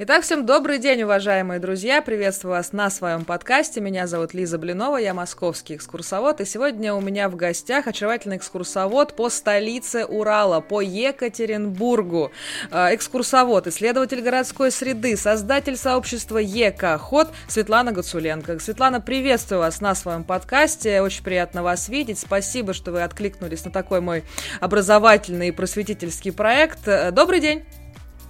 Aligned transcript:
Итак, 0.00 0.22
всем 0.22 0.46
добрый 0.46 0.78
день, 0.78 1.02
уважаемые 1.02 1.58
друзья. 1.58 2.00
Приветствую 2.00 2.52
вас 2.52 2.72
на 2.72 2.88
своем 2.88 3.24
подкасте. 3.24 3.80
Меня 3.80 4.06
зовут 4.06 4.32
Лиза 4.32 4.56
Блинова, 4.56 4.96
я 4.96 5.12
московский 5.12 5.74
экскурсовод. 5.74 6.40
И 6.40 6.44
сегодня 6.44 6.94
у 6.94 7.00
меня 7.00 7.28
в 7.28 7.34
гостях 7.34 7.88
очаровательный 7.88 8.36
экскурсовод 8.36 9.16
по 9.16 9.28
столице 9.28 10.04
Урала, 10.04 10.60
по 10.60 10.80
Екатеринбургу. 10.80 12.30
Э, 12.70 12.94
экскурсовод, 12.94 13.66
исследователь 13.66 14.20
городской 14.20 14.70
среды, 14.70 15.16
создатель 15.16 15.76
сообщества 15.76 16.38
ЕК 16.38 17.00
Ход 17.00 17.32
Светлана 17.48 17.90
Гацуленко. 17.90 18.60
Светлана, 18.60 19.00
приветствую 19.00 19.58
вас 19.58 19.80
на 19.80 19.96
своем 19.96 20.22
подкасте. 20.22 21.02
Очень 21.02 21.24
приятно 21.24 21.64
вас 21.64 21.88
видеть. 21.88 22.20
Спасибо, 22.20 22.72
что 22.72 22.92
вы 22.92 23.02
откликнулись 23.02 23.64
на 23.64 23.72
такой 23.72 24.00
мой 24.00 24.22
образовательный 24.60 25.48
и 25.48 25.50
просветительский 25.50 26.30
проект. 26.30 26.86
Э, 26.86 27.10
добрый 27.10 27.40
день! 27.40 27.64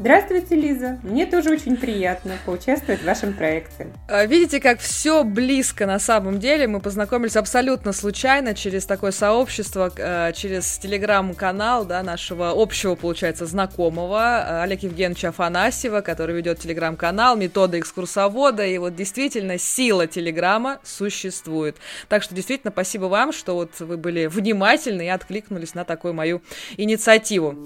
Здравствуйте, 0.01 0.55
Лиза. 0.55 1.01
Мне 1.03 1.27
тоже 1.27 1.51
очень 1.51 1.77
приятно 1.77 2.35
поучаствовать 2.47 3.01
в 3.01 3.05
вашем 3.05 3.33
проекте. 3.33 3.89
А, 4.07 4.25
видите, 4.27 4.61
как 4.61 4.79
все 4.79 5.25
близко 5.25 5.87
на 5.87 5.99
самом 5.99 6.39
деле. 6.39 6.69
Мы 6.69 6.79
познакомились 6.79 7.35
абсолютно 7.35 7.93
случайно 7.93 8.55
через 8.55 8.87
такое 8.87 9.11
сообщество, 9.11 9.93
а, 9.99 10.31
через 10.31 10.79
телеграм-канал 10.79 11.85
да, 11.85 12.05
нашего 12.05 12.53
общего, 12.55 12.95
получается, 12.95 13.45
знакомого 13.47 14.21
а, 14.21 14.63
Олега 14.63 14.87
Евгеньевича 14.87 15.31
Афанасьева, 15.31 16.01
который 16.01 16.37
ведет 16.37 16.61
телеграм-канал 16.61 17.37
«Метода 17.37 17.81
экскурсовода». 17.81 18.65
И 18.65 18.79
вот 18.79 18.95
действительно 18.95 19.59
сила 19.59 20.07
телеграма 20.07 20.79
существует. 20.85 21.77
Так 22.09 22.23
что 22.23 22.37
действительно 22.37 22.71
спасибо 22.71 23.07
вам, 23.07 23.33
что 23.33 23.57
вот 23.57 23.81
вы 23.81 23.97
были 23.97 24.27
внимательны 24.27 25.07
и 25.07 25.09
откликнулись 25.09 25.75
на 25.75 25.85
такую 25.85 26.15
мою 26.15 26.41
инициативу. 26.77 27.59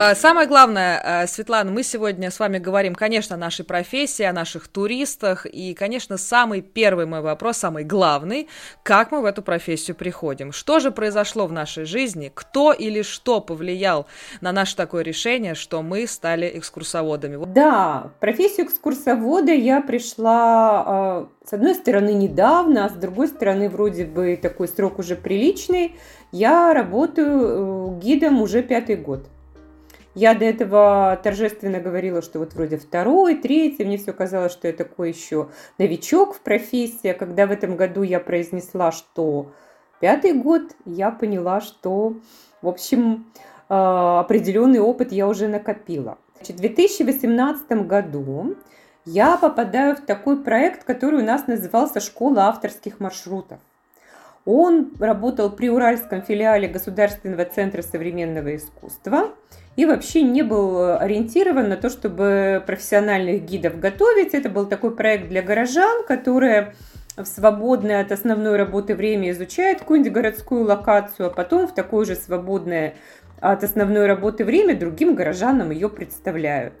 А, 0.00 0.14
самое 0.14 0.46
главное, 0.46 1.00
а, 1.02 1.26
Светлана, 1.26 1.72
мы 1.72 1.82
сегодня 1.82 2.30
с 2.30 2.38
вами 2.38 2.58
говорим, 2.58 2.94
конечно, 2.94 3.34
о 3.34 3.38
нашей 3.38 3.64
профессии, 3.64 4.22
о 4.22 4.32
наших 4.32 4.68
туристах. 4.68 5.44
И, 5.44 5.74
конечно, 5.74 6.16
самый 6.18 6.60
первый 6.60 7.04
мой 7.06 7.20
вопрос, 7.20 7.56
самый 7.56 7.82
главный, 7.82 8.48
как 8.84 9.10
мы 9.10 9.22
в 9.22 9.24
эту 9.24 9.42
профессию 9.42 9.96
приходим? 9.96 10.52
Что 10.52 10.78
же 10.78 10.92
произошло 10.92 11.48
в 11.48 11.52
нашей 11.52 11.84
жизни? 11.84 12.30
Кто 12.32 12.72
или 12.72 13.02
что 13.02 13.40
повлиял 13.40 14.06
на 14.40 14.52
наше 14.52 14.76
такое 14.76 15.02
решение, 15.02 15.56
что 15.56 15.82
мы 15.82 16.06
стали 16.06 16.48
экскурсоводами? 16.54 17.44
Да, 17.52 18.12
профессию 18.20 18.66
экскурсовода 18.66 19.50
я 19.50 19.80
пришла, 19.80 20.84
а, 20.86 21.28
с 21.44 21.52
одной 21.52 21.74
стороны, 21.74 22.10
недавно, 22.10 22.84
а 22.84 22.88
с 22.88 22.92
другой 22.92 23.26
стороны, 23.26 23.68
вроде 23.68 24.04
бы 24.04 24.38
такой 24.40 24.68
срок 24.68 25.00
уже 25.00 25.16
приличный. 25.16 25.96
Я 26.30 26.72
работаю 26.72 27.96
э, 27.96 28.00
гидом 28.00 28.40
уже 28.40 28.62
пятый 28.62 28.94
год. 28.94 29.26
Я 30.18 30.34
до 30.34 30.46
этого 30.46 31.16
торжественно 31.22 31.78
говорила, 31.78 32.22
что 32.22 32.40
вот 32.40 32.52
вроде 32.54 32.76
второй, 32.76 33.36
третий, 33.36 33.84
мне 33.84 33.98
все 33.98 34.12
казалось, 34.12 34.50
что 34.50 34.66
я 34.66 34.74
такой 34.74 35.10
еще 35.10 35.50
новичок 35.78 36.34
в 36.34 36.40
профессии. 36.40 37.06
А 37.06 37.14
когда 37.14 37.46
в 37.46 37.52
этом 37.52 37.76
году 37.76 38.02
я 38.02 38.18
произнесла, 38.18 38.90
что 38.90 39.52
пятый 40.00 40.32
год, 40.32 40.74
я 40.84 41.12
поняла, 41.12 41.60
что, 41.60 42.16
в 42.62 42.66
общем, 42.66 43.32
а, 43.68 44.18
определенный 44.18 44.80
опыт 44.80 45.12
я 45.12 45.28
уже 45.28 45.46
накопила. 45.46 46.18
В 46.40 46.52
2018 46.52 47.86
году 47.86 48.56
я 49.04 49.36
попадаю 49.36 49.94
в 49.94 50.00
такой 50.00 50.42
проект, 50.42 50.82
который 50.82 51.20
у 51.22 51.24
нас 51.24 51.46
назывался 51.46 52.00
«Школа 52.00 52.48
авторских 52.48 52.98
маршрутов». 52.98 53.60
Он 54.50 54.92
работал 54.98 55.50
при 55.50 55.68
Уральском 55.68 56.22
филиале 56.22 56.68
Государственного 56.68 57.44
центра 57.44 57.82
современного 57.82 58.56
искусства 58.56 59.34
и 59.76 59.84
вообще 59.84 60.22
не 60.22 60.40
был 60.40 60.96
ориентирован 60.96 61.68
на 61.68 61.76
то, 61.76 61.90
чтобы 61.90 62.64
профессиональных 62.66 63.44
гидов 63.44 63.78
готовить. 63.78 64.32
Это 64.32 64.48
был 64.48 64.64
такой 64.64 64.96
проект 64.96 65.28
для 65.28 65.42
горожан, 65.42 66.02
которые 66.06 66.72
в 67.18 67.26
свободное 67.26 68.00
от 68.00 68.10
основной 68.10 68.56
работы 68.56 68.94
время 68.94 69.32
изучают 69.32 69.80
какую-нибудь 69.80 70.12
городскую 70.12 70.64
локацию, 70.64 71.26
а 71.26 71.30
потом 71.30 71.68
в 71.68 71.74
такое 71.74 72.06
же 72.06 72.14
свободное 72.14 72.94
от 73.40 73.64
основной 73.64 74.06
работы 74.06 74.46
время 74.46 74.74
другим 74.74 75.14
горожанам 75.14 75.72
ее 75.72 75.90
представляют. 75.90 76.72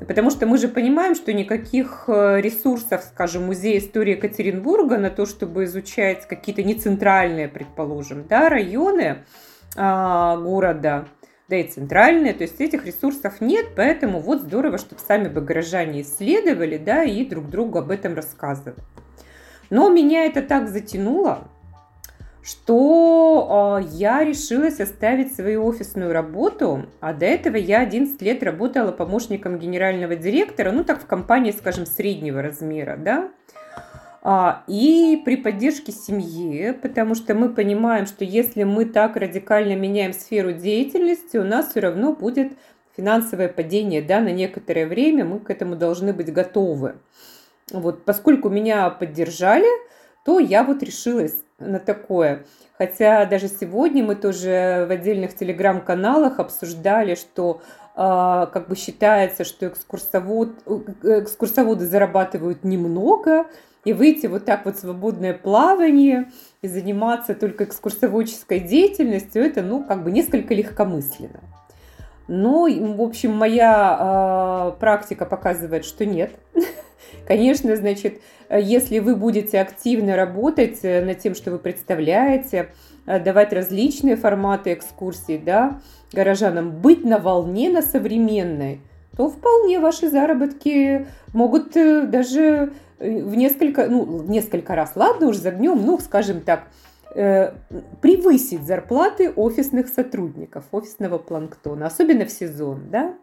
Потому 0.00 0.30
что 0.30 0.46
мы 0.46 0.58
же 0.58 0.68
понимаем, 0.68 1.14
что 1.14 1.32
никаких 1.32 2.04
э, 2.08 2.40
ресурсов, 2.40 3.02
скажем, 3.02 3.44
Музея 3.44 3.78
истории 3.78 4.12
Екатеринбурга 4.12 4.98
на 4.98 5.10
то, 5.10 5.24
чтобы 5.24 5.64
изучать 5.64 6.28
какие-то 6.28 6.62
нецентральные, 6.62 7.48
предположим, 7.48 8.26
да, 8.28 8.48
районы 8.48 9.24
а, 9.74 10.36
города, 10.36 11.06
да 11.48 11.56
и 11.56 11.64
центральные, 11.64 12.34
то 12.34 12.42
есть 12.42 12.60
этих 12.60 12.86
ресурсов 12.86 13.40
нет, 13.40 13.68
поэтому 13.76 14.20
вот 14.20 14.42
здорово, 14.42 14.78
чтобы 14.78 15.00
сами 15.00 15.28
бы 15.28 15.40
горожане 15.40 16.02
исследовали, 16.02 16.76
да, 16.76 17.04
и 17.04 17.24
друг 17.24 17.48
другу 17.48 17.78
об 17.78 17.90
этом 17.90 18.14
рассказывали. 18.14 18.76
Но 19.70 19.88
меня 19.88 20.24
это 20.24 20.42
так 20.42 20.68
затянуло, 20.68 21.48
что 22.46 23.80
э, 23.82 23.88
я 23.94 24.22
решилась 24.22 24.78
оставить 24.78 25.34
свою 25.34 25.66
офисную 25.66 26.12
работу, 26.12 26.86
а 27.00 27.12
до 27.12 27.26
этого 27.26 27.56
я 27.56 27.80
11 27.80 28.22
лет 28.22 28.40
работала 28.44 28.92
помощником 28.92 29.58
генерального 29.58 30.14
директора, 30.14 30.70
ну 30.70 30.84
так 30.84 31.02
в 31.02 31.06
компании, 31.06 31.50
скажем, 31.50 31.86
среднего 31.86 32.40
размера, 32.42 32.96
да, 32.96 33.30
а, 34.22 34.62
и 34.68 35.20
при 35.24 35.36
поддержке 35.36 35.90
семьи, 35.90 36.70
потому 36.70 37.16
что 37.16 37.34
мы 37.34 37.48
понимаем, 37.48 38.06
что 38.06 38.24
если 38.24 38.62
мы 38.62 38.84
так 38.84 39.16
радикально 39.16 39.74
меняем 39.74 40.12
сферу 40.12 40.52
деятельности, 40.52 41.38
у 41.38 41.44
нас 41.44 41.70
все 41.70 41.80
равно 41.80 42.12
будет 42.12 42.52
финансовое 42.96 43.48
падение, 43.48 44.02
да, 44.02 44.20
на 44.20 44.30
некоторое 44.30 44.86
время 44.86 45.24
мы 45.24 45.40
к 45.40 45.50
этому 45.50 45.74
должны 45.74 46.12
быть 46.12 46.32
готовы. 46.32 46.94
Вот, 47.72 48.04
поскольку 48.04 48.50
меня 48.50 48.88
поддержали, 48.90 49.66
то 50.24 50.38
я 50.38 50.62
вот 50.62 50.84
решилась 50.84 51.34
на 51.58 51.78
такое. 51.78 52.44
Хотя 52.76 53.24
даже 53.24 53.48
сегодня 53.48 54.04
мы 54.04 54.14
тоже 54.14 54.84
в 54.88 54.92
отдельных 54.92 55.34
телеграм-каналах 55.34 56.38
обсуждали, 56.38 57.14
что 57.14 57.62
э, 57.94 58.46
как 58.52 58.68
бы 58.68 58.76
считается, 58.76 59.44
что 59.44 59.66
экскурсовод, 59.68 60.50
э, 60.66 61.20
экскурсоводы 61.22 61.86
зарабатывают 61.86 62.64
немного, 62.64 63.46
и 63.84 63.92
выйти 63.92 64.26
вот 64.26 64.44
так 64.44 64.64
вот 64.64 64.76
в 64.76 64.80
свободное 64.80 65.32
плавание 65.32 66.30
и 66.60 66.68
заниматься 66.68 67.34
только 67.34 67.64
экскурсоводческой 67.64 68.60
деятельностью, 68.60 69.42
это, 69.42 69.62
ну, 69.62 69.84
как 69.84 70.02
бы 70.02 70.10
несколько 70.10 70.54
легкомысленно. 70.54 71.40
Но, 72.28 72.66
в 72.66 73.00
общем, 73.00 73.32
моя 73.32 74.72
э, 74.74 74.80
практика 74.80 75.24
показывает, 75.24 75.84
что 75.84 76.04
нет. 76.04 76.32
Конечно, 77.26 77.74
значит, 77.76 78.20
если 78.50 78.98
вы 79.00 79.16
будете 79.16 79.60
активно 79.60 80.16
работать 80.16 80.78
э, 80.82 81.04
над 81.04 81.18
тем, 81.18 81.34
что 81.34 81.50
вы 81.50 81.58
представляете, 81.58 82.68
э, 83.06 83.18
давать 83.18 83.52
различные 83.52 84.16
форматы 84.16 84.72
экскурсий, 84.72 85.38
да, 85.38 85.80
горожанам, 86.12 86.70
быть 86.70 87.04
на 87.04 87.18
волне, 87.18 87.68
на 87.70 87.82
современной, 87.82 88.80
то 89.16 89.28
вполне 89.28 89.80
ваши 89.80 90.08
заработки 90.10 91.06
могут 91.32 91.76
э, 91.76 92.02
даже 92.02 92.72
в 92.98 93.34
несколько, 93.34 93.88
ну, 93.88 94.22
несколько 94.22 94.74
раз, 94.74 94.92
ладно 94.94 95.28
уж 95.28 95.36
загнем, 95.36 95.84
ну, 95.84 95.98
скажем 95.98 96.40
так, 96.40 96.68
превысить 97.14 98.66
зарплаты 98.66 99.30
офисных 99.30 99.88
сотрудников, 99.88 100.64
офисного 100.70 101.16
планктона, 101.16 101.86
особенно 101.86 102.26
в 102.26 102.30
сезон, 102.30 102.90
да. 102.90 103.14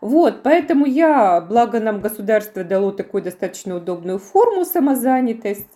Вот, 0.00 0.42
поэтому 0.42 0.86
я, 0.86 1.40
благо 1.40 1.78
нам 1.78 2.00
государство 2.00 2.64
дало 2.64 2.90
такую 2.90 3.22
достаточно 3.22 3.76
удобную 3.76 4.18
форму 4.18 4.64
самозанятость, 4.64 5.68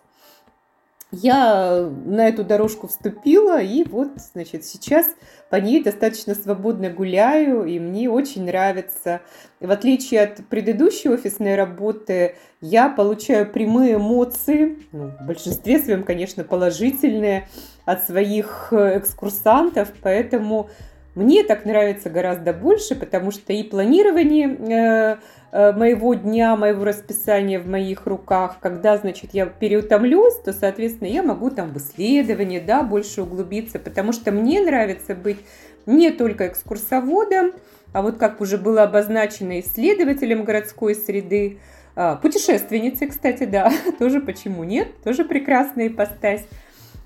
я 1.23 1.89
на 2.07 2.29
эту 2.29 2.45
дорожку 2.45 2.89
вступила, 2.89 3.61
и 3.61 3.85
вот, 3.85 4.09
значит, 4.33 4.65
сейчас 4.65 5.07
по 5.49 5.57
ней 5.57 5.83
достаточно 5.83 6.35
свободно 6.35 6.91
гуляю, 6.91 7.65
и 7.65 7.79
мне 7.79 8.11
очень 8.11 8.45
нравится. 8.45 9.21
В 9.61 9.71
отличие 9.71 10.23
от 10.23 10.47
предыдущей 10.49 11.11
офисной 11.11 11.55
работы, 11.55 12.37
я 12.61 12.89
получаю 12.89 13.51
прямые 13.51 13.95
эмоции, 13.95 14.79
ну, 14.93 15.13
в 15.21 15.27
большинстве 15.27 15.79
своем, 15.79 16.03
конечно, 16.03 16.43
положительные, 16.43 17.49
от 17.85 18.05
своих 18.07 18.69
э, 18.73 18.99
экскурсантов, 18.99 19.93
поэтому 20.03 20.71
мне 21.15 21.45
так 21.45 21.65
нравится 21.65 22.11
гораздо 22.11 22.53
больше, 22.53 22.95
потому 22.95 23.31
что 23.31 23.53
и 23.53 23.63
планирование 23.63 24.49
э, 24.49 25.17
э, 25.53 25.73
моего 25.73 26.15
дня, 26.15 26.57
моего 26.57 26.85
расписания 26.85 27.61
в 27.61 27.69
моих 27.69 28.07
руках, 28.07 28.57
когда, 28.61 28.97
значит, 28.97 29.31
я 29.33 29.47
переутомлюсь, 29.47 30.35
то, 30.45 30.53
соответственно, 30.53 31.09
я 31.09 31.23
могу 31.23 31.51
там 31.51 31.73
в 31.73 31.79
исследовании, 31.79 32.59
да, 32.59 32.83
больше 32.83 33.23
углубиться, 33.23 33.79
потому 33.79 34.13
что 34.13 34.33
мне 34.33 34.61
нравится 34.61 35.15
быть 35.15 35.39
не 35.87 36.11
только 36.11 36.49
экскурсоводом, 36.49 37.53
а 37.93 38.03
вот 38.03 38.19
как 38.19 38.41
уже 38.41 38.59
было 38.59 38.83
обозначено 38.83 39.61
исследователем 39.61 40.45
городской 40.45 40.97
среды, 40.97 41.59
а, 41.97 42.17
путешественницей, 42.17 43.07
кстати, 43.07 43.45
да, 43.45 43.73
тоже 43.99 44.21
почему 44.21 44.65
нет, 44.65 44.89
тоже 45.05 45.25
прекрасная 45.25 45.89
ипостась. 45.89 46.45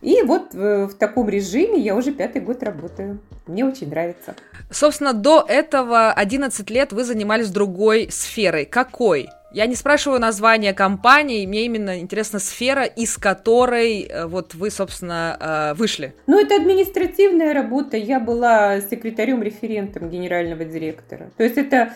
И 0.01 0.23
вот 0.23 0.55
в, 0.55 0.89
в 0.89 0.95
таком 0.95 1.29
режиме 1.29 1.79
я 1.79 1.97
уже 1.97 2.13
пятый 2.13 2.41
год 2.41 2.63
работаю. 2.63 3.19
Мне 3.47 3.65
очень 3.65 3.89
нравится. 3.89 4.35
Собственно, 4.71 5.13
до 5.13 5.45
этого 5.49 6.13
11 6.13 6.71
лет 6.71 6.93
вы 6.93 7.05
занимались 7.05 7.51
другой 7.51 8.09
сферой. 8.11 8.65
Какой? 8.65 9.29
Я 9.51 9.65
не 9.65 9.75
спрашиваю 9.75 10.21
название 10.21 10.75
компании, 10.75 11.47
мне 11.47 11.65
именно 11.65 12.01
интересна 12.01 12.39
сфера, 12.39 12.85
из 12.85 13.17
которой 13.17 14.03
э, 14.03 14.27
вот 14.27 14.55
вы, 14.55 14.71
собственно, 14.71 15.73
э, 15.73 15.75
вышли. 15.75 16.15
Ну, 16.27 16.39
это 16.39 16.57
административная 16.57 17.55
работа. 17.55 17.97
Я 17.97 18.21
была 18.21 18.79
секретарем-референтом 18.83 20.11
генерального 20.11 20.67
директора. 20.67 21.31
То 21.39 21.45
есть 21.45 21.57
это 21.57 21.95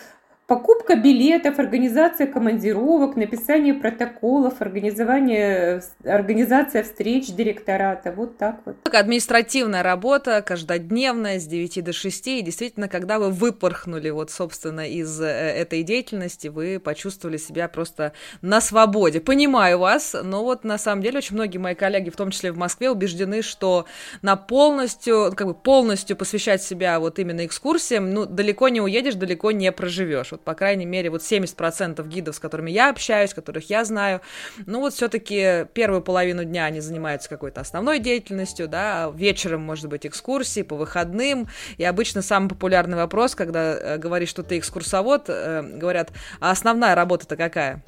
Покупка 0.53 0.95
билетов, 0.95 1.57
организация 1.57 2.27
командировок, 2.27 3.15
написание 3.15 3.73
протоколов, 3.73 4.61
организование, 4.61 5.81
организация 6.03 6.83
встреч 6.83 7.29
директората. 7.29 8.13
Вот 8.15 8.37
так 8.37 8.61
вот. 8.63 8.75
Административная 8.93 9.81
работа, 9.81 10.43
каждодневная, 10.43 11.39
с 11.39 11.47
9 11.47 11.83
до 11.83 11.91
6. 11.91 12.27
И 12.27 12.41
действительно, 12.43 12.87
когда 12.87 13.17
вы 13.17 13.31
выпорхнули 13.31 14.11
вот, 14.11 14.29
собственно, 14.29 14.87
из 14.87 15.19
э, 15.19 15.25
этой 15.25 15.81
деятельности, 15.81 16.49
вы 16.49 16.79
почувствовали 16.79 17.37
себя 17.37 17.67
просто 17.67 18.13
на 18.43 18.61
свободе. 18.61 19.21
Понимаю 19.21 19.79
вас, 19.79 20.15
но 20.23 20.43
вот 20.43 20.63
на 20.63 20.77
самом 20.77 21.01
деле 21.01 21.17
очень 21.17 21.33
многие 21.33 21.57
мои 21.57 21.73
коллеги, 21.73 22.11
в 22.11 22.15
том 22.15 22.29
числе 22.29 22.51
в 22.51 22.57
Москве, 22.59 22.91
убеждены, 22.91 23.41
что 23.41 23.87
на 24.21 24.35
полностью, 24.35 25.33
как 25.35 25.47
бы 25.47 25.55
полностью 25.55 26.15
посвящать 26.15 26.61
себя 26.61 26.99
вот 26.99 27.17
именно 27.17 27.43
экскурсиям, 27.43 28.13
ну, 28.13 28.27
далеко 28.27 28.69
не 28.69 28.81
уедешь, 28.81 29.15
далеко 29.15 29.49
не 29.49 29.71
проживешь 29.71 30.29
вот, 30.29 30.42
по 30.43 30.53
крайней 30.53 30.85
мере, 30.85 31.09
вот 31.09 31.21
70% 31.21 32.07
гидов, 32.07 32.35
с 32.35 32.39
которыми 32.39 32.71
я 32.71 32.89
общаюсь, 32.89 33.33
которых 33.33 33.69
я 33.69 33.85
знаю, 33.85 34.21
ну, 34.65 34.79
вот 34.79 34.93
все-таки 34.93 35.65
первую 35.73 36.01
половину 36.01 36.43
дня 36.43 36.65
они 36.65 36.79
занимаются 36.79 37.29
какой-то 37.29 37.61
основной 37.61 37.99
деятельностью, 37.99 38.67
да, 38.67 39.11
вечером, 39.13 39.61
может 39.61 39.87
быть, 39.87 40.05
экскурсии, 40.05 40.61
по 40.61 40.75
выходным, 40.75 41.47
и 41.77 41.83
обычно 41.83 42.21
самый 42.21 42.49
популярный 42.49 42.97
вопрос, 42.97 43.35
когда 43.35 43.77
э, 43.77 43.97
говоришь, 43.97 44.29
что 44.29 44.43
ты 44.43 44.57
экскурсовод, 44.57 45.25
э, 45.27 45.61
говорят, 45.61 46.11
а 46.39 46.51
основная 46.51 46.95
работа-то 46.95 47.35
какая? 47.35 47.83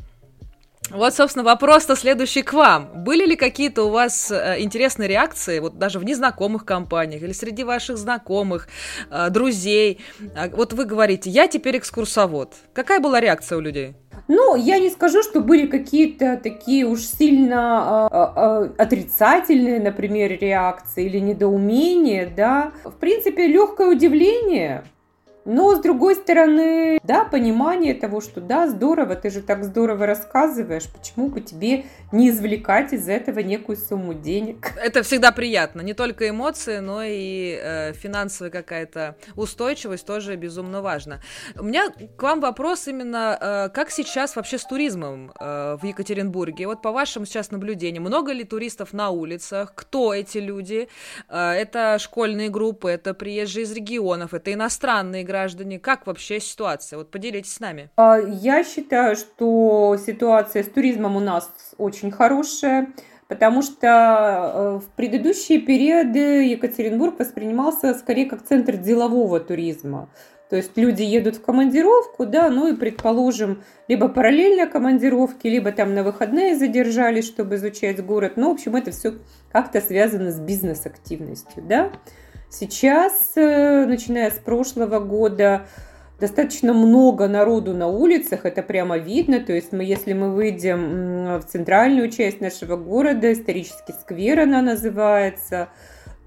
Вот, 0.92 1.14
собственно, 1.14 1.44
вопрос-то 1.44 1.96
следующий 1.96 2.44
к 2.44 2.54
вам. 2.54 2.90
Были 3.04 3.26
ли 3.26 3.36
какие-то 3.36 3.84
у 3.84 3.90
вас 3.90 4.32
э, 4.32 4.58
интересные 4.60 5.10
реакции, 5.10 5.60
вот 5.60 5.78
даже 5.78 6.00
в 6.00 6.04
незнакомых 6.04 6.66
компаниях 6.66 7.24
или 7.24 7.34
среди 7.34 7.64
ваших 7.64 7.98
знакомых, 7.98 8.68
э, 9.10 9.30
друзей? 9.30 10.00
А, 10.36 10.50
вот 10.50 10.74
вы 10.74 10.86
говорите, 10.86 11.30
я 11.30 11.48
теперь 11.48 11.78
экскурсовод. 11.78 12.54
Какая 12.74 13.00
была 13.00 13.20
реакция 13.20 13.58
у 13.58 13.62
людей? 13.62 13.96
Ну, 14.28 14.56
я 14.56 14.80
не 14.80 14.90
скажу, 14.90 15.22
что 15.22 15.42
были 15.42 15.68
какие-то 15.68 16.40
такие 16.42 16.86
уж 16.86 17.02
сильно 17.02 18.10
э, 18.12 18.18
э, 18.18 18.70
отрицательные, 18.78 19.80
например, 19.80 20.38
реакции 20.40 21.06
или 21.06 21.20
недоумения, 21.20 22.32
да. 22.36 22.72
В 22.84 22.94
принципе, 22.94 23.48
легкое 23.48 23.90
удивление, 23.90 24.84
но, 25.46 25.76
с 25.76 25.80
другой 25.80 26.16
стороны, 26.16 27.00
да, 27.04 27.24
понимание 27.24 27.94
того, 27.94 28.20
что 28.20 28.42
да, 28.42 28.68
здорово, 28.68 29.16
ты 29.16 29.30
же 29.30 29.44
так 29.44 29.64
здорово 29.64 30.08
рассказываешь, 30.08 30.90
почему 30.92 31.28
бы 31.28 31.40
тебе 31.40 31.86
не 32.12 32.30
извлекать 32.30 32.94
из 32.94 33.08
этого 33.08 33.40
некую 33.40 33.78
сумму 33.78 34.16
денег? 34.16 34.74
Это 34.82 35.04
всегда 35.04 35.32
приятно. 35.32 35.82
Не 35.82 35.94
только 35.94 36.28
эмоции, 36.28 36.80
но 36.80 37.04
и 37.04 37.60
э, 37.62 37.94
финансовая 37.94 38.50
какая-то 38.50 39.18
устойчивость 39.36 40.08
тоже 40.08 40.36
безумно 40.36 40.82
важно. 40.82 41.22
У 41.60 41.64
меня 41.64 41.90
к 42.18 42.24
вам 42.24 42.40
вопрос 42.40 42.88
именно, 42.88 43.38
э, 43.40 43.70
как 43.70 43.92
сейчас 43.92 44.36
вообще 44.36 44.58
с 44.58 44.64
туризмом 44.64 45.32
э, 45.40 45.78
в 45.80 45.86
Екатеринбурге? 45.86 46.66
Вот 46.66 46.82
по 46.82 46.92
вашим 46.92 47.28
сейчас 47.28 47.52
наблюдениям, 47.52 48.04
много 48.04 48.32
ли 48.32 48.44
туристов 48.46 48.94
на 48.94 49.12
улицах? 49.12 49.74
Кто 49.76 50.12
эти 50.12 50.40
люди? 50.40 50.90
Э, 51.30 51.52
это 51.52 52.00
школьные 52.00 52.50
группы, 52.50 52.90
это 52.90 53.14
приезжие 53.14 53.66
из 53.66 53.72
регионов, 53.72 54.34
это 54.34 54.52
иностранные 54.52 55.24
граждане 55.24 55.35
граждане? 55.36 55.80
Как 55.80 56.08
вообще 56.08 56.40
ситуация? 56.40 56.98
Вот 56.98 57.12
поделитесь 57.12 57.54
с 57.54 57.60
нами. 57.60 57.90
А, 57.98 58.18
я 58.18 58.64
считаю, 58.64 59.16
что 59.16 59.98
ситуация 60.06 60.64
с 60.64 60.68
туризмом 60.68 61.18
у 61.18 61.20
нас 61.20 61.52
очень 61.78 62.12
хорошая 62.12 62.88
потому 63.28 63.64
что 63.64 63.88
э, 63.88 64.80
в 64.86 64.96
предыдущие 64.96 65.60
периоды 65.60 66.46
Екатеринбург 66.46 67.18
воспринимался 67.18 67.96
скорее 67.96 68.28
как 68.28 68.44
центр 68.44 68.78
делового 68.78 69.40
туризма. 69.40 70.10
То 70.50 70.58
есть 70.58 70.78
люди 70.78 71.02
едут 71.02 71.38
в 71.38 71.42
командировку, 71.42 72.28
да, 72.28 72.50
ну 72.52 72.68
и, 72.68 72.76
предположим, 72.76 73.64
либо 73.88 74.08
параллельно 74.10 74.68
командировке, 74.68 75.50
либо 75.50 75.72
там 75.72 75.96
на 75.96 76.04
выходные 76.04 76.56
задержались, 76.56 77.26
чтобы 77.26 77.56
изучать 77.56 78.06
город. 78.06 78.34
Ну, 78.36 78.50
в 78.50 78.54
общем, 78.54 78.76
это 78.76 78.92
все 78.92 79.16
как-то 79.52 79.82
связано 79.82 80.32
с 80.32 80.40
бизнес-активностью, 80.40 81.64
да. 81.64 81.92
Сейчас, 82.50 83.34
э, 83.36 83.86
начиная 83.86 84.32
с 84.32 84.36
прошлого 84.36 85.00
года, 85.00 85.68
достаточно 86.20 86.74
много 86.74 87.28
народу 87.28 87.74
на 87.74 87.88
улицах, 87.88 88.46
это 88.46 88.64
прямо 88.64 88.98
видно. 88.98 89.40
То 89.40 89.54
есть 89.54 89.72
мы, 89.72 89.84
если 89.84 90.14
мы 90.14 90.34
выйдем 90.34 91.40
в 91.40 91.44
центральную 91.46 92.10
часть 92.10 92.42
нашего 92.42 92.78
города, 92.78 93.32
исторический 93.34 93.94
сквер 93.94 94.40
она 94.42 94.62
называется, 94.62 95.70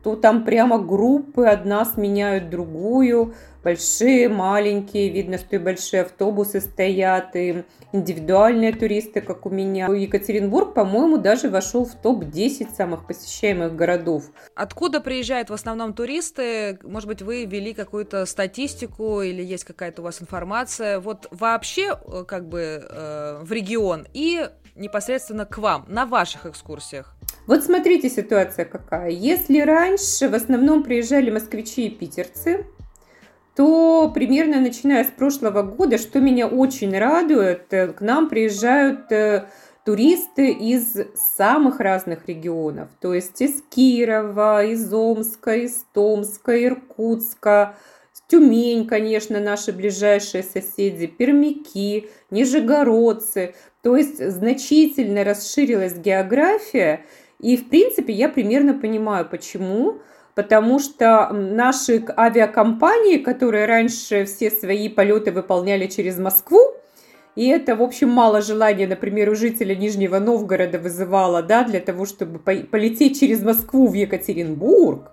то 0.03 0.17
там 0.17 0.45
прямо 0.45 0.79
группы 0.79 1.47
одна 1.47 1.85
сменяют 1.85 2.51
другую 2.51 3.35
большие, 3.69 4.31
маленькие, 4.31 5.11
видно, 5.11 5.37
что 5.37 5.57
и 5.57 5.59
большие 5.59 6.03
автобусы 6.03 6.61
стоят, 6.61 7.37
и 7.37 7.65
индивидуальные 7.93 8.73
туристы, 8.73 9.21
как 9.21 9.45
у 9.45 9.51
меня. 9.51 9.89
Екатеринбург, 9.89 10.73
по-моему, 10.73 11.19
даже 11.19 11.51
вошел 11.51 11.85
в 11.85 11.95
топ-10 11.95 12.75
самых 12.75 13.07
посещаемых 13.07 13.77
городов. 13.77 14.31
Откуда 14.55 15.01
приезжают 15.03 15.51
в 15.51 15.53
основном 15.53 15.93
туристы? 15.93 16.79
Может 16.83 17.09
быть, 17.09 17.21
вы 17.21 17.45
ввели 17.45 17.75
какую-то 17.75 18.25
статистику 18.25 19.21
или 19.21 19.43
есть 19.43 19.65
какая-то 19.65 20.01
у 20.01 20.05
вас 20.07 20.23
информация? 20.23 20.99
Вот 20.99 21.27
вообще 21.31 21.93
э, 21.93 22.25
как 22.27 22.49
бы 22.49 22.83
э, 22.89 23.41
в 23.43 23.53
регион 23.53 24.07
и 24.15 24.49
непосредственно 24.77 25.45
к 25.45 25.59
вам 25.59 25.85
на 25.89 26.07
ваших 26.07 26.47
экскурсиях? 26.47 27.15
Вот 27.47 27.65
смотрите, 27.65 28.09
ситуация 28.09 28.65
какая. 28.65 29.11
Если 29.11 29.61
раньше 29.61 30.29
в 30.29 30.35
основном 30.35 30.83
приезжали 30.83 31.31
москвичи 31.31 31.87
и 31.87 31.91
питерцы, 31.91 32.67
то 33.59 34.09
примерно 34.15 34.61
начиная 34.61 35.03
с 35.03 35.09
прошлого 35.09 35.63
года, 35.63 35.99
что 35.99 36.21
меня 36.21 36.47
очень 36.47 36.97
радует, 36.97 37.65
э, 37.73 37.89
к 37.89 38.01
нам 38.01 38.29
приезжают 38.29 39.11
э, 39.11 39.49
туристы 39.85 40.53
из 40.53 40.97
самых 41.37 41.81
разных 41.81 42.29
регионов, 42.29 42.89
то 43.01 43.13
есть 43.13 43.43
из 43.43 43.61
Кирова, 43.69 44.65
из 44.65 44.95
Омска, 44.95 45.57
из 45.57 45.85
Томска, 45.93 46.65
Иркутска, 46.65 47.75
Тюмень, 48.29 48.87
конечно, 48.87 49.41
наши 49.41 49.73
ближайшие 49.73 50.45
соседи, 50.45 51.09
пермяки, 51.09 52.11
нижегородцы. 52.31 53.55
То 53.83 53.97
есть 53.97 54.25
значительно 54.25 55.25
расширилась 55.25 55.95
география, 55.95 57.07
и, 57.41 57.57
в 57.57 57.69
принципе, 57.69 58.13
я 58.13 58.29
примерно 58.29 58.75
понимаю, 58.75 59.29
почему 59.29 59.99
потому 60.39 60.79
что 60.79 61.31
наши 61.33 62.01
авиакомпании, 62.17 63.19
которые 63.19 63.67
раньше 63.67 64.25
все 64.25 64.53
свои 64.53 64.89
полеты 64.89 65.33
выполняли 65.33 65.89
через 65.89 66.17
Москву, 66.17 66.61
и 67.35 67.49
это, 67.49 67.75
в 67.75 67.83
общем, 67.83 68.11
мало 68.11 68.41
желания, 68.41 68.87
например, 68.87 69.31
у 69.31 69.35
жителя 69.35 69.75
Нижнего 69.75 70.21
Новгорода 70.21 70.79
вызывало, 70.79 71.43
да, 71.43 71.65
для 71.65 71.81
того, 71.81 72.07
чтобы 72.07 72.39
полететь 72.39 73.19
через 73.19 73.43
Москву 73.43 73.89
в 73.89 73.95
Екатеринбург. 73.95 75.11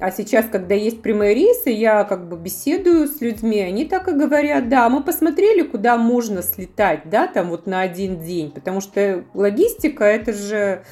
А 0.00 0.10
сейчас, 0.10 0.46
когда 0.50 0.74
есть 0.74 1.02
прямые 1.02 1.34
рейсы, 1.34 1.70
я 1.70 2.02
как 2.02 2.28
бы 2.28 2.36
беседую 2.36 3.06
с 3.06 3.20
людьми, 3.20 3.60
они 3.60 3.84
так 3.84 4.08
и 4.08 4.12
говорят, 4.12 4.68
да, 4.68 4.88
мы 4.88 5.04
посмотрели, 5.04 5.62
куда 5.62 5.96
можно 5.96 6.42
слетать, 6.42 7.02
да, 7.04 7.28
там 7.28 7.50
вот 7.50 7.68
на 7.68 7.80
один 7.82 8.20
день, 8.20 8.50
потому 8.50 8.80
что 8.80 9.22
логистика, 9.34 10.02
это 10.02 10.32
же 10.32 10.82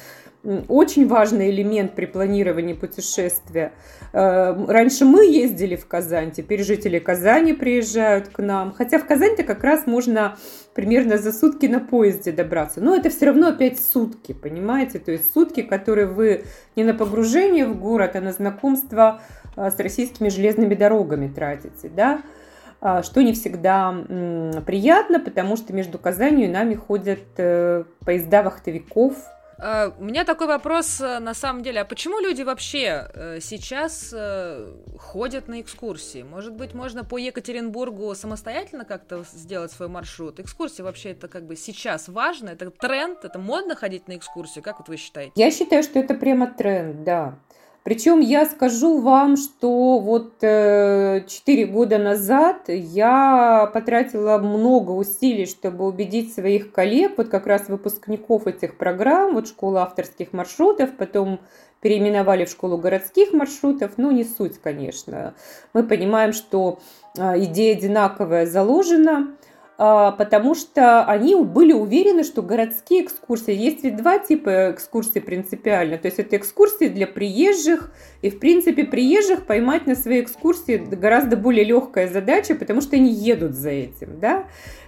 очень 0.43 1.07
важный 1.07 1.49
элемент 1.49 1.93
при 1.93 2.05
планировании 2.05 2.73
путешествия. 2.73 3.73
Э, 4.13 4.55
раньше 4.67 5.03
мы 5.03 5.25
ездили 5.25 5.75
в 5.75 5.87
Казань, 5.87 6.31
теперь 6.31 6.63
жители 6.63 6.99
Казани 6.99 7.53
приезжают 7.53 8.29
к 8.29 8.39
нам. 8.39 8.71
Хотя 8.71 8.99
в 8.99 9.05
Казань-то 9.05 9.43
как 9.43 9.63
раз 9.63 9.87
можно 9.87 10.37
примерно 10.73 11.17
за 11.17 11.33
сутки 11.33 11.65
на 11.65 11.79
поезде 11.79 12.31
добраться. 12.31 12.81
Но 12.81 12.95
это 12.95 13.09
все 13.09 13.25
равно 13.25 13.49
опять 13.49 13.79
сутки, 13.79 14.33
понимаете? 14.33 14.99
То 14.99 15.11
есть 15.11 15.33
сутки, 15.33 15.63
которые 15.63 16.07
вы 16.07 16.45
не 16.75 16.83
на 16.83 16.93
погружение 16.93 17.65
в 17.65 17.77
город, 17.77 18.15
а 18.15 18.21
на 18.21 18.31
знакомство 18.31 19.21
э, 19.55 19.69
с 19.69 19.79
российскими 19.79 20.29
железными 20.29 20.75
дорогами 20.75 21.27
тратите, 21.27 21.89
да? 21.89 22.21
А, 22.79 23.01
что 23.01 23.23
не 23.23 23.33
всегда 23.33 23.91
приятно, 24.67 25.19
потому 25.19 25.57
что 25.57 25.73
между 25.73 25.97
Казанью 25.97 26.45
и 26.45 26.51
нами 26.51 26.75
ходят 26.75 27.19
э, 27.37 27.85
поезда 28.05 28.43
вахтовиков– 28.43 29.15
у 29.59 30.03
меня 30.03 30.23
такой 30.23 30.47
вопрос, 30.47 31.01
э, 31.01 31.19
на 31.19 31.33
самом 31.33 31.63
деле, 31.63 31.81
а 31.81 31.85
почему 31.85 32.19
люди 32.19 32.43
вообще 32.43 33.09
uh, 33.13 33.39
сейчас 33.41 34.13
ходят 34.99 35.47
на 35.47 35.61
экскурсии? 35.61 36.23
Может 36.23 36.53
быть, 36.53 36.73
можно 36.73 37.03
по 37.03 37.17
Екатеринбургу 37.17 38.13
самостоятельно 38.15 38.85
как-то 38.85 39.23
сделать 39.33 39.71
свой 39.71 39.87
маршрут? 39.87 40.39
Экскурсии 40.39 40.81
вообще 40.81 41.11
это 41.11 41.27
как 41.27 41.45
бы 41.45 41.55
сейчас 41.55 42.07
важно? 42.07 42.49
Это 42.49 42.69
тренд? 42.69 43.25
Это 43.25 43.39
модно 43.39 43.75
ходить 43.75 44.07
на 44.07 44.15
экскурсии? 44.15 44.59
Как 44.59 44.79
вот 44.79 44.89
вы 44.89 44.97
считаете? 44.97 45.31
Я 45.35 45.51
считаю, 45.51 45.83
что 45.83 45.99
это 45.99 46.13
прямо 46.13 46.47
тренд, 46.47 47.03
да. 47.03 47.39
Причем 47.87 48.19
я 48.19 48.45
скажу 48.45 48.99
вам, 48.99 49.37
что 49.37 49.99
вот 49.99 50.43
э, 50.43 51.21
4 51.25 51.65
года 51.67 51.97
назад 51.97 52.63
я 52.67 53.71
потратила 53.73 54.39
много 54.39 54.91
усилий, 54.91 55.45
чтобы 55.45 55.87
убедить 55.87 56.33
своих 56.33 56.73
коллег, 56.73 57.13
вот 57.15 57.29
как 57.29 57.47
раз 57.47 57.69
выпускников 57.69 58.45
этих 58.45 58.77
программ, 58.77 59.35
вот 59.35 59.47
школа 59.47 59.83
авторских 59.83 60.33
маршрутов, 60.33 60.97
потом 60.97 61.39
переименовали 61.79 62.43
в 62.43 62.49
школу 62.49 62.77
городских 62.77 63.31
маршрутов, 63.31 63.93
ну 63.95 64.11
не 64.11 64.25
суть, 64.25 64.59
конечно. 64.61 65.33
Мы 65.71 65.83
понимаем, 65.83 66.33
что 66.33 66.79
э, 67.17 67.41
идея 67.45 67.77
одинаковая 67.77 68.47
заложена, 68.47 69.29
а, 69.29 69.46
потому 69.77 70.55
что 70.55 71.05
они 71.05 71.35
были 71.35 71.71
уверены, 71.71 72.23
что 72.23 72.41
городские 72.41 73.05
экскурсии, 73.05 73.53
есть 73.53 73.83
ведь 73.83 73.95
два 73.97 74.17
типа 74.17 74.71
экскурсий 74.71 75.21
принципиально, 75.21 75.99
то 75.99 76.07
есть 76.07 76.17
это 76.17 76.37
экскурсии 76.37 76.87
для 76.87 77.05
приезжих, 77.05 77.91
и 78.23 78.31
в 78.31 78.39
принципе 78.39 78.85
приезжих 78.85 79.45
поймать 79.45 79.85
на 79.85 79.95
своей 79.95 80.23
экскурсии 80.23 80.77
гораздо 80.77 81.37
более 81.37 81.63
легкая 81.63 82.07
задача, 82.07 82.55
потому 82.55 82.81
что 82.81 82.95
они 82.95 83.11
едут 83.11 83.53
за 83.53 83.69
этим, 83.69 84.19
да, 84.19 84.45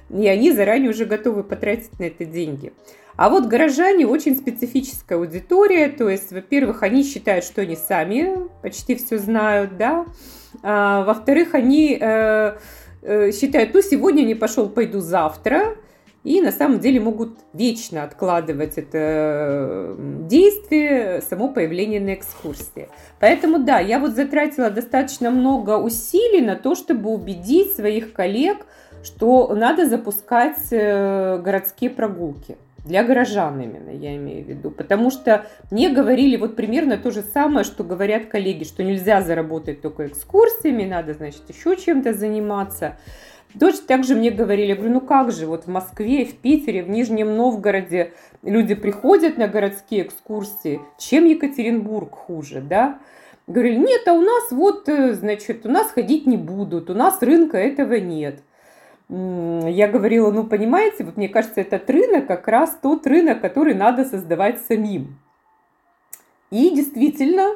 и 0.10 0.28
они 0.28 0.52
заранее 0.52 0.90
уже 0.90 1.06
готовы 1.06 1.44
потратить 1.44 2.00
на 2.00 2.06
это 2.06 2.26
деньги. 2.26 2.74
А 3.16 3.30
вот 3.30 3.46
горожане 3.46 4.08
очень 4.08 4.36
специфическая 4.38 5.20
аудитория, 5.20 5.90
то 5.90 6.10
есть, 6.10 6.32
во-первых, 6.32 6.84
они 6.84 7.04
считают, 7.04 7.44
что 7.44 7.62
они 7.62 7.76
сами 7.76 8.50
почти 8.64 8.96
все 8.96 9.20
знают, 9.20 9.78
да, 9.78 10.06
а, 10.64 11.04
во-вторых, 11.04 11.54
они 11.54 12.00
Э, 12.02 12.58
считают, 13.04 13.74
ну, 13.74 13.82
сегодня 13.82 14.24
не 14.24 14.36
пошел, 14.36 14.70
пойду 14.70 15.00
завтра. 15.00 15.76
И 16.26 16.42
на 16.42 16.52
самом 16.52 16.80
деле 16.80 17.00
могут 17.00 17.40
вечно 17.54 18.04
откладывать 18.04 18.78
это 18.78 19.96
действие, 19.98 21.22
само 21.22 21.48
появление 21.48 22.02
на 22.02 22.14
экскурсии. 22.14 22.90
Поэтому 23.22 23.60
да, 23.60 23.80
я 23.80 24.00
вот 24.00 24.12
затратила 24.12 24.70
достаточно 24.70 25.32
много 25.32 25.78
усилий 25.78 26.42
на 26.42 26.58
то, 26.58 26.76
чтобы 26.76 27.10
убедить 27.10 27.74
своих 27.74 28.12
коллег, 28.12 28.66
что 29.02 29.54
надо 29.56 29.88
запускать 29.88 30.68
э, 30.72 31.42
городские 31.42 31.90
прогулки. 31.90 32.58
Для 32.90 33.04
горожан 33.04 33.62
именно, 33.62 33.92
я 33.92 34.16
имею 34.16 34.44
в 34.44 34.50
виду. 34.50 34.72
Потому 34.72 35.12
что 35.12 35.46
мне 35.70 35.90
говорили 35.90 36.38
вот 36.38 36.56
примерно 36.56 36.98
то 36.98 37.12
же 37.12 37.22
самое, 37.22 37.64
что 37.64 37.84
говорят 37.84 38.26
коллеги, 38.26 38.64
что 38.64 38.84
нельзя 38.84 39.22
заработать 39.22 39.84
только 39.84 40.08
экскурсиями, 40.08 40.86
надо, 40.86 41.14
значит, 41.14 41.44
еще 41.50 41.78
чем-то 41.78 42.16
заниматься. 42.16 42.98
Точно 43.60 43.86
так 43.86 44.04
же 44.04 44.16
мне 44.16 44.32
говорили, 44.32 44.74
говорю, 44.74 44.94
ну 44.94 45.02
как 45.02 45.32
же, 45.32 45.46
вот 45.46 45.66
в 45.66 45.68
Москве, 45.68 46.26
в 46.26 46.38
Питере, 46.38 46.82
в 46.82 46.90
Нижнем 46.90 47.38
Новгороде 47.38 48.14
люди 48.42 48.74
приходят 48.74 49.38
на 49.38 49.48
городские 49.48 50.08
экскурсии, 50.08 50.82
чем 50.98 51.26
Екатеринбург 51.26 52.16
хуже, 52.16 52.60
да? 52.60 52.98
Говорили, 53.46 53.76
нет, 53.76 54.08
а 54.08 54.14
у 54.14 54.22
нас 54.22 54.50
вот, 54.50 54.90
э, 54.90 55.14
значит, 55.14 55.64
у 55.68 55.70
нас 55.70 55.92
ходить 55.92 56.26
не 56.26 56.38
будут, 56.38 56.90
у 56.90 56.96
нас 56.96 57.22
рынка 57.22 57.60
этого 57.60 58.00
нет 58.00 58.42
я 59.10 59.88
говорила, 59.88 60.32
ну, 60.32 60.44
понимаете, 60.44 61.04
вот 61.04 61.18
мне 61.18 61.30
кажется, 61.30 61.62
этот 61.62 61.90
рынок 61.90 62.28
как 62.28 62.48
раз 62.48 62.78
тот 62.82 63.08
рынок, 63.08 63.42
который 63.42 63.74
надо 63.74 64.06
создавать 64.06 64.62
самим. 64.62 65.20
И 66.52 66.70
действительно, 66.70 67.56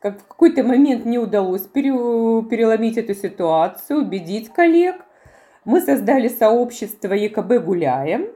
как 0.00 0.20
в 0.20 0.26
какой-то 0.26 0.64
момент 0.64 1.04
мне 1.04 1.18
удалось 1.18 1.62
переломить 1.62 2.96
эту 2.98 3.14
ситуацию, 3.14 4.00
убедить 4.00 4.52
коллег. 4.52 4.96
Мы 5.64 5.80
создали 5.80 6.28
сообщество 6.28 7.12
ЕКБ 7.12 7.64
«Гуляем», 7.64 8.28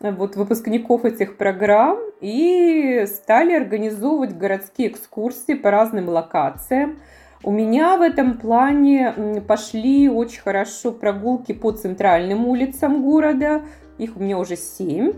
вот 0.00 0.36
выпускников 0.36 1.04
этих 1.04 1.36
программ 1.36 1.98
и 2.20 3.04
стали 3.06 3.52
организовывать 3.52 4.36
городские 4.36 4.88
экскурсии 4.88 5.54
по 5.54 5.70
разным 5.70 6.08
локациям. 6.08 7.00
У 7.44 7.52
меня 7.52 7.96
в 7.96 8.02
этом 8.02 8.36
плане 8.36 9.42
пошли 9.46 10.08
очень 10.08 10.40
хорошо 10.40 10.90
прогулки 10.90 11.52
по 11.52 11.70
центральным 11.70 12.46
улицам 12.46 13.02
города. 13.02 13.62
Их 13.96 14.16
у 14.16 14.20
меня 14.20 14.38
уже 14.38 14.56
семь. 14.56 15.12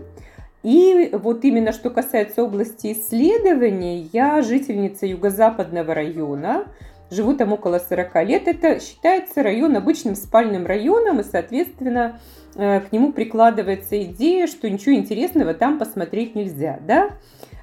И 0.61 1.09
вот 1.13 1.43
именно 1.43 1.71
что 1.71 1.89
касается 1.89 2.43
области 2.43 2.93
исследований, 2.93 4.07
я 4.13 4.43
жительница 4.43 5.07
юго-западного 5.07 5.95
района, 5.95 6.65
живу 7.09 7.33
там 7.33 7.53
около 7.53 7.79
40 7.79 8.23
лет. 8.27 8.47
Это 8.47 8.79
считается 8.79 9.41
район 9.41 9.75
обычным 9.75 10.15
спальным 10.15 10.67
районом, 10.67 11.19
и, 11.19 11.23
соответственно, 11.23 12.19
э, 12.55 12.81
к 12.81 12.91
нему 12.91 13.11
прикладывается 13.11 13.99
идея, 14.03 14.45
что 14.45 14.69
ничего 14.69 14.93
интересного 14.93 15.55
там 15.55 15.79
посмотреть 15.79 16.35
нельзя. 16.35 16.79
Да? 16.85 17.09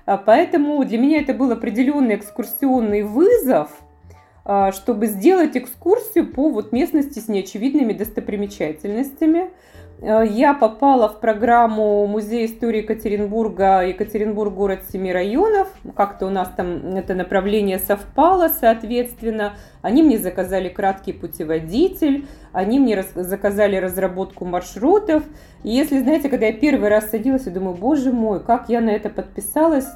А 0.05 0.17
поэтому 0.17 0.85
для 0.85 0.99
меня 0.99 1.21
это 1.21 1.35
был 1.35 1.53
определенный 1.53 2.17
экскурсионный 2.17 3.03
вызов– 3.03 3.71
чтобы 4.73 5.07
сделать 5.07 5.57
экскурсию 5.57 6.33
по 6.33 6.49
вот 6.49 6.73
местности 6.73 7.19
с 7.19 7.28
неочевидными 7.28 7.93
достопримечательностями. 7.93 9.50
А, 10.00 10.23
я 10.23 10.55
попала 10.55 11.09
в 11.09 11.21
программу 11.21 12.07
Музея 12.07 12.47
истории 12.47 12.78
Екатеринбурга 12.78 13.83
«Екатеринбург. 13.83 14.55
Город 14.55 14.81
семи 14.90 15.12
районов». 15.12 15.69
Как-то 15.97 16.26
у 16.26 16.31
нас 16.31 16.49
там 16.57 16.95
это 16.95 17.14
направление 17.14 17.78
совпало, 17.78 18.49
соответственно. 18.49 19.55
Они 19.83 20.02
мне 20.02 20.19
заказали 20.19 20.69
краткий 20.69 21.12
путеводитель, 21.12 22.26
они 22.52 22.78
мне 22.78 22.97
раз- 22.97 23.12
заказали 23.14 23.76
разработку 23.76 24.45
маршрутов. 24.45 25.25
И 25.62 25.71
если, 25.71 25.99
знаете, 26.00 26.28
когда 26.28 26.47
я 26.47 26.52
первый 26.52 26.88
раз 26.88 27.11
садилась, 27.11 27.47
я 27.47 27.52
думаю, 27.52 27.76
боже 27.76 28.12
мой, 28.12 28.43
как 28.43 28.69
я 28.69 28.81
на 28.81 28.90
это 28.90 29.09
подписалась, 29.09 29.87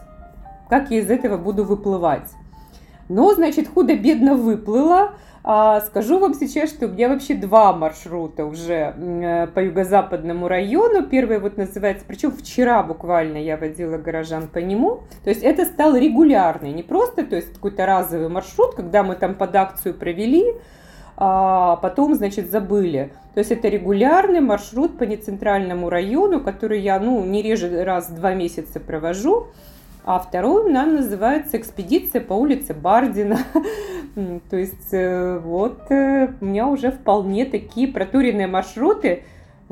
как 0.68 0.90
я 0.90 0.98
из 0.98 1.10
этого 1.10 1.36
буду 1.36 1.64
выплывать. 1.64 2.28
Но, 3.12 3.34
значит, 3.34 3.68
худо-бедно 3.68 4.36
выплыла. 4.36 5.12
А 5.44 5.80
скажу 5.80 6.18
вам 6.18 6.32
сейчас, 6.34 6.70
что 6.70 6.86
у 6.86 6.88
меня 6.88 7.08
вообще 7.08 7.34
два 7.34 7.74
маршрута 7.74 8.46
уже 8.46 8.94
э, 8.96 9.48
по 9.48 9.58
юго-западному 9.58 10.48
району. 10.48 11.02
Первый 11.06 11.38
вот 11.38 11.58
называется, 11.58 12.04
причем 12.06 12.30
вчера 12.30 12.82
буквально 12.82 13.36
я 13.36 13.58
водила 13.58 13.98
горожан 13.98 14.48
по 14.48 14.58
нему. 14.58 15.00
То 15.24 15.30
есть 15.30 15.42
это 15.42 15.66
стал 15.66 15.94
регулярный, 15.94 16.72
не 16.72 16.82
просто 16.82 17.24
то 17.24 17.36
есть 17.36 17.52
какой-то 17.52 17.84
разовый 17.84 18.28
маршрут, 18.28 18.76
когда 18.76 19.02
мы 19.02 19.14
там 19.16 19.34
под 19.34 19.56
акцию 19.56 19.94
провели, 19.94 20.54
а 21.16 21.76
потом, 21.76 22.14
значит, 22.14 22.50
забыли. 22.50 23.12
То 23.34 23.40
есть 23.40 23.50
это 23.50 23.68
регулярный 23.68 24.40
маршрут 24.40 24.96
по 24.96 25.02
нецентральному 25.02 25.90
району, 25.90 26.40
который 26.40 26.80
я, 26.80 26.98
ну, 26.98 27.22
не 27.24 27.42
реже 27.42 27.84
раз 27.84 28.08
в 28.08 28.14
два 28.14 28.32
месяца 28.32 28.80
провожу 28.80 29.48
а 30.04 30.18
второй 30.18 30.64
у 30.64 30.68
нас 30.68 30.86
называется 30.86 31.56
«Экспедиция 31.56 32.20
по 32.20 32.32
улице 32.32 32.74
Бардина». 32.74 33.38
То 34.50 34.56
есть 34.56 34.92
э, 34.92 35.38
вот 35.38 35.90
э, 35.90 36.32
у 36.40 36.44
меня 36.44 36.66
уже 36.66 36.90
вполне 36.90 37.44
такие 37.44 37.88
протуренные 37.88 38.46
маршруты. 38.46 39.22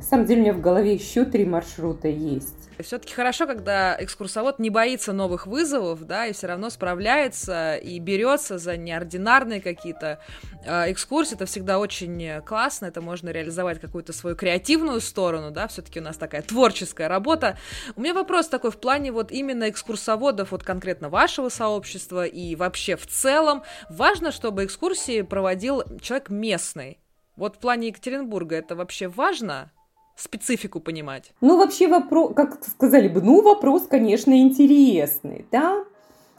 На 0.01 0.07
самом 0.07 0.25
деле 0.25 0.41
у 0.41 0.45
меня 0.45 0.55
в 0.55 0.63
голове 0.63 0.95
еще 0.95 1.27
три 1.27 1.45
маршрута 1.45 2.09
есть. 2.09 2.71
Все-таки 2.79 3.13
хорошо, 3.13 3.47
когда 3.47 3.95
экскурсовод 4.03 4.59
не 4.59 4.71
боится 4.71 5.13
новых 5.13 5.47
вызовов, 5.47 6.07
да, 6.07 6.25
и 6.25 6.33
все 6.33 6.47
равно 6.47 6.71
справляется 6.71 7.77
и 7.77 7.99
берется 7.99 8.57
за 8.57 8.79
неординарные 8.79 9.61
какие-то 9.61 10.19
э, 10.65 10.91
экскурсии. 10.91 11.35
Это 11.35 11.45
всегда 11.45 11.79
очень 11.79 12.41
классно, 12.47 12.87
это 12.87 13.03
можно 13.03 13.29
реализовать 13.29 13.79
какую-то 13.79 14.15
свою 14.15 14.37
креативную 14.37 15.03
сторону, 15.03 15.51
да, 15.51 15.69
все-таки 15.69 16.01
у 16.01 16.03
нас 16.03 16.17
такая 16.17 16.41
творческая 16.41 17.09
работа. 17.09 17.59
У 17.95 18.01
меня 18.01 18.15
вопрос 18.15 18.49
такой 18.49 18.71
в 18.71 18.79
плане 18.79 19.13
вот 19.13 19.31
именно 19.31 19.69
экскурсоводов, 19.69 20.53
вот 20.53 20.63
конкретно 20.63 21.11
вашего 21.11 21.51
сообщества 21.51 22.25
и 22.25 22.57
вообще 22.57 22.97
в 22.97 23.07
целом. 23.07 23.65
Важно, 23.91 24.33
чтобы 24.33 24.65
экскурсии 24.65 25.21
проводил 25.21 25.83
человек 26.01 26.31
местный. 26.31 27.01
Вот 27.37 27.57
в 27.57 27.59
плане 27.59 27.89
Екатеринбурга 27.89 28.57
это 28.57 28.75
вообще 28.77 29.07
важно? 29.07 29.71
Специфику 30.21 30.81
понимать? 30.81 31.33
Ну, 31.41 31.57
вообще 31.57 31.89
вопрос, 31.89 32.35
как 32.35 32.63
сказали 32.65 33.09
бы, 33.09 33.23
ну, 33.23 33.43
вопрос, 33.43 33.87
конечно, 33.89 34.41
интересный, 34.41 35.47
да. 35.51 35.85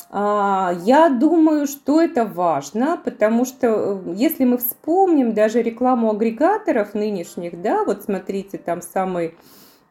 А, 0.10 0.74
я 0.84 1.10
думаю, 1.10 1.68
что 1.68 2.02
это 2.02 2.26
важно, 2.26 3.00
потому 3.04 3.46
что 3.46 3.68
э, 4.06 4.14
если 4.16 4.44
мы 4.44 4.58
вспомним 4.58 5.34
даже 5.34 5.62
рекламу 5.62 6.12
агрегаторов 6.12 6.94
нынешних, 6.94 7.62
да, 7.62 7.86
вот 7.86 8.04
смотрите, 8.04 8.58
там 8.58 8.82
самый 8.82 9.36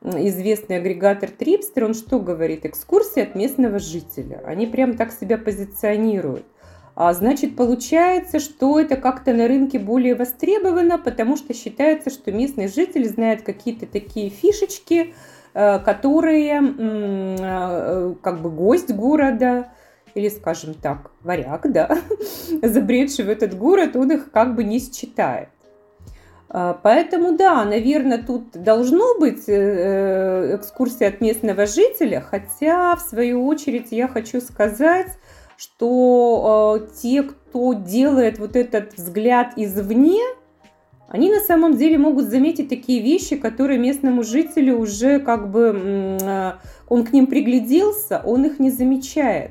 известный 0.02 0.76
агрегатор 0.76 1.30
Трипстер, 1.30 1.84
он 1.84 1.94
что 1.94 2.18
говорит? 2.18 2.64
Экскурсия 2.64 3.24
от 3.24 3.34
местного 3.34 3.78
жителя. 3.78 4.42
Они 4.46 4.66
прям 4.66 4.96
так 4.96 5.12
себя 5.12 5.36
позиционируют. 5.38 6.44
А 6.94 7.12
значит, 7.14 7.56
получается, 7.56 8.40
что 8.40 8.78
это 8.78 8.96
как-то 8.96 9.32
на 9.32 9.48
рынке 9.48 9.78
более 9.78 10.14
востребовано, 10.14 10.98
потому 10.98 11.36
что 11.36 11.54
считается, 11.54 12.10
что 12.10 12.32
местный 12.32 12.68
житель 12.68 13.08
знает 13.08 13.42
какие-то 13.42 13.86
такие 13.86 14.28
фишечки, 14.28 15.14
которые 15.52 16.60
как 18.22 18.42
бы 18.42 18.50
гость 18.50 18.92
города, 18.92 19.70
или, 20.14 20.28
скажем 20.28 20.74
так, 20.74 21.10
варяг, 21.22 21.70
да, 21.70 21.98
забредший 22.62 23.24
в 23.24 23.28
этот 23.28 23.56
город, 23.56 23.96
он 23.96 24.12
их 24.12 24.30
как 24.30 24.54
бы 24.54 24.64
не 24.64 24.80
считает. 24.80 25.48
А, 26.48 26.78
поэтому, 26.82 27.36
да, 27.36 27.64
наверное, 27.64 28.18
тут 28.18 28.50
должно 28.52 29.18
быть 29.18 29.48
э, 29.48 29.52
э, 29.52 30.56
экскурсия 30.56 31.08
от 31.08 31.20
местного 31.20 31.66
жителя, 31.66 32.20
хотя, 32.20 32.96
в 32.96 33.00
свою 33.00 33.46
очередь, 33.46 33.92
я 33.92 34.08
хочу 34.08 34.40
сказать, 34.40 35.16
что 35.60 36.80
э, 36.80 36.86
те, 37.02 37.22
кто 37.22 37.74
делает 37.74 38.38
вот 38.38 38.56
этот 38.56 38.94
взгляд 38.96 39.52
извне, 39.56 40.22
они 41.06 41.30
на 41.30 41.40
самом 41.40 41.76
деле 41.76 41.98
могут 41.98 42.26
заметить 42.26 42.70
такие 42.70 43.02
вещи, 43.02 43.36
которые 43.36 43.78
местному 43.78 44.22
жителю 44.22 44.78
уже 44.78 45.18
как 45.18 45.50
бы 45.50 46.16
он 46.88 47.04
к 47.04 47.12
ним 47.12 47.26
пригляделся, 47.26 48.22
он 48.24 48.46
их 48.46 48.58
не 48.58 48.70
замечает. 48.70 49.50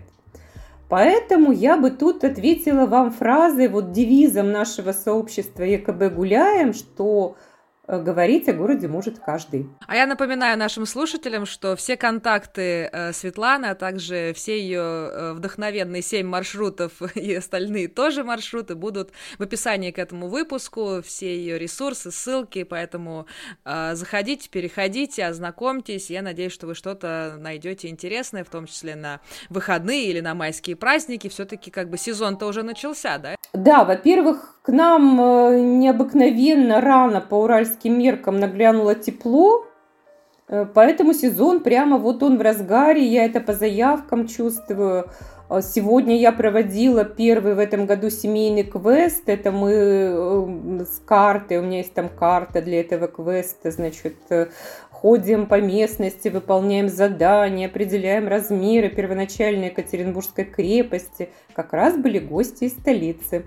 Поэтому 0.87 1.51
я 1.51 1.77
бы 1.77 1.91
тут 1.91 2.23
ответила 2.23 2.87
вам 2.87 3.11
фразой, 3.11 3.67
вот 3.67 3.91
девизом 3.91 4.51
нашего 4.51 4.93
сообщества 4.93 5.61
ЕКБ 5.61 6.15
«Гуляем», 6.15 6.73
что 6.73 7.35
Э, 7.35 7.58
говорить 7.97 8.47
о 8.47 8.53
городе 8.53 8.87
может 8.87 9.19
каждый. 9.19 9.69
А 9.87 9.95
я 9.95 10.05
напоминаю 10.05 10.57
нашим 10.57 10.85
слушателям, 10.85 11.45
что 11.45 11.75
все 11.75 11.97
контакты 11.97 12.89
э, 12.91 13.13
Светланы, 13.13 13.67
а 13.67 13.75
также 13.75 14.33
все 14.35 14.59
ее 14.59 14.79
э, 14.79 15.33
вдохновенные 15.33 16.01
семь 16.01 16.27
маршрутов 16.27 17.01
и 17.15 17.33
остальные 17.33 17.87
тоже 17.87 18.23
маршруты 18.23 18.75
будут 18.75 19.11
в 19.37 19.43
описании 19.43 19.91
к 19.91 19.97
этому 19.97 20.27
выпуску, 20.27 21.01
все 21.03 21.35
ее 21.35 21.57
ресурсы, 21.57 22.11
ссылки, 22.11 22.63
поэтому 22.63 23.25
заходите, 23.65 24.49
переходите, 24.49 25.25
ознакомьтесь. 25.25 26.09
Я 26.09 26.21
надеюсь, 26.21 26.53
что 26.53 26.67
вы 26.67 26.75
что-то 26.75 27.35
найдете 27.39 27.87
интересное, 27.87 28.43
в 28.43 28.49
том 28.49 28.65
числе 28.65 28.95
на 28.95 29.21
выходные 29.49 30.05
или 30.05 30.19
на 30.19 30.35
майские 30.35 30.75
праздники. 30.75 31.29
Все-таки 31.29 31.71
как 31.71 31.89
бы 31.89 31.97
сезон-то 31.97 32.45
уже 32.45 32.63
начался, 32.63 33.17
да? 33.17 33.35
Да, 33.53 33.83
во-первых, 33.83 34.58
к 34.69 34.71
нам 34.71 35.19
э, 35.19 35.61
необыкновенно 35.61 36.79
рано 36.79 37.21
по 37.21 37.41
уральским 37.41 37.97
меркам 37.97 38.39
наглянуло 38.39 38.93
тепло, 38.93 39.65
э, 40.47 40.67
поэтому 40.71 41.13
сезон 41.15 41.61
прямо 41.61 41.97
вот 41.97 42.21
он 42.21 42.37
в 42.37 42.41
разгаре, 42.41 43.03
я 43.03 43.25
это 43.25 43.39
по 43.39 43.53
заявкам 43.53 44.27
чувствую. 44.27 45.09
А 45.49 45.63
сегодня 45.63 46.19
я 46.19 46.31
проводила 46.31 47.03
первый 47.03 47.55
в 47.55 47.57
этом 47.57 47.87
году 47.87 48.11
семейный 48.11 48.61
квест. 48.61 49.23
Это 49.25 49.51
мы 49.51 49.71
э, 49.71 50.85
с 50.85 51.01
картой, 51.03 51.57
у 51.57 51.63
меня 51.63 51.79
есть 51.79 51.95
там 51.95 52.07
карта 52.07 52.61
для 52.61 52.81
этого 52.81 53.07
квеста, 53.07 53.71
значит, 53.71 54.17
ходим 54.91 55.47
по 55.47 55.59
местности, 55.59 56.27
выполняем 56.27 56.89
задания, 56.89 57.65
определяем 57.65 58.27
размеры 58.27 58.89
первоначальной 58.89 59.69
Екатеринбургской 59.69 60.45
крепости. 60.45 61.29
Как 61.55 61.73
раз 61.73 61.97
были 61.97 62.19
гости 62.19 62.65
из 62.65 62.73
столицы. 62.73 63.45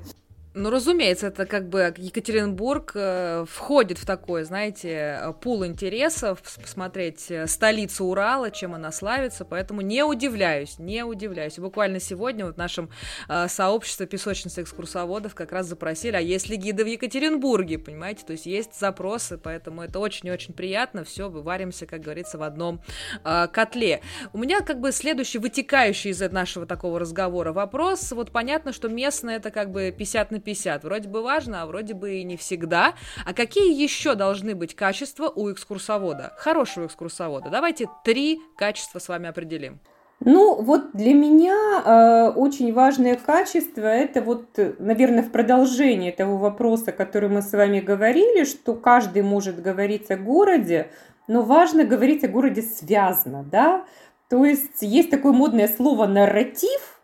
Ну, 0.54 0.68
разумеется, 0.68 1.28
это 1.28 1.46
как 1.46 1.70
бы 1.70 1.94
Екатеринбург 1.96 2.92
э, 2.94 3.46
входит 3.48 3.96
в 3.96 4.04
такой, 4.04 4.44
знаете, 4.44 5.34
пул 5.40 5.64
интересов, 5.64 6.42
посмотреть 6.60 7.30
э, 7.30 7.46
столицу 7.46 8.04
Урала, 8.04 8.50
чем 8.50 8.74
она 8.74 8.92
славится, 8.92 9.46
поэтому 9.46 9.80
не 9.80 10.04
удивляюсь, 10.04 10.78
не 10.78 11.04
удивляюсь. 11.04 11.56
И 11.56 11.62
буквально 11.62 12.00
сегодня 12.00 12.44
вот 12.44 12.56
в 12.56 12.58
нашем 12.58 12.90
э, 13.30 13.48
сообществе 13.48 14.06
песочниц 14.06 14.58
экскурсоводов 14.58 15.34
как 15.34 15.52
раз 15.52 15.68
запросили, 15.68 16.16
а 16.16 16.20
есть 16.20 16.50
ли 16.50 16.56
гиды 16.56 16.84
в 16.84 16.86
Екатеринбурге, 16.86 17.78
понимаете, 17.78 18.26
то 18.26 18.32
есть 18.32 18.44
есть 18.44 18.78
запросы, 18.78 19.38
поэтому 19.38 19.80
это 19.80 20.00
очень-очень 20.00 20.52
приятно, 20.52 21.04
все, 21.04 21.30
вываримся, 21.30 21.86
как 21.86 22.02
говорится, 22.02 22.36
в 22.36 22.42
одном 22.42 22.82
э, 23.24 23.46
котле. 23.50 24.02
У 24.34 24.38
меня 24.38 24.60
как 24.60 24.80
бы 24.80 24.92
следующий, 24.92 25.38
вытекающий 25.38 26.10
из 26.10 26.20
нашего 26.20 26.66
такого 26.66 26.98
разговора 27.00 27.54
вопрос, 27.54 28.12
вот 28.12 28.32
понятно, 28.32 28.74
что 28.74 28.90
местное 28.90 29.36
это 29.36 29.50
как 29.50 29.70
бы 29.70 29.94
50 29.96 30.30
на 30.30 30.41
50. 30.42 30.84
Вроде 30.84 31.08
бы 31.08 31.22
важно, 31.22 31.62
а 31.62 31.66
вроде 31.66 31.94
бы 31.94 32.16
и 32.16 32.24
не 32.24 32.36
всегда. 32.36 32.94
А 33.24 33.32
какие 33.32 33.72
еще 33.80 34.14
должны 34.14 34.54
быть 34.54 34.74
качества 34.74 35.32
у 35.34 35.50
экскурсовода? 35.50 36.34
Хорошего 36.36 36.86
экскурсовода. 36.86 37.48
Давайте 37.50 37.88
три 38.04 38.40
качества 38.56 38.98
с 38.98 39.08
вами 39.08 39.28
определим. 39.28 39.80
Ну, 40.24 40.62
вот 40.62 40.92
для 40.92 41.14
меня 41.14 41.82
э, 41.84 42.30
очень 42.36 42.72
важное 42.72 43.16
качество 43.16 43.86
это 43.86 44.20
вот, 44.22 44.56
наверное, 44.78 45.22
в 45.22 45.32
продолжении 45.32 46.12
того 46.12 46.36
вопроса, 46.36 46.92
который 46.92 47.28
мы 47.28 47.42
с 47.42 47.50
вами 47.52 47.80
говорили, 47.80 48.44
что 48.44 48.74
каждый 48.74 49.22
может 49.22 49.60
говорить 49.60 50.10
о 50.12 50.16
городе, 50.16 50.90
но 51.26 51.42
важно 51.42 51.84
говорить 51.84 52.22
о 52.22 52.28
городе 52.28 52.62
связано, 52.62 53.42
да. 53.42 53.84
То 54.28 54.44
есть 54.44 54.80
есть 54.80 55.10
такое 55.10 55.32
модное 55.32 55.68
слово 55.68 56.06
нарратив, 56.06 57.00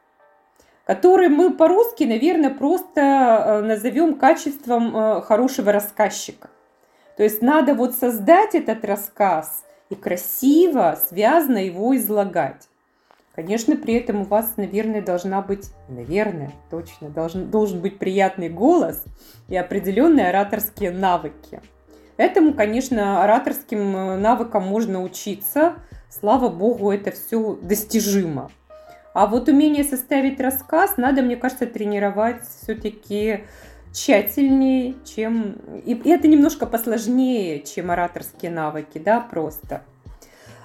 который 0.88 1.28
мы 1.28 1.52
по-русски, 1.52 2.04
наверное, 2.04 2.48
просто 2.48 3.00
э, 3.00 3.60
назовем 3.60 4.14
качеством 4.14 4.96
э, 4.96 5.20
хорошего 5.20 5.70
рассказчика. 5.70 6.48
То 7.18 7.24
есть 7.24 7.42
надо 7.42 7.74
вот 7.74 7.94
создать 7.94 8.54
этот 8.54 8.86
рассказ 8.86 9.66
и 9.90 9.94
красиво, 9.94 10.98
связно 11.10 11.58
его 11.58 11.94
излагать. 11.94 12.70
Конечно, 13.34 13.76
при 13.76 13.96
этом 13.96 14.22
у 14.22 14.24
вас, 14.24 14.54
наверное, 14.56 15.02
должна 15.02 15.42
быть, 15.42 15.68
наверное, 15.90 16.52
точно, 16.70 17.10
должен, 17.10 17.50
должен 17.50 17.80
быть 17.82 17.98
приятный 17.98 18.48
голос 18.48 19.04
и 19.48 19.56
определенные 19.56 20.30
ораторские 20.30 20.90
навыки. 20.90 21.60
Этому, 22.16 22.54
конечно, 22.54 23.22
ораторским 23.22 23.94
э, 23.94 24.16
навыкам 24.16 24.62
можно 24.62 25.02
учиться. 25.02 25.74
Слава 26.08 26.48
богу, 26.48 26.90
это 26.90 27.10
все 27.10 27.58
достижимо. 27.60 28.50
А 29.18 29.26
вот 29.26 29.48
умение 29.48 29.82
составить 29.82 30.38
рассказ 30.38 30.96
надо, 30.96 31.22
мне 31.22 31.34
кажется, 31.34 31.66
тренировать 31.66 32.36
все-таки 32.62 33.40
тщательнее, 33.92 34.94
чем... 35.04 35.56
И 35.84 36.00
это 36.08 36.28
немножко 36.28 36.66
посложнее, 36.66 37.64
чем 37.64 37.90
ораторские 37.90 38.52
навыки, 38.52 38.98
да, 38.98 39.18
просто. 39.18 39.82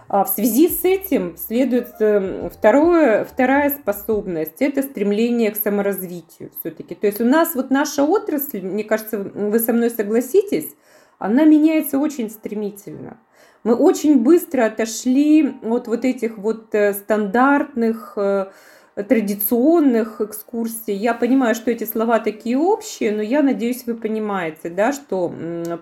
А 0.08 0.24
в 0.24 0.30
связи 0.30 0.70
с 0.70 0.86
этим 0.86 1.36
следует 1.36 2.00
эм, 2.00 2.52
второе, 2.52 3.26
вторая 3.26 3.72
способность– 3.72 4.58
это 4.62 4.84
стремление 4.84 5.50
к 5.50 5.56
саморазвитию 5.56 6.52
все-таки. 6.60 6.94
То 6.94 7.08
есть 7.08 7.22
у 7.22 7.26
нас 7.26 7.56
вот 7.56 7.72
наша 7.72 8.04
отрасль, 8.04 8.62
мне 8.62 8.84
кажется, 8.84 9.18
вы 9.18 9.58
со 9.58 9.74
мной 9.74 9.90
согласитесь, 9.90 10.70
она 11.18 11.44
меняется 11.44 11.98
очень 11.98 12.30
стремительно– 12.30 13.18
мы 13.64 13.76
очень 13.76 14.22
быстро 14.22 14.66
отошли 14.66 15.56
от 15.64 15.88
вот 15.88 16.06
этих 16.06 16.38
вот 16.38 16.74
э, 16.76 16.94
стандартных 16.94 18.14
э, 18.18 18.48
традиционных 18.96 20.22
экскурсий. 20.22 20.94
Я 20.96 21.14
понимаю, 21.14 21.56
что 21.56 21.72
эти 21.72 21.86
слова 21.86 22.20
такие 22.20 22.58
общие, 22.58 23.12
но 23.12 23.22
я 23.22 23.42
надеюсь, 23.42 23.86
вы 23.86 23.96
понимаете, 23.96 24.70
да, 24.70 24.92
что 24.92 25.34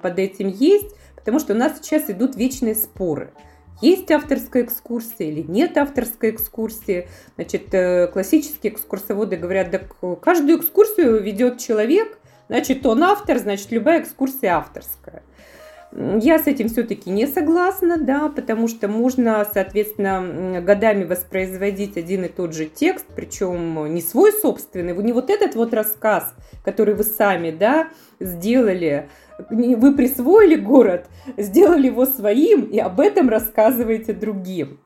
под 0.02 0.20
этим 0.20 0.48
есть, 0.48 0.96
потому 1.16 1.40
что 1.40 1.54
у 1.54 1.58
нас 1.58 1.78
сейчас 1.78 2.10
идут 2.10 2.36
вечные 2.36 2.76
споры. 2.76 3.32
Есть 3.82 4.12
авторская 4.12 4.64
экскурсия 4.64 5.28
или 5.28 5.42
нет 5.42 5.76
авторской 5.76 6.30
экскурсии. 6.30 7.08
Значит, 7.36 7.74
э, 7.74 8.08
классические 8.08 8.74
экскурсоводы 8.74 9.38
говорят, 9.38 9.72
да 9.72 9.80
каждую 10.16 10.60
экскурсию 10.60 11.22
ведет 11.22 11.58
человек, 11.58 12.20
значит, 12.48 12.86
он 12.86 13.04
автор, 13.04 13.40
значит, 13.40 13.72
любая 13.72 14.02
экскурсия 14.02 14.56
авторская. 14.56 15.24
Я 15.94 16.40
с 16.40 16.48
этим 16.48 16.70
все-таки 16.70 17.10
не 17.10 17.28
согласна, 17.28 17.98
да, 17.98 18.30
потому 18.30 18.70
что 18.70 18.88
можно, 18.88 19.46
соответственно, 19.54 20.62
годами 20.62 21.04
воспроизводить 21.04 21.98
один 21.98 22.24
и 22.24 22.30
тот 22.30 22.54
же 22.54 22.66
текст, 22.66 23.06
причем 23.14 23.94
не 23.94 24.02
свой 24.02 24.32
собственный, 24.32 24.96
не 24.96 25.12
вот 25.12 25.30
этот 25.30 25.56
вот 25.56 25.74
рассказ, 25.74 26.34
который 26.64 26.96
вы 26.96 27.04
сами, 27.04 27.52
да, 27.52 27.90
сделали, 28.22 29.10
вы 29.50 29.94
присвоили 29.94 30.56
город, 30.56 31.08
сделали 31.36 31.88
его 31.88 32.06
своим 32.06 32.64
и 32.64 32.80
об 32.80 33.02
этом 33.02 33.28
рассказываете 33.28 34.14
другим. 34.14 34.80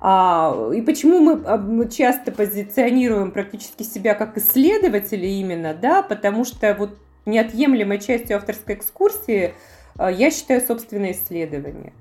А, 0.00 0.70
и 0.74 0.80
почему 0.80 1.18
мы, 1.18 1.42
а, 1.44 1.58
мы 1.58 1.90
часто 1.90 2.32
позиционируем 2.32 3.32
практически 3.32 3.82
себя 3.82 4.14
как 4.14 4.38
исследователи 4.38 5.26
именно, 5.26 5.74
да, 5.74 6.02
потому 6.02 6.46
что 6.46 6.72
вот 6.74 6.96
неотъемлемой 7.26 8.00
частью 8.00 8.38
авторской 8.38 8.76
экскурсии– 8.76 9.52
я 9.98 10.30
считаю 10.30 10.60
собственное 10.60 11.12
исследование. 11.12 11.92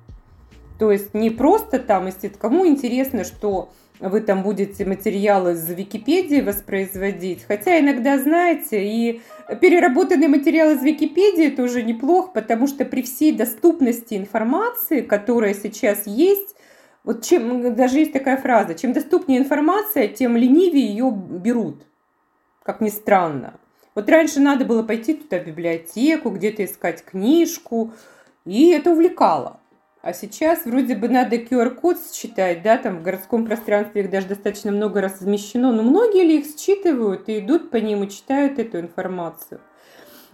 То 0.80 0.92
есть 0.92 1.14
не 1.14 1.30
просто 1.30 1.80
там, 1.80 2.06
если 2.06 2.28
кому 2.28 2.68
интересно, 2.68 3.24
что 3.24 3.70
вы 4.00 4.22
там 4.22 4.44
будете 4.44 4.86
материалы 4.86 5.54
из 5.54 5.68
Википедии 5.70 6.42
воспроизводить. 6.42 7.44
Хотя 7.48 7.80
иногда, 7.80 8.20
знаете, 8.20 8.86
и 8.86 9.22
переработанный 9.60 10.28
материал 10.28 10.72
из 10.72 10.84
Википедии 10.84 11.50
тоже 11.50 11.82
неплохо, 11.82 12.30
потому 12.34 12.68
что 12.68 12.86
при 12.86 13.02
всей 13.02 13.32
доступности 13.32 14.14
информации, 14.14 15.02
которая 15.02 15.54
сейчас 15.54 16.06
есть, 16.06 16.56
вот 17.04 17.24
чем, 17.24 17.74
даже 17.74 18.00
есть 18.00 18.14
такая 18.14 18.38
фраза, 18.38 18.76
чем 18.76 18.94
доступнее 18.94 19.40
информация, 19.40 20.08
тем 20.08 20.38
ленивее 20.38 20.88
ее 20.88 21.12
берут, 21.12 21.84
как 22.64 22.82
ни 22.82 22.90
странно. 22.90 23.57
Вот 23.98 24.08
раньше 24.10 24.40
надо 24.40 24.64
было 24.64 24.84
пойти 24.84 25.16
туда 25.16 25.40
в 25.40 25.48
библиотеку, 25.48 26.30
где-то 26.30 26.64
искать 26.64 27.04
книжку, 27.04 27.94
и 28.46 28.70
это 28.70 28.92
увлекало. 28.92 29.60
А 30.04 30.14
сейчас 30.14 30.66
вроде 30.66 30.96
бы 30.96 31.10
надо 31.10 31.38
QR-код 31.38 31.98
считать, 32.14 32.62
да, 32.62 32.78
там 32.78 33.00
в 33.00 33.02
городском 33.02 33.48
пространстве 33.48 34.04
их 34.04 34.12
даже 34.12 34.28
достаточно 34.28 34.72
много 34.72 35.02
размещено, 35.02 35.72
но 35.72 35.82
многие 35.82 36.26
ли 36.26 36.38
их 36.38 36.46
считывают 36.46 37.28
и 37.28 37.40
идут 37.40 37.72
по 37.72 37.78
ним 37.78 38.04
и 38.04 38.10
читают 38.12 38.60
эту 38.60 38.80
информацию. 38.80 39.62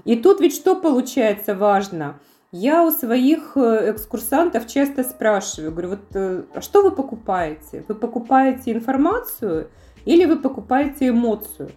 И 0.03 0.17
тут 0.17 0.41
ведь 0.41 0.55
что 0.55 0.75
получается 0.75 1.55
важно? 1.55 2.19
Я 2.51 2.83
у 2.83 2.91
своих 2.91 3.53
э, 3.55 3.91
экскурсантов 3.91 4.67
часто 4.67 5.05
спрашиваю, 5.05 5.71
говорю, 5.71 5.89
вот 5.91 6.15
э, 6.15 6.43
а 6.53 6.59
что 6.59 6.81
вы 6.81 6.91
покупаете? 6.91 7.85
Вы 7.87 7.95
покупаете 7.95 8.73
информацию 8.73 9.69
или 10.03 10.25
вы 10.25 10.35
покупаете 10.35 11.07
эмоцию? 11.07 11.71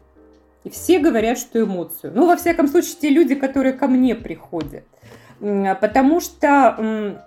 И 0.66 0.68
все 0.68 0.98
говорят, 0.98 1.38
что 1.38 1.62
эмоцию. 1.62 2.12
Ну, 2.12 2.26
во 2.26 2.34
всяком 2.34 2.66
случае, 2.66 2.96
те 3.00 3.10
люди, 3.10 3.36
которые 3.36 3.72
ко 3.72 3.86
мне 3.86 4.16
приходят. 4.16 4.82
Потому 5.38 6.20
что 6.20 7.22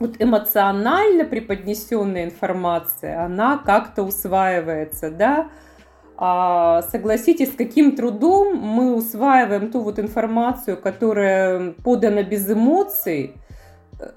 вот 0.00 0.16
эмоционально 0.18 1.24
преподнесенная 1.24 2.24
информация, 2.24 3.24
она 3.24 3.56
как-то 3.58 4.02
усваивается, 4.02 5.12
да. 5.12 5.50
А, 6.16 6.82
согласитесь, 6.90 7.52
с 7.52 7.56
каким 7.56 7.94
трудом 7.94 8.56
мы 8.56 8.96
усваиваем 8.96 9.70
ту 9.70 9.82
вот 9.82 10.00
информацию, 10.00 10.76
которая 10.76 11.74
подана 11.84 12.24
без 12.24 12.50
эмоций, 12.50 13.36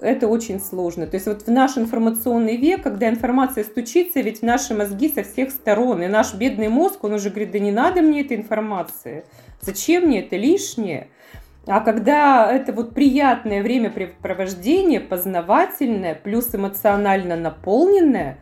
это 0.00 0.28
очень 0.28 0.60
сложно. 0.60 1.06
То 1.06 1.16
есть 1.16 1.26
вот 1.26 1.42
в 1.42 1.50
наш 1.50 1.78
информационный 1.78 2.56
век, 2.56 2.82
когда 2.82 3.08
информация 3.08 3.64
стучится, 3.64 4.20
ведь 4.20 4.40
в 4.40 4.42
наши 4.42 4.74
мозги 4.74 5.08
со 5.08 5.22
всех 5.22 5.50
сторон, 5.50 6.02
и 6.02 6.06
наш 6.06 6.34
бедный 6.34 6.68
мозг, 6.68 7.04
он 7.04 7.14
уже 7.14 7.30
говорит, 7.30 7.52
да 7.52 7.58
не 7.58 7.72
надо 7.72 8.02
мне 8.02 8.22
этой 8.22 8.36
информации, 8.36 9.24
зачем 9.60 10.04
мне 10.04 10.20
это 10.20 10.36
лишнее? 10.36 11.08
А 11.66 11.80
когда 11.80 12.52
это 12.52 12.72
вот 12.72 12.94
приятное 12.94 13.62
времяпрепровождение, 13.62 15.00
познавательное, 15.00 16.14
плюс 16.14 16.54
эмоционально 16.54 17.36
наполненное, 17.36 18.38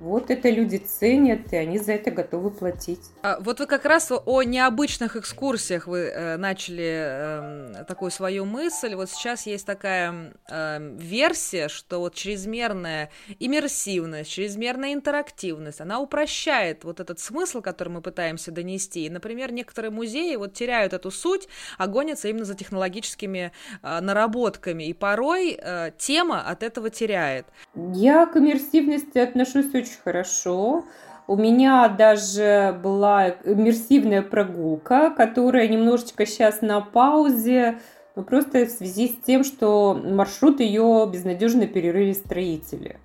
вот 0.00 0.30
это 0.30 0.48
люди 0.48 0.76
ценят, 0.76 1.52
и 1.52 1.56
они 1.56 1.78
за 1.78 1.92
это 1.92 2.10
готовы 2.10 2.50
платить. 2.50 3.00
А, 3.22 3.38
вот 3.40 3.58
вы 3.58 3.66
как 3.66 3.84
раз 3.84 4.10
о 4.10 4.42
необычных 4.42 5.16
экскурсиях 5.16 5.86
вы 5.86 5.98
э, 5.98 6.36
начали 6.36 7.80
э, 7.80 7.84
такую 7.86 8.10
свою 8.10 8.44
мысль. 8.44 8.94
Вот 8.94 9.10
сейчас 9.10 9.46
есть 9.46 9.66
такая 9.66 10.32
э, 10.48 10.96
версия, 10.98 11.68
что 11.68 11.98
вот 11.98 12.14
чрезмерная 12.14 13.10
иммерсивность, 13.40 14.30
чрезмерная 14.30 14.92
интерактивность, 14.92 15.80
она 15.80 16.00
упрощает 16.00 16.84
вот 16.84 17.00
этот 17.00 17.18
смысл, 17.18 17.60
который 17.60 17.88
мы 17.88 18.00
пытаемся 18.00 18.52
донести. 18.52 19.06
И, 19.06 19.10
например, 19.10 19.52
некоторые 19.52 19.90
музеи 19.90 20.36
вот 20.36 20.54
теряют 20.54 20.92
эту 20.92 21.10
суть, 21.10 21.48
а 21.76 21.86
гонятся 21.86 22.28
именно 22.28 22.44
за 22.44 22.54
технологическими 22.54 23.52
э, 23.82 24.00
наработками. 24.00 24.84
И 24.84 24.92
порой 24.92 25.58
э, 25.60 25.90
тема 25.98 26.42
от 26.42 26.62
этого 26.62 26.90
теряет. 26.90 27.46
Я 27.74 28.26
к 28.26 28.36
иммерсивности 28.36 29.18
отношусь 29.18 29.74
очень 29.74 29.87
очень 29.88 30.00
хорошо. 30.02 30.84
У 31.26 31.36
меня 31.36 31.88
даже 31.88 32.78
была 32.82 33.28
иммерсивная 33.44 34.22
прогулка, 34.22 35.10
которая 35.10 35.68
немножечко 35.68 36.24
сейчас 36.24 36.62
на 36.62 36.80
паузе, 36.80 37.78
но 38.16 38.22
просто 38.22 38.64
в 38.64 38.70
связи 38.70 39.08
с 39.08 39.24
тем, 39.24 39.44
что 39.44 39.94
маршрут 39.94 40.60
ее 40.60 41.08
безнадежно 41.12 41.66
перерыли 41.66 42.12
строители. 42.12 42.98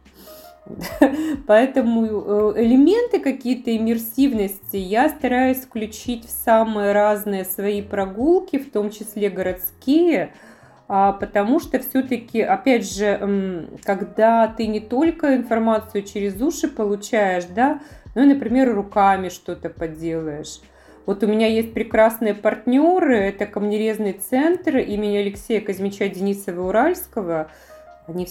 Поэтому 1.48 2.06
э, 2.06 2.64
элементы 2.64 3.20
какие-то 3.20 3.76
иммерсивности 3.76 4.78
я 4.78 5.10
стараюсь 5.10 5.58
включить 5.58 6.26
в 6.26 6.30
самые 6.30 6.94
разные 6.94 7.44
свои 7.44 7.82
прогулки, 7.82 8.58
в 8.58 8.72
том 8.72 8.90
числе 8.90 9.30
городские, 9.30 10.34
потому 10.88 11.60
что 11.60 11.80
все-таки, 11.80 12.42
опять 12.42 12.92
же, 12.92 13.68
когда 13.84 14.48
ты 14.48 14.68
не 14.68 14.80
только 14.80 15.36
информацию 15.36 16.04
через 16.04 16.42
уши 16.42 16.68
получаешь, 16.68 17.46
да, 17.46 17.82
ну, 18.16 18.26
например, 18.26 18.74
руками 18.74 19.30
что-то 19.30 19.70
поделаешь. 19.70 20.60
Вот 21.06 21.24
у 21.24 21.28
меня 21.28 21.48
есть 21.48 21.74
прекрасные 21.74 22.34
партнеры, 22.34 23.18
это 23.18 23.46
камнерезный 23.46 24.14
центр 24.14 24.78
имени 24.78 25.18
Алексея 25.18 25.60
Казмича 25.60 26.06
Денисова-Уральского. 26.06 27.48
Они 28.08 28.28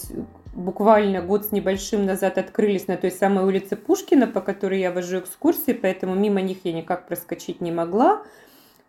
буквально 0.54 1.20
год 1.20 1.46
с 1.46 1.52
небольшим 1.52 2.06
назад 2.06 2.38
открылись 2.38 2.86
на 2.86 2.96
той 2.96 3.10
самой 3.10 3.44
улице 3.44 3.76
Пушкина, 3.76 4.26
по 4.26 4.40
которой 4.40 4.80
я 4.80 4.90
вожу 4.90 5.18
экскурсии, 5.18 5.72
поэтому 5.72 6.14
мимо 6.14 6.40
них 6.40 6.58
я 6.64 6.72
никак 6.72 7.06
проскочить 7.06 7.60
не 7.60 7.72
могла. 7.72 8.22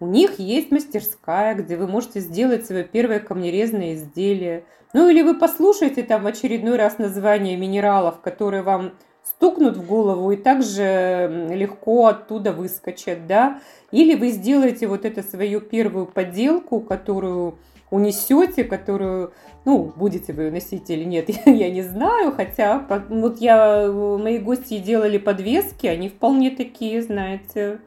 У 0.04 0.06
них 0.06 0.38
есть 0.38 0.70
мастерская, 0.70 1.56
где 1.56 1.78
вы 1.78 1.88
можете 1.88 2.20
сделать 2.20 2.66
свое 2.66 2.84
первое 2.84 3.22
камнерезное 3.22 3.94
изделие. 3.94 4.66
Ну 4.92 5.08
или 5.08 5.22
вы 5.22 5.40
послушаете 5.40 6.04
там 6.04 6.24
в 6.24 6.28
очередной 6.28 6.76
раз 6.76 6.98
название 6.98 7.56
минералов, 7.56 8.20
которые 8.20 8.64
вам 8.64 8.96
стукнут 9.24 9.78
в 9.78 9.88
голову 9.88 10.30
и 10.34 10.36
также 10.36 11.48
легко 11.54 12.08
оттуда 12.08 12.52
выскочат, 12.52 13.28
да. 13.28 13.62
Или 13.92 14.16
вы 14.16 14.32
сделаете 14.32 14.88
вот 14.88 15.06
это 15.06 15.24
свою 15.24 15.62
первую 15.62 16.06
поделку, 16.06 16.82
которую 16.82 17.58
унесете, 17.90 18.66
которую, 18.66 19.32
ну, 19.64 19.94
будете 19.96 20.34
вы 20.34 20.52
носить 20.52 20.90
или 20.90 21.06
нет, 21.06 21.30
я 21.46 21.72
не 21.72 21.82
знаю, 21.82 22.34
хотя 22.34 22.86
вот 23.08 23.40
я, 23.40 23.90
мои 23.90 24.38
гости 24.38 24.80
делали 24.80 25.18
подвески, 25.18 25.88
они 25.88 26.10
вполне 26.10 26.52
такие, 26.52 27.02
знаете, 27.02 27.80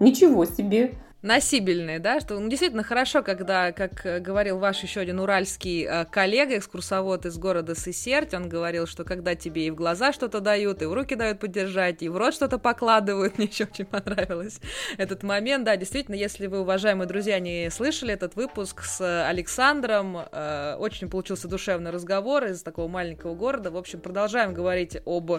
ничего 0.00 0.44
себе 0.44 0.94
носибельные, 1.22 2.00
да, 2.00 2.20
что 2.20 2.38
ну, 2.38 2.48
действительно 2.48 2.82
хорошо, 2.82 3.22
когда, 3.22 3.70
как 3.72 4.04
э, 4.04 4.18
говорил 4.18 4.58
ваш 4.58 4.82
еще 4.82 5.00
один 5.00 5.20
уральский 5.20 5.84
э, 5.84 6.04
коллега, 6.06 6.58
экскурсовод 6.58 7.26
из 7.26 7.38
города 7.38 7.76
Сысерть, 7.76 8.34
он 8.34 8.48
говорил, 8.48 8.86
что 8.86 9.04
когда 9.04 9.36
тебе 9.36 9.68
и 9.68 9.70
в 9.70 9.76
глаза 9.76 10.12
что-то 10.12 10.40
дают, 10.40 10.82
и 10.82 10.86
в 10.86 10.92
руки 10.92 11.14
дают 11.14 11.38
поддержать, 11.38 12.02
и 12.02 12.08
в 12.08 12.16
рот 12.16 12.34
что-то 12.34 12.58
покладывают, 12.58 13.38
мне 13.38 13.46
еще 13.46 13.64
очень 13.64 13.84
понравилось 13.84 14.60
этот 14.98 15.22
момент, 15.22 15.64
да, 15.64 15.76
действительно, 15.76 16.16
если 16.16 16.48
вы, 16.48 16.60
уважаемые 16.60 17.06
друзья, 17.06 17.38
не 17.38 17.70
слышали 17.70 18.12
этот 18.12 18.34
выпуск 18.34 18.82
с 18.82 19.28
Александром, 19.28 20.18
э, 20.32 20.74
очень 20.78 21.08
получился 21.08 21.46
душевный 21.46 21.92
разговор 21.92 22.46
из 22.46 22.62
такого 22.62 22.88
маленького 22.88 23.36
города, 23.36 23.70
в 23.70 23.76
общем, 23.76 24.00
продолжаем 24.00 24.54
говорить 24.54 24.98
об 25.06 25.30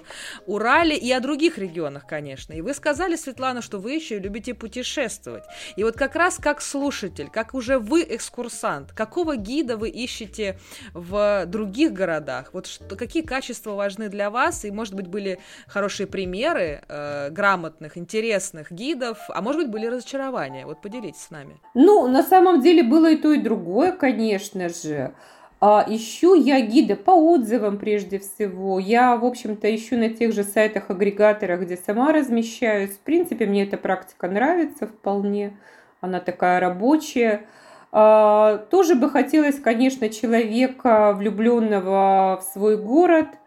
Урале 0.46 0.96
и 0.96 1.12
о 1.12 1.20
других 1.20 1.58
регионах, 1.58 2.08
конечно, 2.08 2.54
и 2.54 2.62
вы 2.62 2.74
сказали, 2.74 3.18
Светлана, 3.18 3.62
что 3.62 3.80
вы 3.80 3.92
еще 3.92 4.18
любите 4.18 4.54
путешествовать, 4.54 5.44
и 5.76 5.84
вот 5.84 5.96
как 5.96 6.16
раз 6.16 6.38
как 6.38 6.62
слушатель, 6.62 7.30
как 7.30 7.54
уже 7.54 7.80
вы 7.80 8.06
экскурсант, 8.08 8.92
какого 8.92 9.36
гида 9.36 9.78
вы 9.78 9.90
ищете 9.90 10.58
в 10.94 11.46
других 11.46 11.94
городах? 11.94 12.50
Вот 12.54 12.68
что, 12.68 12.96
какие 12.96 13.24
качества 13.24 13.72
важны 13.72 14.10
для 14.10 14.30
вас? 14.30 14.66
И, 14.66 14.72
может 14.72 14.94
быть, 14.94 15.08
были 15.08 15.40
хорошие 15.68 16.08
примеры 16.08 16.84
э, 16.88 17.30
грамотных, 17.30 17.98
интересных 17.98 18.72
гидов, 18.72 19.18
а 19.30 19.42
может 19.42 19.64
быть, 19.64 19.72
были 19.72 19.88
разочарования? 19.88 20.66
Вот 20.66 20.82
поделитесь 20.82 21.22
с 21.22 21.30
нами. 21.30 21.60
Ну, 21.74 22.08
на 22.08 22.24
самом 22.24 22.62
деле 22.62 22.84
было 22.84 23.12
и 23.12 23.18
то, 23.18 23.32
и 23.32 23.42
другое, 23.42 23.92
конечно 23.92 24.70
же. 24.70 25.14
А, 25.66 25.86
ищу 25.88 26.34
я 26.34 26.60
гида 26.60 26.98
по 26.98 27.12
отзывам 27.12 27.78
прежде 27.78 28.20
всего. 28.20 28.80
Я, 28.80 29.16
в 29.16 29.24
общем-то, 29.24 29.74
ищу 29.74 29.98
на 29.98 30.10
тех 30.10 30.34
же 30.34 30.44
сайтах-агрегаторах, 30.44 31.62
где 31.62 31.78
сама 31.78 32.12
размещаюсь. 32.12 32.90
В 32.90 33.00
принципе, 33.00 33.46
мне 33.46 33.64
эта 33.64 33.78
практика 33.78 34.28
нравится 34.28 34.88
вполне. 34.88 35.56
Она 36.02 36.20
такая 36.20 36.60
рабочая. 36.60 37.46
А, 37.94 38.58
тоже 38.72 38.96
бы 38.96 39.10
хотелось, 39.10 39.58
конечно, 39.58 40.10
человека, 40.10 41.14
влюбленного 41.14 42.42
в 42.42 42.52
свой 42.52 42.76
город– 42.76 43.28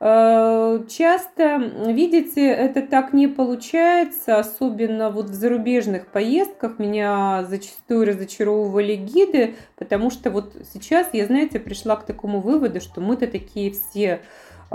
часто, 0.00 1.56
видите, 1.86 2.46
это 2.46 2.82
так 2.82 3.12
не 3.12 3.26
получается, 3.26 4.38
особенно 4.38 5.10
вот 5.10 5.30
в 5.30 5.34
зарубежных 5.34 6.08
поездках 6.08 6.78
меня 6.78 7.44
зачастую 7.48 8.06
разочаровывали 8.06 8.96
гиды, 8.96 9.54
потому 9.76 10.10
что 10.10 10.30
вот 10.30 10.54
сейчас 10.72 11.08
я, 11.12 11.26
знаете, 11.26 11.58
пришла 11.58 11.96
к 11.96 12.04
такому 12.04 12.40
выводу, 12.40 12.80
что 12.80 13.00
мы-то 13.00 13.26
такие 13.26 13.72
все 13.72 14.20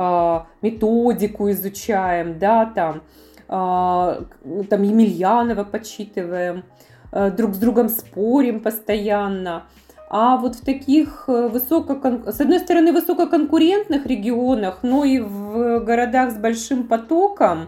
а, 0.01 0.47
методику 0.61 1.51
изучаем, 1.51 2.39
да, 2.39 2.65
там, 2.65 3.01
а, 3.49 4.23
там 4.69 4.83
Емельянова 4.83 5.65
почитываем, 5.65 6.63
э, 7.11 7.31
друг 7.31 7.55
с 7.55 7.57
другом 7.57 7.89
спорим 7.89 8.61
постоянно. 8.61 9.65
А 10.09 10.37
вот 10.37 10.55
в 10.55 10.65
таких 10.65 11.25
э, 11.27 11.47
высоко, 11.49 11.95
с 12.25 12.41
одной 12.41 12.59
стороны, 12.59 12.91
высококонкурентных 12.91 14.07
регионах, 14.07 14.79
но 14.81 15.03
и 15.05 15.19
в 15.19 15.79
городах 15.81 16.31
с 16.31 16.35
большим 16.35 16.87
потоком, 16.87 17.67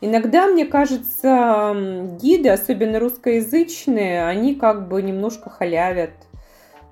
иногда, 0.00 0.46
мне 0.46 0.64
кажется, 0.64 1.74
гиды, 2.22 2.50
особенно 2.50 3.00
русскоязычные, 3.00 4.28
они 4.28 4.54
как 4.54 4.86
бы 4.86 5.02
немножко 5.02 5.50
халявят. 5.50 6.12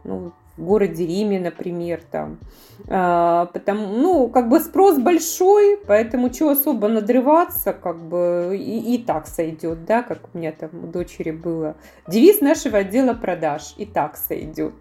Ну, 0.03 0.33
в 0.57 0.65
городе 0.65 1.07
Риме, 1.07 1.41
например, 1.41 2.01
там. 2.11 2.39
А, 2.89 3.47
потому, 3.47 3.89
ну, 3.89 4.29
как 4.29 4.49
бы 4.49 4.61
спрос 4.61 4.99
большой, 4.99 5.79
поэтому 5.87 6.33
что 6.33 6.51
особо 6.51 6.89
надрываться, 6.89 7.73
как 7.73 7.99
бы 7.99 8.57
и, 8.59 8.95
и 8.95 8.99
так 8.99 9.27
сойдет, 9.27 9.85
да, 9.85 10.03
как 10.03 10.21
у 10.33 10.39
меня 10.39 10.53
там 10.53 10.71
у 10.85 10.87
дочери 10.87 11.31
было. 11.31 11.77
Девиз 12.07 12.41
нашего 12.41 12.79
отдела 12.79 13.15
продаж 13.15 13.75
и 13.77 13.87
так 13.87 14.17
сойдет. 14.17 14.75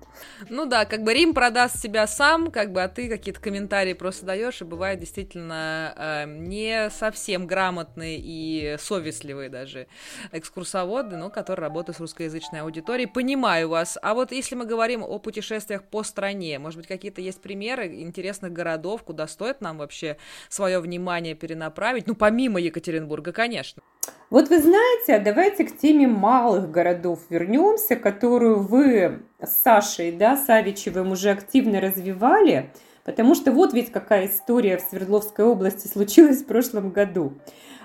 Ну 0.50 0.66
да, 0.66 0.86
как 0.86 1.04
бы 1.04 1.14
Рим 1.14 1.34
продаст 1.34 1.80
себя 1.80 2.06
сам, 2.06 2.52
как 2.52 2.72
бы, 2.72 2.84
а 2.84 2.88
ты 2.88 3.10
какие-то 3.10 3.42
комментарии 3.42 3.94
просто 3.94 4.26
даешь, 4.26 4.62
и 4.62 4.66
бывает 4.66 5.00
действительно 5.00 5.94
э, 5.98 6.26
не 6.28 6.90
совсем 6.92 7.48
грамотные 7.48 8.20
и 8.22 8.78
совестливые 8.80 9.50
даже 9.50 9.88
экскурсоводы, 10.32 11.18
но 11.18 11.30
которые 11.30 11.68
работают 11.68 11.98
с 11.98 12.00
русскоязычной 12.00 12.62
аудиторией. 12.62 13.08
Понимаю 13.08 13.70
вас. 13.70 13.98
А 14.02 14.14
вот 14.14 14.32
если 14.32 14.56
мы 14.56 14.66
говорим 14.66 15.04
о 15.04 15.20
путешествиях 15.20 15.62
по 15.89 16.04
стране, 16.04 16.60
может 16.60 16.78
быть, 16.78 16.88
какие-то 16.88 17.21
есть 17.21 17.41
примеры 17.41 18.02
интересных 18.02 18.52
городов, 18.54 19.04
куда 19.04 19.28
стоит 19.28 19.62
нам 19.62 19.78
вообще 19.78 20.17
свое 20.49 20.80
внимание 20.80 21.36
перенаправить? 21.36 22.08
Ну, 22.08 22.15
помимо 22.15 22.60
Екатеринбурга, 22.60 23.32
конечно. 23.32 23.82
Вот 24.30 24.49
вы 24.49 24.60
знаете, 24.60 25.19
давайте 25.19 25.65
к 25.65 25.78
теме 25.78 26.08
малых 26.08 26.71
городов 26.71 27.19
вернемся, 27.30 27.95
которую 27.95 28.60
вы 28.60 29.21
с 29.39 29.62
Сашей, 29.62 30.12
да, 30.12 30.36
Савичевым 30.36 31.12
уже 31.12 31.30
активно 31.30 31.80
развивали, 31.80 32.71
потому 33.06 33.36
что 33.36 33.52
вот 33.52 33.73
ведь 33.73 33.91
какая 33.91 34.28
история 34.28 34.78
в 34.78 34.82
Свердловской 34.82 35.45
области 35.45 35.88
случилась 35.88 36.41
в 36.41 36.47
прошлом 36.47 36.89
году. 36.89 37.34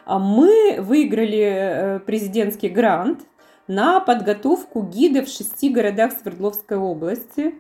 А 0.07 0.19
мы 0.19 0.77
выиграли 0.81 1.43
э, 1.43 2.01
президентский 2.01 2.71
грант 2.71 3.27
на 3.67 4.01
подготовку 4.01 4.83
гидов 4.83 5.27
в 5.27 5.37
шести 5.37 5.69
городах 5.69 6.13
Свердловской 6.13 6.79
области. 6.79 7.55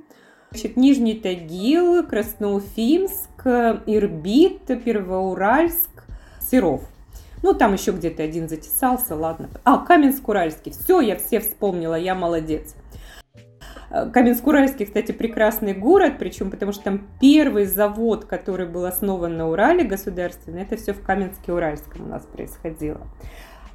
Значит, 0.51 0.77
Нижний 0.77 1.15
Тагил, 1.15 2.07
Красноуфимск, 2.07 3.47
Ирбит, 3.87 4.67
Первоуральск, 4.85 6.05
Серов– 6.41 6.83
ну, 7.43 7.55
там 7.55 7.73
еще 7.73 7.93
где-то 7.93 8.23
один 8.23 8.49
затесался, 8.49 9.15
ладно. 9.15 9.49
А, 9.65 9.85
Каменск-Уральский. 9.85 10.73
Все, 10.73 11.01
я 11.01 11.17
все 11.17 11.41
вспомнила, 11.41 11.95
я 11.95 12.15
молодец. 12.15 12.75
Э, 13.91 14.11
Каменск-Уральский, 14.11 14.87
кстати, 14.87 15.13
прекрасный 15.13 15.73
город, 15.73 16.15
причем 16.19 16.51
потому 16.51 16.73
что 16.73 16.85
там 16.85 17.07
первый 17.21 17.67
завод, 17.67 18.25
который 18.25 18.67
был 18.67 18.85
основан 18.85 19.37
на 19.37 19.49
Урале 19.49 19.85
государственный, 19.85 20.63
это 20.63 20.77
все 20.77 20.93
в 20.93 21.01
Каменске-Уральском 21.01 22.07
у 22.07 22.09
нас 22.09 22.27
происходило. 22.27 23.07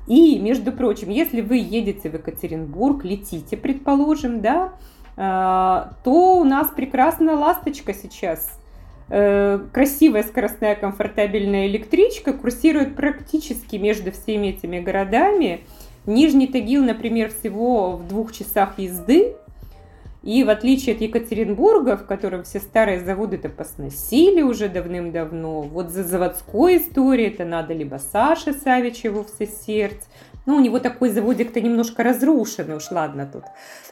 И, 0.08 0.38
между 0.40 0.74
прочим, 0.74 1.10
если 1.10 1.40
вы 1.40 1.58
едете 1.58 2.10
в 2.10 2.14
Екатеринбург, 2.16 3.06
летите, 3.06 3.56
предположим, 3.56 4.42
да, 4.42 4.74
то 5.15 6.39
у 6.39 6.43
нас 6.43 6.69
прекрасная 6.76 7.36
ласточка 7.36 7.93
сейчас 7.93 8.58
Э, 9.10 9.60
красивая 9.71 10.23
скоростная 10.23 10.76
комфортабельная 10.76 11.67
электричка 11.67 12.34
курсирует 12.34 12.95
практически 12.95 13.76
между 13.76 14.12
всеми 14.12 14.47
этими 14.47 14.80
городами. 14.80 15.62
Нижний 16.06 16.47
Тагил, 16.47 16.84
например, 16.84 17.30
всего 17.30 17.97
в 17.97 18.08
двух 18.08 18.32
часах 18.34 18.80
езды. 18.80 19.36
И 20.23 20.45
в 20.45 20.49
отличие 20.49 20.95
от 20.95 21.02
Екатеринбурга, 21.02 21.97
в 21.97 22.06
котором 22.06 22.43
все 22.43 22.60
старые 22.62 23.02
заводы-то 23.02 23.49
посносили 23.49 24.41
уже 24.41 24.69
давным-давно, 24.69 25.62
вот 25.62 25.89
за 25.89 26.04
заводской 26.04 26.78
историей 26.78 27.28
это 27.28 27.43
надо 27.43 27.73
либо 27.73 27.97
Саше 27.97 28.54
Савичеву 28.54 29.26
все 29.26 29.45
сердце, 29.45 30.08
ну, 30.45 30.58
у 30.58 30.60
него 30.60 30.79
такой 30.79 31.10
заводик-то 31.10 31.62
немножко 31.62 32.03
разрушенный, 32.03 32.75
уж 32.75 32.91
ладно 32.91 33.29
тут. 33.32 33.43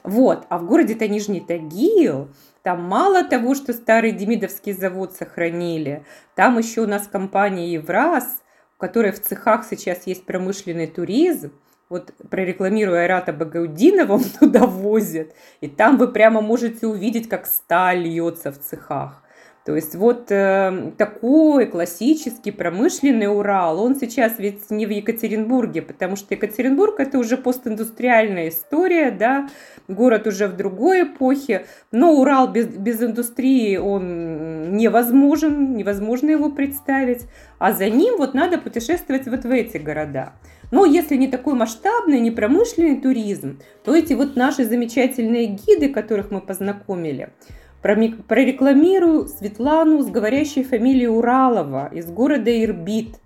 Вот, 0.04 0.46
а 0.50 0.58
в 0.58 0.66
городе-то 0.66 1.08
Нижний 1.08 1.40
Тагил, 1.42 2.30
там 2.64 2.84
мало 2.84 3.24
того, 3.24 3.56
что 3.56 3.74
старый 3.74 4.12
Демидовский 4.12 4.74
завод 4.74 5.14
сохранили, 5.14 6.06
там 6.36 6.58
еще 6.58 6.82
у 6.82 6.88
нас 6.88 7.08
компания 7.08 7.74
Евраз, 7.74 8.42
у 8.78 8.82
которой 8.82 9.12
в 9.12 9.22
цехах 9.22 9.66
сейчас 9.70 10.08
есть 10.08 10.26
промышленный 10.26 10.88
туризм, 10.88 11.54
вот 11.90 12.14
прорекламируя 12.30 13.02
Айрата 13.02 13.34
Багаудинова, 13.34 14.14
он 14.16 14.24
туда 14.24 14.66
возит, 14.66 15.34
и 15.60 15.68
там 15.68 15.98
вы 15.98 16.08
прямо 16.08 16.42
можете 16.42 16.88
увидеть, 16.88 17.30
как 17.30 17.46
сталь 17.46 18.04
льется 18.04 18.52
в 18.52 18.60
цехах. 18.60 19.21
То 19.64 19.76
есть 19.76 19.94
вот 19.94 20.32
э, 20.32 20.92
такой 20.98 21.68
классический 21.68 22.50
промышленный 22.50 23.28
Урал, 23.28 23.80
он 23.80 23.96
сейчас 23.96 24.40
ведь 24.40 24.72
не 24.72 24.88
в 24.88 24.90
Екатеринбурге, 24.90 25.84
потому 25.84 26.16
что 26.16 26.34
Екатеринбург 26.34 27.00
это 27.00 27.20
уже 27.20 27.38
постиндустриальная 27.38 28.50
история, 28.50 29.12
да, 29.12 29.50
город 29.88 30.26
уже 30.26 30.48
в 30.48 30.58
другой 30.58 31.04
эпохе, 31.04 31.68
но 31.92 32.20
Урал 32.20 32.52
без, 32.52 32.70
без 32.70 33.04
индустрии, 33.04 33.78
он 33.78 34.78
невозможен, 34.78 35.76
невозможно 35.76 36.32
его 36.32 36.50
представить, 36.50 37.28
а 37.60 37.72
за 37.72 37.88
ним 37.88 38.18
вот 38.18 38.34
надо 38.34 38.58
путешествовать 38.58 39.28
вот 39.28 39.44
в 39.44 39.52
эти 39.52 39.78
города. 39.78 40.34
Но 40.72 40.86
если 40.86 41.18
не 41.18 41.28
такой 41.28 41.54
масштабный, 41.54 42.20
не 42.20 42.32
промышленный 42.32 43.00
туризм, 43.00 43.60
то 43.84 43.94
эти 43.94 44.14
вот 44.14 44.36
наши 44.36 44.64
замечательные 44.66 45.46
гиды, 45.46 45.90
которых 45.90 46.32
мы 46.32 46.42
познакомили– 46.42 47.30
прорекламирую 47.82 49.28
Светлану 49.28 50.02
с 50.04 50.08
говорящей 50.08 50.64
фамилией 50.64 51.08
Уралова 51.08 51.90
из 51.92 52.06
города 52.06 52.52
Ирбит, 52.64 53.20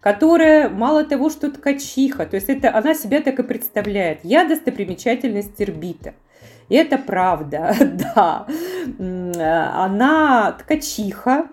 которая 0.00 0.68
мало 0.68 1.04
того, 1.04 1.28
что 1.30 1.50
ткачиха, 1.50 2.26
то 2.26 2.36
есть 2.36 2.48
это 2.48 2.74
она 2.74 2.94
себя 2.94 3.20
так 3.20 3.38
и 3.38 3.42
представляет. 3.42 4.20
Я 4.22 4.44
достопримечательность 4.44 5.60
Ирбита. 5.60 6.14
И 6.68 6.76
это 6.76 6.98
правда, 6.98 7.74
да. 8.16 8.46
Она 9.84 10.52
ткачиха, 10.52 11.48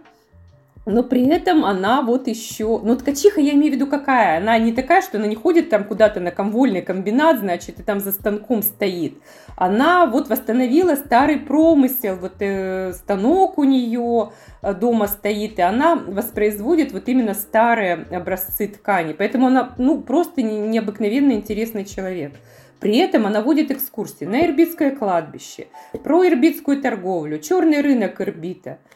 но 0.88 1.04
при 1.04 1.28
этом 1.28 1.65
она 1.65 2.02
вот 2.02 2.28
еще... 2.28 2.80
Ну, 2.82 2.95
ткачиха 2.95 3.41
я 3.41 3.54
имею 3.54 3.73
в 3.73 3.76
виду 3.76 3.88
какая? 3.88 4.38
Она 4.38 4.58
не 4.58 4.71
такая, 4.71 5.02
что 5.02 5.17
она 5.17 5.28
не 5.28 5.36
ходит 5.36 5.69
там 5.69 5.84
куда-то 5.84 6.21
на 6.21 6.32
комвольный 6.32 6.82
комбинат, 6.82 7.39
значит, 7.39 7.80
и 7.82 7.84
там 7.84 8.00
за 8.00 8.13
станком 8.13 8.62
стоит. 8.62 9.17
Она 9.58 10.06
вот 10.06 10.30
восстановила 10.30 10.95
старый 10.95 11.39
промысел, 11.39 12.15
вот 12.15 12.36
э, 12.39 12.93
станок 12.93 13.58
у 13.58 13.65
нее 13.65 14.32
э, 14.62 14.73
дома 14.73 15.08
стоит, 15.08 15.60
и 15.60 15.62
она 15.62 15.97
воспроизводит 15.97 16.93
вот 16.93 17.10
именно 17.10 17.34
старые 17.34 18.06
образцы 18.10 18.69
ткани. 18.69 19.12
Поэтому 19.12 19.47
она, 19.47 19.73
ну, 19.78 20.00
просто 20.02 20.41
необыкновенно 20.41 21.34
интересный 21.34 21.84
человек. 21.84 22.32
При 22.80 22.95
этом 22.97 23.26
она 23.26 23.41
водит 23.41 23.71
экскурсии 23.71 24.23
на 24.23 24.45
Ирбитское 24.45 24.95
кладбище, 24.95 25.67
про 26.04 26.26
ирбитскую 26.26 26.82
торговлю, 26.82 27.39
черный 27.39 27.82
рынок 27.82 28.21
Ирбита– 28.21 28.78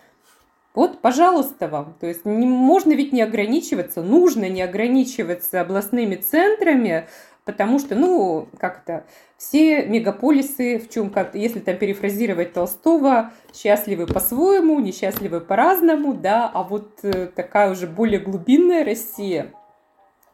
вот, 0.74 1.02
пожалуйста, 1.02 1.68
вам. 1.68 1.96
То 2.00 2.08
есть 2.08 2.26
не, 2.26 2.48
можно 2.48 2.94
ведь 2.94 3.12
не 3.12 3.22
ограничиваться, 3.22 4.02
нужно 4.02 4.48
не 4.48 4.62
ограничиваться 4.62 5.62
областными 5.62 6.16
центрами, 6.16 7.08
потому 7.44 7.80
что, 7.80 7.96
ну, 7.96 8.48
как-то 8.58 9.06
все 9.38 9.84
мегаполисы, 9.86 10.80
в 10.80 10.90
чем, 10.90 11.10
как, 11.10 11.36
если 11.36 11.60
там 11.60 11.76
перефразировать 11.76 12.54
Толстого, 12.54 13.32
счастливы 13.54 14.08
по-своему, 14.08 14.80
несчастливы 14.80 15.42
по-разному, 15.42 16.14
да, 16.14 16.50
а 16.54 16.64
вот 16.64 17.00
э, 17.04 17.28
такая 17.28 17.72
уже 17.72 17.88
более 17.88 18.20
глубинная 18.20 18.86
Россия, 18.86 19.52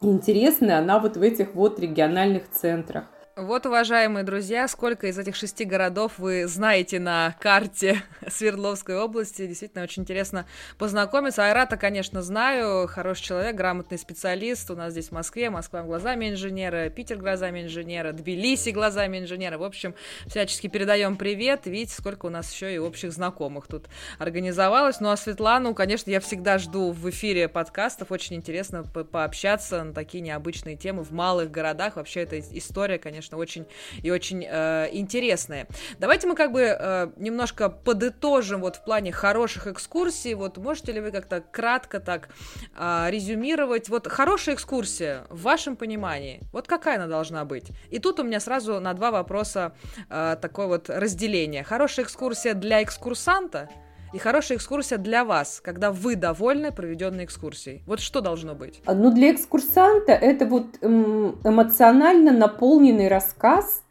интересная, 0.00 0.78
она 0.78 1.00
вот 1.00 1.16
в 1.16 1.22
этих 1.22 1.54
вот 1.54 1.80
региональных 1.80 2.48
центрах. 2.50 3.10
Вот, 3.40 3.66
уважаемые 3.66 4.24
друзья, 4.24 4.66
сколько 4.66 5.06
из 5.06 5.16
этих 5.16 5.36
шести 5.36 5.64
городов 5.64 6.14
вы 6.18 6.48
знаете 6.48 6.98
на 6.98 7.36
карте 7.38 8.02
Свердловской 8.26 8.98
области. 8.98 9.46
Действительно, 9.46 9.84
очень 9.84 10.02
интересно 10.02 10.44
познакомиться. 10.76 11.44
Айрата, 11.44 11.76
конечно, 11.76 12.20
знаю. 12.20 12.88
Хороший 12.88 13.22
человек, 13.22 13.54
грамотный 13.54 13.96
специалист. 13.96 14.68
У 14.72 14.74
нас 14.74 14.90
здесь 14.90 15.10
в 15.10 15.12
Москве. 15.12 15.50
Москва 15.50 15.84
глазами 15.84 16.30
инженера, 16.30 16.88
Питер 16.88 17.16
глазами 17.16 17.62
инженера, 17.62 18.10
Тбилиси 18.10 18.70
глазами 18.70 19.18
инженера. 19.20 19.56
В 19.56 19.62
общем, 19.62 19.94
всячески 20.26 20.66
передаем 20.66 21.14
привет. 21.16 21.66
Видите, 21.66 21.94
сколько 21.94 22.26
у 22.26 22.30
нас 22.30 22.52
еще 22.52 22.74
и 22.74 22.78
общих 22.78 23.12
знакомых 23.12 23.68
тут 23.68 23.86
организовалось. 24.18 24.98
Ну, 24.98 25.10
а 25.10 25.16
Светлану, 25.16 25.76
конечно, 25.76 26.10
я 26.10 26.18
всегда 26.18 26.58
жду 26.58 26.90
в 26.90 27.08
эфире 27.10 27.46
подкастов. 27.46 28.10
Очень 28.10 28.34
интересно 28.34 28.82
по 28.82 29.04
пообщаться 29.04 29.84
на 29.84 29.94
такие 29.94 30.22
необычные 30.22 30.74
темы 30.74 31.04
в 31.04 31.12
малых 31.12 31.52
городах. 31.52 31.94
Вообще, 31.94 32.22
эта 32.22 32.40
история, 32.40 32.98
конечно, 32.98 33.27
конечно, 33.28 33.38
очень 33.38 33.66
и 34.02 34.10
очень 34.10 34.44
э, 34.48 34.88
интересные. 34.92 35.66
Давайте 35.98 36.26
мы 36.26 36.34
как 36.34 36.52
бы 36.52 36.60
э, 36.60 37.10
немножко 37.16 37.68
подытожим 37.68 38.60
вот 38.60 38.76
в 38.76 38.84
плане 38.84 39.12
хороших 39.12 39.66
экскурсий. 39.66 40.34
Вот 40.34 40.58
можете 40.58 40.92
ли 40.92 41.00
вы 41.00 41.10
как-то 41.10 41.40
кратко 41.40 42.00
так 42.00 42.28
э, 42.76 43.06
резюмировать? 43.10 43.88
Вот 43.88 44.06
хорошая 44.06 44.54
экскурсия 44.54 45.24
в 45.30 45.42
вашем 45.42 45.76
понимании, 45.76 46.40
вот 46.52 46.66
какая 46.66 46.96
она 46.96 47.06
должна 47.06 47.44
быть? 47.44 47.66
И 47.90 47.98
тут 47.98 48.20
у 48.20 48.22
меня 48.22 48.40
сразу 48.40 48.80
на 48.80 48.94
два 48.94 49.10
вопроса 49.10 49.72
э, 50.10 50.36
такое 50.40 50.66
вот 50.66 50.90
разделение. 50.90 51.64
Хорошая 51.64 52.06
экскурсия 52.06 52.54
для 52.54 52.82
экскурсанта– 52.82 53.68
и 54.12 54.18
хорошая 54.18 54.58
экскурсия 54.58 54.98
для 54.98 55.24
вас, 55.24 55.60
когда 55.62 55.92
вы 55.92 56.16
довольны 56.16 56.72
проведенной 56.72 57.24
экскурсией. 57.24 57.82
Вот 57.86 58.00
что 58.00 58.20
должно 58.20 58.54
быть? 58.54 58.80
Ну, 58.86 59.12
для 59.12 59.32
экскурсанта 59.32 60.12
это 60.12 60.46
вот 60.46 60.78
эмоционально 60.82 62.32
наполненный 62.32 63.08
рассказ 63.08 63.82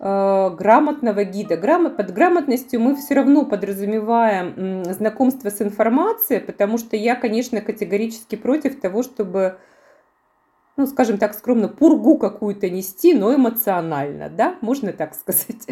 э, 0.00 0.50
грамотного 0.58 1.24
гида. 1.24 1.56
Грамот, 1.56 1.96
под 1.96 2.12
грамотностью 2.12 2.80
мы 2.80 2.96
все 2.96 3.14
равно 3.14 3.44
подразумеваем 3.44 4.84
знакомство 4.84 5.50
с 5.50 5.62
информацией, 5.62 6.40
потому 6.40 6.78
что 6.78 6.96
я, 6.96 7.14
конечно, 7.14 7.60
категорически 7.60 8.36
против 8.36 8.80
того, 8.80 9.02
чтобы 9.02 9.58
ну, 10.76 10.86
скажем 10.86 11.18
так 11.18 11.34
скромно, 11.34 11.68
пургу 11.68 12.16
какую-то 12.16 12.70
нести, 12.70 13.12
но 13.12 13.34
эмоционально, 13.34 14.30
да, 14.30 14.56
можно 14.62 14.92
так 14.92 15.14
сказать. 15.14 15.66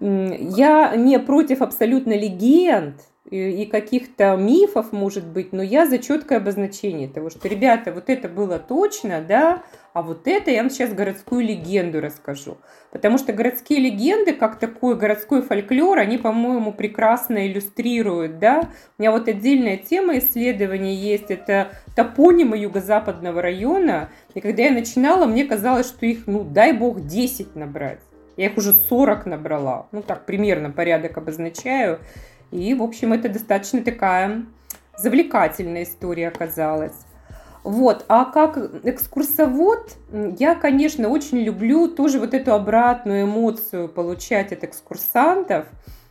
Я 0.00 0.96
не 0.96 1.18
против 1.20 1.62
абсолютно 1.62 2.12
легенд, 2.16 2.96
и 3.32 3.64
каких-то 3.64 4.36
мифов, 4.36 4.92
может 4.92 5.26
быть, 5.26 5.54
но 5.54 5.62
я 5.62 5.86
за 5.86 5.98
четкое 5.98 6.36
обозначение 6.36 7.08
того, 7.08 7.30
что, 7.30 7.48
ребята, 7.48 7.90
вот 7.90 8.10
это 8.10 8.28
было 8.28 8.58
точно, 8.58 9.24
да, 9.26 9.62
а 9.94 10.02
вот 10.02 10.26
это 10.28 10.50
я 10.50 10.60
вам 10.60 10.68
сейчас 10.68 10.92
городскую 10.92 11.42
легенду 11.42 12.02
расскажу. 12.02 12.58
Потому 12.90 13.16
что 13.16 13.32
городские 13.32 13.80
легенды, 13.80 14.34
как 14.34 14.58
такой 14.58 14.96
городской 14.96 15.40
фольклор, 15.40 15.98
они, 15.98 16.18
по-моему, 16.18 16.72
прекрасно 16.72 17.46
иллюстрируют, 17.46 18.38
да. 18.38 18.68
У 18.98 19.02
меня 19.02 19.12
вот 19.12 19.28
отдельная 19.28 19.78
тема 19.78 20.18
исследования 20.18 20.94
есть, 20.94 21.30
это 21.30 21.70
топонимы 21.96 22.58
юго-западного 22.58 23.40
района. 23.40 24.10
И 24.34 24.40
когда 24.40 24.64
я 24.64 24.72
начинала, 24.72 25.24
мне 25.24 25.46
казалось, 25.46 25.88
что 25.88 26.04
их, 26.04 26.26
ну, 26.26 26.44
дай 26.44 26.72
бог, 26.72 27.06
10 27.06 27.56
набрать. 27.56 28.00
Я 28.36 28.46
их 28.46 28.56
уже 28.56 28.72
40 28.72 29.26
набрала. 29.26 29.88
Ну, 29.92 30.02
так, 30.02 30.24
примерно 30.24 30.70
порядок 30.70 31.18
обозначаю. 31.18 32.00
И, 32.52 32.74
в 32.74 32.82
общем, 32.82 33.12
это 33.12 33.28
достаточно 33.28 33.82
такая 33.82 34.44
завлекательная 34.96 35.82
история 35.82 36.28
оказалась. 36.28 36.94
Вот, 37.64 38.04
а 38.08 38.24
как 38.24 38.58
экскурсовод, 38.84 39.96
я, 40.38 40.54
конечно, 40.54 41.08
очень 41.08 41.38
люблю 41.38 41.88
тоже 41.88 42.18
вот 42.18 42.34
эту 42.34 42.52
обратную 42.54 43.24
эмоцию 43.24 43.88
получать 43.88 44.52
от 44.52 44.64
экскурсантов, 44.64 45.66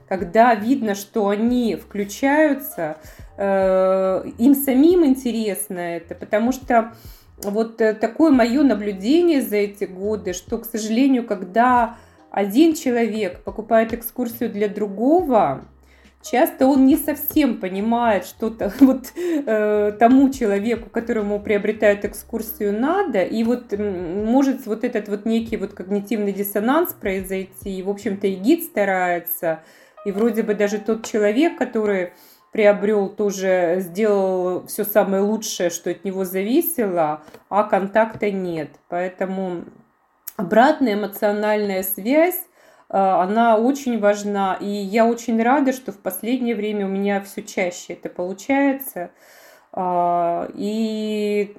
когда 0.08 0.56
видно, 0.56 0.95
что 0.95 1.27
они 1.27 1.75
включаются, 1.75 2.97
э, 3.38 4.23
им 4.38 4.56
самим 4.56 5.06
интересно 5.06 5.80
это, 5.80 6.15
потому 6.15 6.54
что 6.54 6.93
вот 7.43 7.82
э, 7.82 7.93
такое 7.93 8.32
мое 8.32 8.63
наблюдение 8.63 9.41
за 9.41 9.58
эти 9.58 9.84
годы, 9.84 10.34
что, 10.34 10.58
к 10.58 10.65
сожалению, 10.65 11.25
когда 11.25 11.97
один 12.30 12.75
человек 12.75 13.43
покупает 13.43 13.93
экскурсию 13.93 14.49
для 14.49 14.69
другого, 14.69 15.65
часто 16.24 16.66
он 16.66 16.86
не 16.86 16.98
совсем 16.98 17.60
понимает 17.60 18.26
что-то 18.26 18.74
вот 18.80 19.12
э, 19.16 19.94
тому 20.00 20.30
человеку, 20.30 20.90
которому 20.90 21.40
приобретают 21.40 22.06
экскурсию 22.06 22.80
надо, 22.80 23.24
и 23.24 23.44
вот 23.44 23.78
может 23.78 24.66
вот 24.66 24.84
этот 24.84 25.10
вот 25.10 25.26
некий 25.26 25.58
вот 25.58 25.74
когнитивный 25.74 26.34
диссонанс 26.34 26.94
произойти, 26.94 27.78
и, 27.78 27.84
в 27.84 27.90
общем-то, 27.90 28.28
и 28.28 28.36
гид 28.36 28.64
старается, 28.64 29.62
и 30.06 30.12
вроде 30.12 30.44
бы 30.44 30.56
даже 30.56 30.80
тот 30.80 31.06
человек, 31.06 31.58
который 31.58 32.14
приобрел, 32.52 33.10
тоже 33.10 33.78
сделал 33.80 34.66
все 34.68 34.84
самое 34.84 35.24
лучшее, 35.24 35.70
что 35.70 35.90
от 35.90 36.04
него 36.04 36.26
зависело, 36.26 37.24
а 37.50 37.64
контакта 37.64 38.30
нет. 38.30 38.70
Поэтому 38.90 39.64
обратная 40.36 40.96
эмоциональная 40.96 41.84
связь 41.84 42.40
она 42.93 43.58
очень 43.58 43.99
важна. 43.99 44.58
И 44.60 44.67
я 44.67 45.06
очень 45.06 45.41
рада, 45.41 45.71
что 45.73 45.91
в 45.91 45.99
последнее 45.99 46.56
время 46.56 46.86
у 46.86 46.89
меня 46.89 47.21
все 47.21 47.41
чаще 47.41 47.93
это 47.93 48.10
получается. 48.10 49.12
А, 49.73 50.49
и 50.54 51.56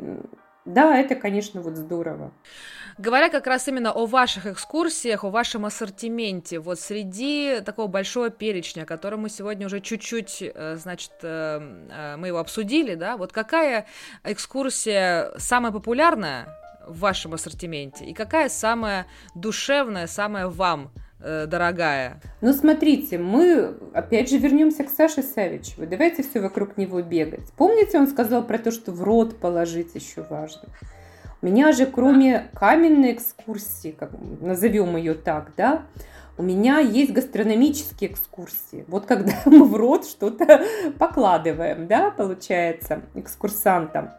да, 0.65 0.97
это, 0.97 1.15
конечно, 1.15 1.61
вот 1.61 1.77
здорово. 1.77 2.33
Говоря 2.99 3.31
как 3.31 3.47
раз 3.47 3.67
именно 3.69 3.91
о 3.91 4.07
ваших 4.07 4.47
экскурсиях, 4.47 5.25
о 5.25 5.31
вашем 5.31 5.65
ассортименте, 5.65 6.59
вот 6.59 6.79
среди 6.79 7.61
такого 7.65 7.87
большого 7.87 8.29
перечня, 8.29 8.85
который 8.85 9.19
мы 9.19 9.31
сегодня 9.31 9.67
уже 9.67 9.81
чуть-чуть, 9.81 10.43
э, 10.43 10.77
значит, 10.77 11.13
э, 11.23 11.87
э, 11.91 12.17
мы 12.17 12.29
его 12.29 12.39
обсудили, 12.39 12.95
да, 12.95 13.17
вот 13.17 13.33
какая 13.33 13.87
экскурсия 14.25 15.33
самая 15.39 15.73
популярная 15.73 16.47
в 16.87 16.99
вашем 16.99 17.33
ассортименте 17.33 18.05
и 18.05 18.13
какая 18.13 18.51
самая 18.51 19.07
душевная, 19.35 20.07
самая 20.07 20.49
вам 20.49 20.93
Э, 21.25 21.47
дорогая. 21.47 22.21
Ну, 22.41 22.53
смотрите, 22.53 23.17
мы 23.17 23.77
опять 23.95 24.29
же 24.29 24.39
вернемся 24.39 24.83
к 24.83 24.91
Саше 24.91 25.23
Савичеву. 25.23 25.87
Давайте 25.87 26.25
все 26.25 26.41
вокруг 26.41 26.77
него 26.77 27.01
бегать. 27.01 27.53
Помните, 27.57 27.99
он 27.99 28.09
сказал 28.09 28.43
про 28.45 28.59
то, 28.59 28.73
что 28.73 28.91
в 28.91 29.03
рот 29.03 29.39
положить 29.39 29.95
еще 29.95 30.25
важно? 30.29 30.69
У 31.41 31.47
меня 31.47 31.73
же, 31.73 31.87
кроме 31.87 32.51
каменной 32.55 33.13
экскурсии, 33.13 33.95
как, 33.97 34.11
назовем 34.41 34.97
ее 34.97 35.15
так, 35.15 35.53
да, 35.57 35.83
у 36.39 36.43
меня 36.43 36.79
есть 36.81 37.13
гастрономические 37.13 38.11
экскурсии. 38.11 38.85
Вот 38.89 39.07
когда 39.07 39.35
мы 39.47 39.65
в 39.65 39.77
рот 39.77 40.07
что-то 40.07 40.65
покладываем, 40.99 41.87
да, 41.87 42.11
получается, 42.11 43.03
экскурсантам. 43.15 44.11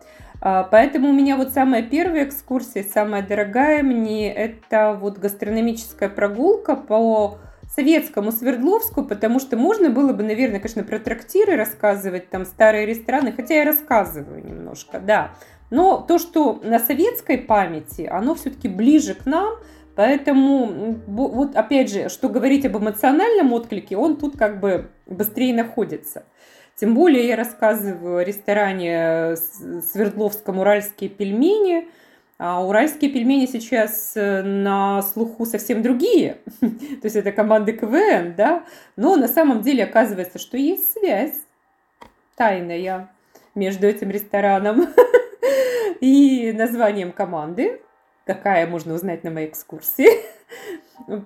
А, 0.45 0.63
поэтому 0.63 1.09
у 1.09 1.13
меня 1.13 1.37
вот 1.37 1.53
самая 1.53 1.83
первая 1.83 2.25
экскурсия, 2.25 2.83
самая 2.83 3.25
дорогая 3.25 3.81
мне, 3.81 4.29
это 4.29 4.91
вот 4.99 5.17
гастрономическая 5.17 6.09
прогулка 6.09 6.75
по 6.75 7.37
советскому 7.73 8.33
Свердловску, 8.33 9.05
потому 9.05 9.39
что 9.39 9.55
можно 9.55 9.89
было 9.89 10.11
бы, 10.11 10.21
наверное, 10.21 10.59
конечно, 10.59 10.83
про 10.83 10.99
трактиры 10.99 11.55
рассказывать, 11.55 12.29
там 12.29 12.43
старые 12.43 12.85
рестораны, 12.85 13.31
хотя 13.31 13.53
я 13.53 13.63
рассказываю 13.63 14.45
немножко, 14.45 14.99
да. 14.99 15.31
Но 15.69 16.01
то, 16.05 16.19
что 16.19 16.59
на 16.61 16.77
советской 16.77 17.37
памяти, 17.37 18.05
оно 18.11 18.35
все-таки 18.35 18.67
ближе 18.67 19.13
к 19.13 19.25
нам, 19.25 19.53
поэтому 19.95 20.99
вот 21.07 21.55
опять 21.55 21.89
же, 21.89 22.09
что 22.09 22.27
говорить 22.27 22.65
об 22.65 22.77
эмоциональном 22.77 23.53
отклике, 23.53 23.95
он 23.95 24.17
тут 24.17 24.37
как 24.37 24.59
бы 24.59 24.89
быстрее 25.05 25.53
находится. 25.53 26.25
Тем 26.75 26.95
более 26.95 27.27
я 27.27 27.35
рассказываю 27.35 28.17
о 28.17 28.23
ресторане 28.23 29.35
Свердловском 29.35 30.59
«Уральские 30.59 31.09
пельмени», 31.09 31.87
а 32.39 32.65
уральские 32.65 33.11
пельмени 33.11 33.45
сейчас 33.45 34.13
э, 34.15 34.41
на 34.41 35.01
слуху 35.01 35.45
совсем 35.45 35.81
другие. 35.81 36.39
То 36.59 37.05
есть 37.05 37.15
это 37.15 37.31
команды 37.31 37.73
КВН, 37.73 38.33
да? 38.35 38.65
Но 38.95 39.15
на 39.15 39.27
самом 39.27 39.61
деле 39.61 39.83
оказывается, 39.83 40.39
что 40.39 40.57
есть 40.57 40.91
связь 40.93 41.37
тайная 42.35 43.09
между 43.55 43.87
этим 43.87 44.09
рестораном 44.09 44.87
и 46.01 46.51
названием 46.51 47.11
команды, 47.11 47.79
какая 48.25 48.67
можно 48.67 48.95
узнать 48.95 49.23
на 49.23 49.31
моей 49.31 49.47
экскурсии. 49.47 50.09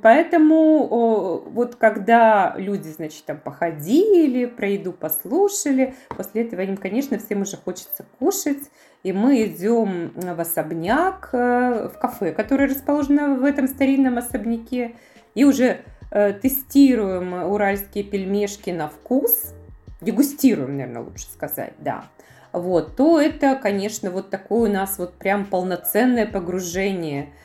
Поэтому 0.02 1.44
вот 1.50 1.76
когда 1.76 2.56
люди, 2.58 2.88
значит, 2.88 3.26
там 3.26 3.38
походили, 3.38 4.46
про 4.46 4.70
еду 4.70 4.92
послушали, 4.92 5.96
после 6.10 6.44
этого 6.44 6.62
им, 6.62 6.78
конечно, 6.78 7.20
всем 7.20 7.42
уже 7.42 7.58
хочется 7.58 8.06
кушать, 8.18 8.72
и 9.04 9.13
мы 9.13 9.46
идем 9.46 10.12
в 10.16 10.40
особняк, 10.40 11.30
э, 11.34 11.90
в 11.94 12.00
кафе, 12.00 12.32
которое 12.32 12.68
расположено 12.68 13.36
в 13.36 13.44
этом 13.44 13.68
старинном 13.68 14.18
особняке, 14.18 14.96
и 15.36 15.44
уже 15.46 15.82
э, 16.12 16.34
тестируем 16.34 17.34
уральские 17.34 18.04
пельмешки 18.04 18.72
на 18.72 18.90
вкус, 18.90 19.54
дегустируем, 20.02 20.78
наверное, 20.78 21.04
лучше 21.04 21.26
сказать, 21.26 21.74
да, 21.78 22.06
вот, 22.52 22.96
то 22.96 23.20
это, 23.20 23.56
конечно, 23.56 24.10
вот 24.10 24.32
такое 24.32 24.70
у 24.70 24.74
нас 24.74 24.98
вот 24.98 25.13
прям 25.13 25.46
полноценное 25.46 26.26
погружение– 26.26 27.30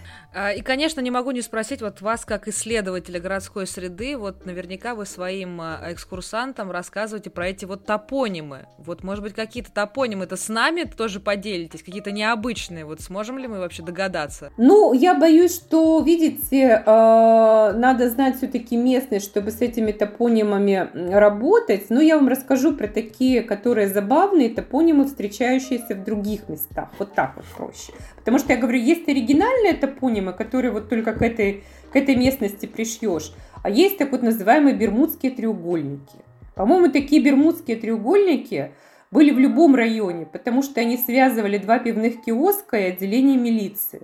и, 0.57 0.63
конечно, 0.63 1.01
не 1.01 1.11
могу 1.11 1.31
не 1.31 1.43
спросить 1.43 1.83
вот 1.83 2.01
вас, 2.01 2.25
как 2.25 2.49
исследователя 2.49 3.21
городской 3.21 3.67
среды, 3.67 4.17
вот 4.17 4.47
наверняка 4.47 4.95
вы 4.95 5.05
своим 5.05 5.61
а, 5.61 5.81
экскурсантам 5.91 6.71
рассказываете 6.71 7.29
про 7.29 7.49
эти 7.49 7.67
вот 7.67 7.85
топонимы. 7.85 8.67
Вот, 8.79 9.03
может 9.03 9.23
быть, 9.23 9.35
какие-то 9.35 9.71
топонимы-то 9.73 10.37
с 10.37 10.49
нами 10.49 10.85
тоже 10.85 11.21
поделитесь, 11.21 11.83
какие-то 11.83 12.13
необычные, 12.13 12.87
вот 12.87 13.03
сможем 13.03 13.39
ли 13.39 13.47
мы 13.47 13.59
вообще 13.59 13.83
догадаться? 13.83 14.53
Ну, 14.57 14.95
я 14.95 15.15
боюсь, 15.15 15.55
что, 15.55 16.01
видите, 16.01 16.83
а, 16.87 17.73
надо 17.73 18.09
знать 18.09 18.39
все-таки 18.39 18.77
местность, 18.77 19.27
чтобы 19.27 19.51
с 19.51 19.61
этими 19.61 19.93
топонимами 19.93 20.89
работать, 21.13 21.91
но 21.91 22.01
я 22.01 22.17
вам 22.17 22.29
расскажу 22.29 22.75
про 22.75 22.89
такие, 22.89 23.43
которые 23.43 23.89
забавные 23.89 24.49
топонимы, 24.49 25.05
встречающиеся 25.05 25.95
в 25.95 26.05
других 26.05 26.49
местах. 26.49 26.89
Вот 26.99 27.13
так 27.15 27.37
вот 27.37 27.45
проще. 27.57 27.93
Потому 28.17 28.39
что 28.39 28.53
я 28.53 28.59
говорю, 28.59 28.79
есть 28.79 29.09
оригинальные 29.09 29.75
топонимы, 29.75 30.22
которые 30.31 30.71
вот 30.71 30.89
только 30.89 31.13
к 31.13 31.23
этой, 31.23 31.65
к 31.93 31.97
этой 31.97 32.15
местности 32.15 32.67
пришьешь, 32.67 33.35
а 33.65 33.71
есть 33.71 33.99
так 33.99 34.13
вот 34.13 34.23
называемые 34.23 34.77
бермудские 34.77 35.33
треугольники. 35.33 36.19
По-моему, 36.55 36.93
такие 36.93 37.21
бермудские 37.21 37.77
треугольники 37.77 38.73
были 39.11 39.33
в 39.33 39.39
любом 39.41 39.75
районе, 39.75 40.27
потому 40.27 40.63
что 40.63 40.81
они 40.81 40.97
связывали 40.97 41.59
два 41.59 41.81
пивных 41.81 42.23
киоска 42.23 42.79
и 42.79 42.93
отделение 42.93 43.37
милиции. 43.37 44.03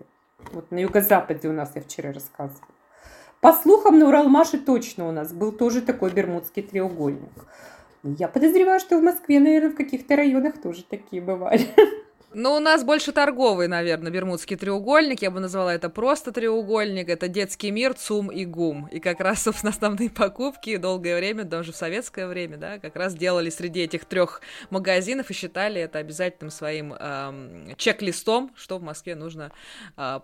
Вот 0.53 0.71
на 0.71 0.79
юго-западе 0.79 1.49
у 1.49 1.53
нас 1.53 1.73
я 1.77 1.83
вчера 1.83 2.13
рассказывала. 2.13 2.67
По 3.41 3.53
слухам, 3.53 3.99
на 3.99 4.09
Уралмаше 4.09 4.59
точно 4.59 5.09
у 5.09 5.13
нас 5.13 5.33
был 5.33 5.53
тоже 5.53 5.81
такой 5.81 6.11
бермудский 6.11 6.63
треугольник. 6.63 7.31
Я 8.03 8.29
подозреваю, 8.29 8.81
что 8.81 8.99
в 8.99 9.03
Москве, 9.03 9.39
наверное, 9.41 9.71
в 9.71 9.77
каких-то 9.77 10.17
районах 10.17 10.61
тоже 10.61 10.85
такие 10.85 11.23
бывали. 11.23 11.67
Ну, 12.35 12.57
у 12.57 12.61
нас 12.61 12.85
больше 12.85 13.13
торговый, 13.13 13.69
наверное, 13.69 14.13
Бермудский 14.13 14.57
треугольник. 14.57 15.23
Я 15.23 15.31
бы 15.31 15.41
назвала 15.41 15.73
это 15.73 15.89
просто 15.89 16.31
треугольник. 16.31 17.09
Это 17.09 17.27
детский 17.27 17.71
мир, 17.71 17.95
ЦУМ 17.95 18.31
и 18.31 18.45
ГУМ. 18.45 18.89
И 18.89 19.01
как 19.01 19.21
раз, 19.21 19.43
собственно, 19.45 19.71
основные 19.71 20.11
покупки 20.11 20.77
долгое 20.77 21.17
время, 21.17 21.45
даже 21.45 21.73
в 21.73 21.77
советское 21.77 22.27
время, 22.27 22.59
да, 22.59 22.79
как 22.79 22.97
раз 22.97 23.15
делали 23.15 23.49
среди 23.49 23.81
этих 23.81 24.05
трех 24.05 24.43
магазинов 24.69 25.31
и 25.31 25.33
считали 25.33 25.81
это 25.81 26.01
обязательным 26.01 26.51
своим 26.51 26.93
эм, 26.93 27.75
чек-листом, 27.79 28.51
что 28.57 28.77
в 28.77 28.83
Москве 28.83 29.15
нужно 29.15 29.51
э, 29.97 30.21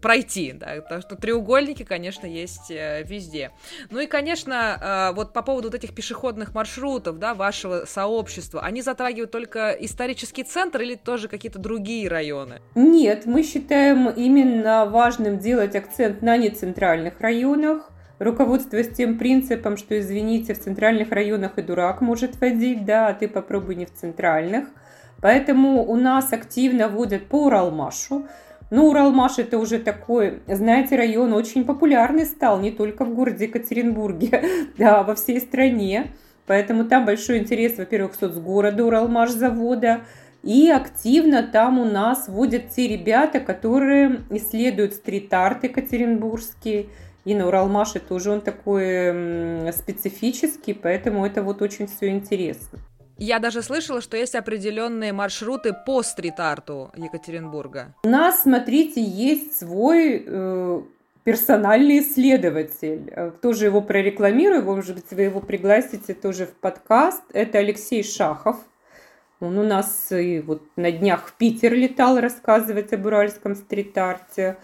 пройти. 0.00 0.52
Да. 0.52 0.80
Так 0.82 1.02
что 1.02 1.16
треугольники, 1.16 1.82
конечно, 1.82 2.26
есть 2.26 2.70
э, 2.70 3.02
везде. 3.02 3.50
Ну 3.90 3.98
и, 3.98 4.06
конечно, 4.06 5.10
э, 5.10 5.14
вот 5.16 5.32
по 5.32 5.42
поводу 5.42 5.68
вот 5.68 5.74
этих 5.74 5.92
пешеходных 5.92 6.54
маршрутов, 6.54 7.18
да, 7.18 7.34
вашего 7.34 7.84
сообщества, 7.84 8.62
они 8.62 8.80
затрагивают 8.80 9.32
только 9.32 9.70
исторический 9.72 10.44
центр 10.44 10.82
или 10.82 10.94
тоже 10.94 11.26
какие 11.26 11.47
какие-то 11.48 11.58
другие 11.58 12.08
районы? 12.08 12.60
Нет, 12.74 13.24
мы 13.24 13.42
считаем 13.42 14.08
именно 14.08 14.86
важным 14.86 15.38
делать 15.38 15.74
акцент 15.74 16.20
на 16.22 16.36
нецентральных 16.36 17.20
районах, 17.20 17.90
руководствуясь 18.18 18.90
тем 18.90 19.18
принципом, 19.18 19.76
что, 19.76 19.98
извините, 19.98 20.52
в 20.52 20.60
центральных 20.60 21.10
районах 21.10 21.58
и 21.58 21.62
дурак 21.62 22.00
может 22.00 22.38
водить, 22.40 22.84
да, 22.84 23.08
а 23.08 23.14
ты 23.14 23.28
попробуй 23.28 23.76
не 23.76 23.86
в 23.86 23.94
центральных. 23.94 24.68
Поэтому 25.22 25.84
у 25.84 25.96
нас 25.96 26.32
активно 26.32 26.88
водят 26.88 27.26
по 27.26 27.46
Уралмашу. 27.46 28.26
Ну, 28.70 28.88
Уралмаш 28.88 29.38
это 29.38 29.58
уже 29.58 29.78
такой, 29.78 30.42
знаете, 30.46 30.96
район 30.96 31.32
очень 31.32 31.64
популярный 31.64 32.26
стал, 32.26 32.60
не 32.60 32.70
только 32.70 33.06
в 33.06 33.14
городе 33.14 33.46
Екатеринбурге, 33.46 34.42
да, 34.78 35.02
во 35.02 35.14
всей 35.14 35.40
стране. 35.40 36.12
Поэтому 36.46 36.84
там 36.84 37.04
большой 37.04 37.38
интерес, 37.38 37.78
во-первых, 37.78 38.14
соцгорода 38.14 38.84
Уралмаш 38.84 39.30
завода, 39.30 40.00
и 40.48 40.70
активно 40.70 41.42
там 41.42 41.78
у 41.78 41.84
нас 41.84 42.26
водят 42.26 42.70
те 42.70 42.88
ребята, 42.88 43.38
которые 43.38 44.22
исследуют 44.30 44.94
стрит-арт 44.94 45.64
екатеринбургский. 45.64 46.88
И 47.26 47.34
на 47.34 47.48
Уралмаше 47.48 48.00
тоже 48.00 48.30
он 48.30 48.40
такой 48.40 49.70
специфический, 49.74 50.72
поэтому 50.72 51.26
это 51.26 51.42
вот 51.42 51.60
очень 51.60 51.86
все 51.86 52.08
интересно. 52.08 52.78
Я 53.18 53.40
даже 53.40 53.60
слышала, 53.60 54.00
что 54.00 54.16
есть 54.16 54.34
определенные 54.34 55.12
маршруты 55.12 55.74
по 55.84 56.02
стрит-арту 56.02 56.92
Екатеринбурга. 56.96 57.92
У 58.04 58.08
нас, 58.08 58.44
смотрите, 58.44 59.02
есть 59.02 59.58
свой 59.58 60.24
э, 60.24 60.80
персональный 61.24 61.98
исследователь. 61.98 63.12
Э, 63.14 63.32
тоже 63.42 63.66
его 63.66 63.82
прорекламирую, 63.82 64.64
может 64.64 64.94
быть, 64.94 65.10
вы 65.10 65.22
его 65.22 65.40
пригласите 65.40 66.14
тоже 66.14 66.46
в 66.46 66.54
подкаст. 66.54 67.22
Это 67.34 67.58
Алексей 67.58 68.02
Шахов. 68.02 68.56
Он 69.40 69.58
у 69.58 69.62
нас 69.62 70.10
и 70.10 70.40
вот 70.40 70.62
на 70.76 70.90
днях 70.90 71.28
в 71.28 71.34
Питер 71.34 71.72
летал 71.74 72.18
рассказывать 72.18 72.92
об 72.92 73.06
уральском 73.06 73.54
стрит-арте. 73.54 74.56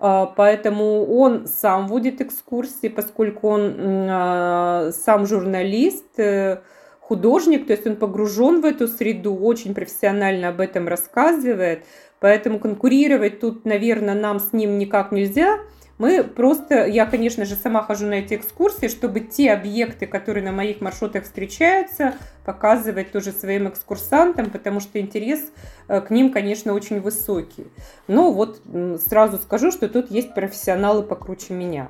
А, 0.00 0.26
поэтому 0.26 1.06
он 1.06 1.46
сам 1.46 1.86
водит 1.86 2.20
экскурсии, 2.20 2.88
поскольку 2.88 3.48
он 3.48 3.76
а, 4.10 4.90
сам 4.92 5.26
журналист, 5.26 6.18
э, 6.18 6.60
художник, 7.00 7.66
то 7.66 7.72
есть 7.72 7.86
он 7.86 7.96
погружен 7.96 8.60
в 8.60 8.64
эту 8.64 8.88
среду, 8.88 9.36
очень 9.36 9.74
профессионально 9.74 10.48
об 10.48 10.60
этом 10.60 10.88
рассказывает. 10.88 11.84
Поэтому 12.20 12.58
конкурировать 12.58 13.40
тут, 13.40 13.64
наверное, 13.64 14.14
нам 14.14 14.40
с 14.40 14.52
ним 14.52 14.78
никак 14.78 15.12
нельзя– 15.12 15.58
мы 15.98 16.22
просто, 16.22 16.86
я, 16.86 17.06
конечно 17.06 17.44
же, 17.44 17.54
сама 17.56 17.82
хожу 17.82 18.06
на 18.06 18.14
эти 18.14 18.34
экскурсии, 18.34 18.88
чтобы 18.88 19.20
те 19.20 19.52
объекты, 19.52 20.06
которые 20.06 20.44
на 20.44 20.52
моих 20.52 20.80
маршрутах 20.80 21.24
встречаются, 21.24 22.14
показывать 22.44 23.10
тоже 23.12 23.32
своим 23.32 23.68
экскурсантам, 23.68 24.50
потому 24.50 24.80
что 24.80 25.00
интерес 25.00 25.40
э, 25.88 26.00
к 26.00 26.10
ним, 26.10 26.32
конечно, 26.32 26.72
очень 26.72 27.00
высокий. 27.00 27.66
Но 28.06 28.32
вот 28.32 28.62
сразу 29.06 29.38
скажу, 29.38 29.72
что 29.72 29.88
тут 29.88 30.10
есть 30.10 30.34
профессионалы 30.34 31.02
покруче 31.02 31.52
меня. 31.52 31.88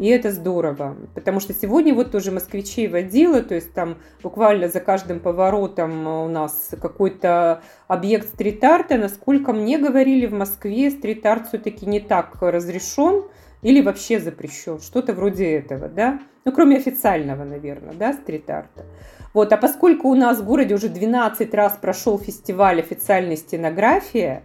И 0.00 0.06
это 0.06 0.30
здорово, 0.30 0.96
потому 1.14 1.40
что 1.40 1.52
сегодня 1.52 1.92
вот 1.92 2.10
тоже 2.10 2.30
москвичей 2.30 2.88
водила, 2.88 3.42
то 3.42 3.54
есть 3.54 3.74
там 3.74 3.98
буквально 4.22 4.68
за 4.68 4.80
каждым 4.80 5.20
поворотом 5.20 6.06
у 6.06 6.26
нас 6.26 6.70
какой-то 6.80 7.60
объект 7.86 8.28
стрит-арта. 8.28 8.96
Насколько 8.96 9.52
мне 9.52 9.76
говорили, 9.76 10.24
в 10.24 10.32
Москве 10.32 10.90
стрит-арт 10.90 11.48
все-таки 11.48 11.84
не 11.84 12.00
так 12.00 12.38
разрешен 12.40 13.24
или 13.60 13.82
вообще 13.82 14.18
запрещен, 14.20 14.80
что-то 14.80 15.12
вроде 15.12 15.50
этого, 15.50 15.90
да? 15.90 16.18
Ну, 16.46 16.52
кроме 16.52 16.78
официального, 16.78 17.44
наверное, 17.44 17.92
да, 17.92 18.14
стрит-арта. 18.14 18.86
Вот, 19.34 19.52
а 19.52 19.58
поскольку 19.58 20.08
у 20.08 20.14
нас 20.14 20.38
в 20.38 20.46
городе 20.46 20.74
уже 20.76 20.88
12 20.88 21.52
раз 21.52 21.76
прошел 21.78 22.18
фестиваль 22.18 22.80
официальной 22.80 23.36
стенографии, 23.36 24.40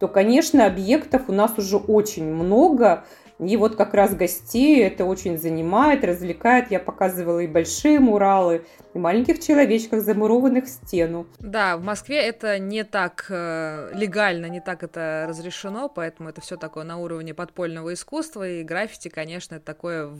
то, 0.00 0.08
конечно, 0.08 0.66
объектов 0.66 1.28
у 1.28 1.32
нас 1.32 1.56
уже 1.58 1.76
очень 1.76 2.24
много, 2.24 3.04
и 3.38 3.56
вот 3.56 3.76
как 3.76 3.92
раз 3.92 4.14
гостей 4.14 4.82
это 4.82 5.04
очень 5.04 5.36
занимает, 5.36 6.04
развлекает. 6.04 6.70
Я 6.70 6.80
показывала 6.80 7.40
и 7.40 7.46
большие 7.46 8.00
муралы, 8.00 8.64
и 8.96 8.98
маленьких 8.98 9.40
человечках, 9.40 10.02
замурованных 10.02 10.64
в 10.64 10.68
стену. 10.68 11.26
Да, 11.38 11.76
в 11.76 11.82
Москве 11.82 12.16
это 12.16 12.58
не 12.58 12.82
так 12.82 13.26
э, 13.28 13.90
легально, 13.94 14.46
не 14.46 14.60
так 14.60 14.82
это 14.82 15.26
разрешено, 15.28 15.88
поэтому 15.88 16.30
это 16.30 16.40
все 16.40 16.56
такое 16.56 16.84
на 16.84 16.96
уровне 16.96 17.34
подпольного 17.34 17.92
искусства, 17.92 18.48
и 18.48 18.62
граффити, 18.62 19.08
конечно, 19.08 19.56
это 19.56 19.64
такое 19.66 20.10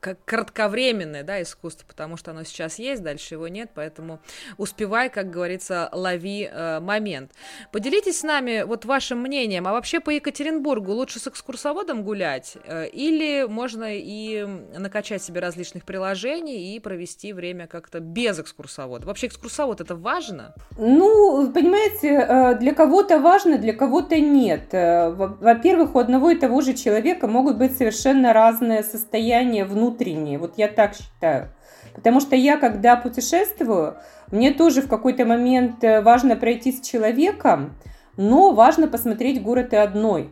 как 0.00 0.18
кратковременное 0.24 1.22
да, 1.22 1.40
искусство, 1.40 1.86
потому 1.86 2.16
что 2.16 2.32
оно 2.32 2.42
сейчас 2.42 2.80
есть, 2.80 3.02
дальше 3.02 3.34
его 3.34 3.46
нет, 3.46 3.70
поэтому 3.74 4.18
успевай, 4.56 5.08
как 5.08 5.30
говорится, 5.30 5.88
лови 5.92 6.50
э, 6.50 6.80
момент. 6.80 7.30
Поделитесь 7.70 8.20
с 8.20 8.22
нами 8.24 8.62
вот 8.62 8.84
вашим 8.84 9.20
мнением, 9.20 9.68
а 9.68 9.72
вообще 9.72 10.00
по 10.00 10.10
Екатеринбургу 10.10 10.92
лучше 10.92 11.20
с 11.20 11.28
экскурсоводом 11.28 12.02
гулять, 12.02 12.55
э, 12.64 12.88
или 12.88 13.46
можно 13.48 13.86
и 13.88 14.46
накачать 14.76 15.22
себе 15.22 15.40
различных 15.40 15.84
приложений 15.84 16.74
и 16.74 16.80
провести 16.80 17.32
время 17.32 17.66
как-то 17.66 18.00
без 18.00 18.38
экскурсовода? 18.38 19.06
Вообще 19.06 19.26
экскурсовод 19.26 19.80
это 19.80 19.94
важно? 19.94 20.54
Ну, 20.78 21.50
понимаете, 21.52 22.08
э, 22.08 22.54
для 22.58 22.74
кого-то 22.74 23.18
важно, 23.18 23.58
для 23.58 23.72
кого-то 23.72 24.18
нет. 24.20 24.72
Э, 24.72 25.10
во-первых, 25.10 25.94
у 25.94 25.98
одного 25.98 26.30
и 26.30 26.36
того 26.36 26.60
же 26.60 26.74
человека 26.74 27.26
могут 27.26 27.58
быть 27.58 27.76
совершенно 27.76 28.32
разные 28.32 28.82
состояния 28.82 29.64
внутренние. 29.64 30.38
Вот 30.38 30.54
я 30.56 30.68
так 30.68 30.94
считаю. 30.94 31.48
Потому 31.94 32.20
что 32.20 32.36
я, 32.36 32.56
когда 32.56 32.96
путешествую, 32.96 33.96
мне 34.30 34.52
тоже 34.52 34.82
в 34.82 34.88
какой-то 34.88 35.24
момент 35.24 35.82
важно 35.82 36.36
пройти 36.36 36.72
с 36.72 36.80
человеком, 36.80 37.74
но 38.16 38.52
важно 38.52 38.88
посмотреть 38.88 39.42
город 39.42 39.72
и 39.72 39.76
одной. 39.76 40.30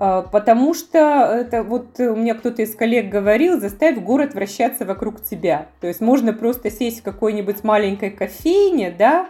А, 0.00 0.22
потому 0.22 0.72
что 0.72 0.98
это 0.98 1.62
вот 1.62 2.00
у 2.00 2.16
меня 2.16 2.34
кто-то 2.34 2.62
из 2.62 2.74
коллег 2.74 3.10
говорил, 3.10 3.60
заставь 3.60 3.98
город 3.98 4.32
вращаться 4.32 4.86
вокруг 4.86 5.22
тебя. 5.22 5.68
То 5.80 5.88
есть 5.88 6.00
можно 6.00 6.32
просто 6.32 6.70
сесть 6.70 7.00
в 7.00 7.02
какой-нибудь 7.02 7.62
маленькой 7.62 8.10
кофейне, 8.10 8.90
да, 8.90 9.28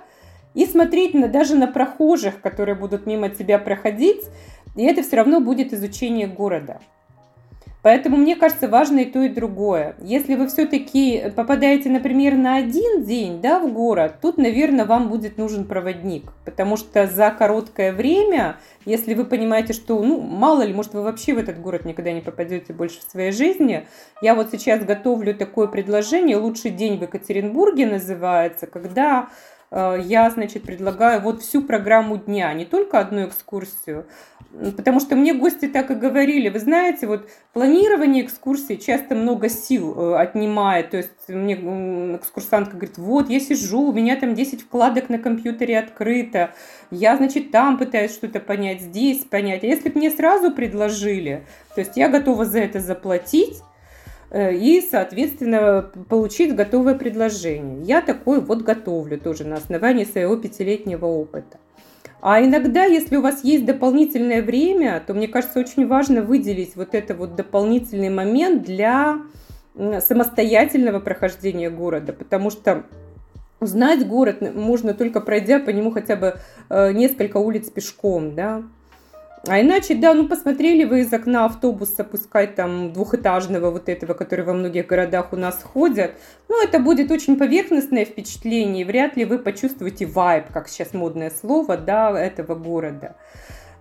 и 0.55 0.65
смотреть 0.67 1.13
на, 1.13 1.27
даже 1.27 1.57
на 1.57 1.67
прохожих, 1.67 2.41
которые 2.41 2.77
будут 2.77 3.05
мимо 3.05 3.29
тебя 3.31 3.59
проходить, 3.59 4.23
и 4.77 4.85
это 4.85 5.03
все 5.03 5.17
равно 5.17 5.41
будет 5.41 5.73
изучение 5.73 6.29
города. 6.29 6.81
Поэтому 7.83 8.19
мне 8.19 8.37
кажется 8.37 8.69
важно 8.69 9.01
и 9.01 9.05
то, 9.07 9.23
и 9.23 9.29
другое. 9.29 9.97
Если 10.03 10.35
вы 10.35 10.49
все-таки 10.49 11.33
попадаете, 11.35 11.89
например, 11.89 12.35
на 12.37 12.57
один 12.57 13.05
день 13.05 13.41
да, 13.41 13.59
в 13.59 13.73
город, 13.73 14.17
тут, 14.21 14.37
наверное, 14.37 14.85
вам 14.85 15.09
будет 15.09 15.39
нужен 15.39 15.65
проводник. 15.65 16.31
Потому 16.45 16.77
что 16.77 17.07
за 17.07 17.31
короткое 17.31 17.93
время, 17.93 18.57
если 18.85 19.15
вы 19.15 19.25
понимаете, 19.25 19.73
что, 19.73 20.03
ну, 20.03 20.21
мало 20.21 20.63
ли, 20.63 20.75
может, 20.75 20.93
вы 20.93 21.03
вообще 21.03 21.33
в 21.33 21.39
этот 21.39 21.61
город 21.61 21.87
никогда 21.87 22.13
не 22.13 22.21
попадете 22.21 22.75
больше 22.75 23.01
в 23.01 23.11
своей 23.11 23.33
жизни, 23.33 23.87
я 24.21 24.35
вот 24.35 24.51
сейчас 24.51 24.85
готовлю 24.85 25.35
такое 25.35 25.67
предложение 25.67 26.37
«Лучший 26.37 26.71
день 26.71 26.99
в 26.99 27.03
Екатеринбурге» 27.03 27.87
называется, 27.87 28.67
когда 28.67 29.31
э, 29.71 29.99
я, 30.03 30.29
значит, 30.29 30.65
предлагаю 30.65 31.23
вот 31.23 31.41
всю 31.41 31.63
программу 31.63 32.19
дня, 32.19 32.53
не 32.53 32.67
только 32.67 32.99
одну 32.99 33.27
экскурсию, 33.27 34.05
Потому 34.77 34.99
что 34.99 35.15
мне 35.15 35.33
гости 35.33 35.69
так 35.69 35.93
и 35.93 35.95
говорили, 35.95 36.49
вы 36.49 36.59
знаете, 36.59 37.07
вот 37.07 37.29
планирование 37.53 38.25
экскурсии 38.25 38.75
часто 38.75 39.15
много 39.15 39.49
сил 39.49 39.95
э, 39.97 40.17
отнимает. 40.17 40.91
То 40.91 40.97
есть 40.97 41.29
мне 41.29 41.55
экскурсантка 42.17 42.77
говорит, 42.77 42.99
вот 42.99 43.31
я 43.31 43.39
сижу, 43.39 43.83
у 43.83 43.93
меня 43.93 44.17
там 44.17 44.35
10 44.35 44.63
вкладок 44.63 45.09
на 45.09 45.19
компьютере 45.19 45.79
открыто, 45.79 46.51
я, 46.91 47.17
значит, 47.17 47.53
там 47.53 47.79
пытаюсь 47.79 48.13
что-то 48.13 48.41
понять, 48.41 48.81
здесь 48.81 49.25
понять. 49.25 49.63
А 49.63 49.67
если 49.69 49.89
бы 49.89 49.99
мне 50.01 50.11
сразу 50.11 50.51
предложили, 50.51 51.45
то 51.77 51.81
есть 51.81 51.97
я 51.97 52.09
готова 52.09 52.45
за 52.45 52.59
это 52.59 52.81
заплатить, 52.81 53.63
э, 54.33 54.53
и, 54.57 54.81
соответственно, 54.81 55.93
получить 56.09 56.57
готовое 56.57 56.97
предложение. 56.97 57.83
Я 57.85 58.03
такой 58.03 58.41
вот 58.41 58.63
готовлю 58.63 59.17
тоже 59.17 59.45
на 59.45 59.57
основании 59.57 60.05
своего 60.05 60.37
пятилетнего 60.37 61.07
опыта. 61.07 61.59
А 62.23 62.43
иногда, 62.45 62.85
если 62.85 63.17
у 63.17 63.23
вас 63.23 63.43
есть 63.45 63.65
дополнительное 63.65 64.43
время, 64.43 65.03
то 65.07 65.15
мне 65.15 65.27
кажется 65.27 65.59
очень 65.59 65.87
важно 65.87 66.23
выделить 66.23 66.77
вот 66.77 66.95
это 66.95 67.15
вот 67.15 67.35
дополнительный 67.35 68.11
момент 68.11 68.63
для 68.63 69.23
самостоятельного 69.75 71.01
прохождения 71.01 71.71
города, 71.71 72.13
потому 72.13 72.51
что 72.51 72.85
узнать 73.61 74.07
город 74.07 74.55
можно 74.55 74.95
только 74.95 75.21
пройдя 75.21 75.61
по 75.61 75.71
нему 75.71 75.91
хотя 75.93 76.17
бы 76.17 76.37
э, 76.69 76.93
несколько 76.93 77.39
улиц 77.39 77.71
пешком, 77.71 78.35
да. 78.35 78.63
А 79.47 79.59
иначе, 79.61 79.95
да, 79.95 80.13
ну 80.13 80.29
посмотрели 80.29 80.85
вы 80.85 81.01
из 81.01 81.13
окна 81.13 81.47
автобуса, 81.47 82.05
пускай 82.05 82.47
там 82.47 82.93
двухэтажного 82.93 83.71
вот 83.71 83.89
этого, 83.89 84.13
который 84.13 84.45
во 84.45 84.53
многих 84.53 84.87
городах 84.87 85.33
у 85.33 85.37
нас 85.37 85.63
ходят, 85.63 86.13
ну 86.49 86.63
это 86.63 86.79
будет 86.79 87.11
очень 87.11 87.39
поверхностное 87.39 88.05
впечатление, 88.05 88.83
и 88.83 88.85
вряд 88.85 89.17
ли 89.17 89.25
вы 89.25 89.39
почувствуете 89.39 90.05
вайб, 90.05 90.45
как 90.53 90.69
сейчас 90.69 90.93
модное 90.93 91.31
слово, 91.31 91.79
да, 91.79 92.11
этого 92.21 92.55
города. 92.55 93.17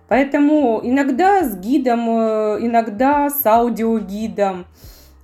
Поэтому 0.08 0.80
иногда 0.82 1.44
с 1.44 1.54
гидом, 1.54 2.08
э, 2.08 2.58
иногда 2.62 3.28
с 3.28 3.44
аудиогидом, 3.44 4.66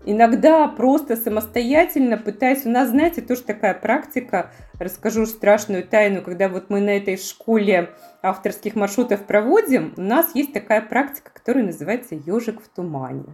иногда 0.07 0.69
просто 0.69 1.17
самостоятельно 1.17 2.17
пытаясь... 2.17 2.65
У 2.65 2.71
нас, 2.71 2.89
знаете, 2.89 3.21
тоже 3.21 3.43
такая 3.43 3.75
практика, 3.75 4.51
расскажу 4.79 5.27
страшную 5.27 5.85
тайну, 5.85 6.23
когда 6.23 6.49
вот 6.49 6.71
мы 6.71 6.81
на 6.81 6.97
этой 6.97 7.19
школе 7.19 7.91
авторских 8.23 8.75
маршрутов 8.75 9.27
проводим, 9.27 9.93
у 9.97 10.03
нас 10.03 10.35
есть 10.35 10.53
такая 10.53 10.81
практика, 10.81 11.31
которая 11.35 11.65
называется 11.65 12.15
«Ежик 12.15 12.63
в 12.63 12.69
тумане». 12.69 13.25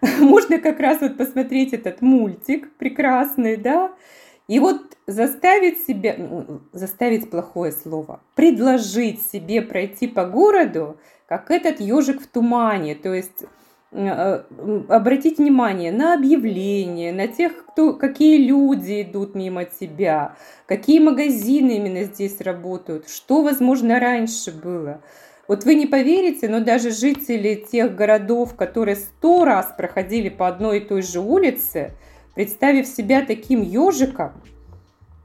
Можно 0.20 0.58
как 0.58 0.80
раз 0.80 1.00
вот 1.00 1.18
посмотреть 1.18 1.72
этот 1.72 2.00
мультик 2.00 2.72
прекрасный, 2.78 3.56
да, 3.56 3.92
и 4.46 4.60
вот 4.60 4.96
заставить 5.06 5.84
себя, 5.86 6.14
ну, 6.16 6.62
заставить 6.72 7.30
плохое 7.30 7.70
слово, 7.70 8.20
предложить 8.34 9.20
себе 9.22 9.60
пройти 9.60 10.06
по 10.06 10.24
городу, 10.24 10.98
как 11.26 11.50
этот 11.50 11.80
ежик 11.80 12.22
в 12.22 12.26
тумане, 12.26 12.94
то 12.94 13.12
есть 13.12 13.44
обратить 13.90 15.38
внимание 15.38 15.90
на 15.92 16.14
объявления, 16.14 17.12
на 17.12 17.26
тех, 17.26 17.64
кто, 17.66 17.94
какие 17.94 18.36
люди 18.46 19.02
идут 19.02 19.34
мимо 19.34 19.64
тебя, 19.64 20.36
какие 20.66 21.00
магазины 21.00 21.76
именно 21.76 22.04
здесь 22.04 22.40
работают, 22.40 23.08
что, 23.08 23.42
возможно, 23.42 23.98
раньше 23.98 24.52
было. 24.52 25.00
Вот 25.46 25.64
вы 25.64 25.74
не 25.76 25.86
поверите, 25.86 26.48
но 26.48 26.60
даже 26.60 26.90
жители 26.90 27.54
тех 27.54 27.94
городов, 27.94 28.54
которые 28.54 28.96
сто 28.96 29.46
раз 29.46 29.72
проходили 29.76 30.28
по 30.28 30.46
одной 30.46 30.78
и 30.78 30.84
той 30.84 31.00
же 31.00 31.20
улице, 31.20 31.92
представив 32.34 32.86
себя 32.86 33.24
таким 33.24 33.62
ежиком, 33.62 34.32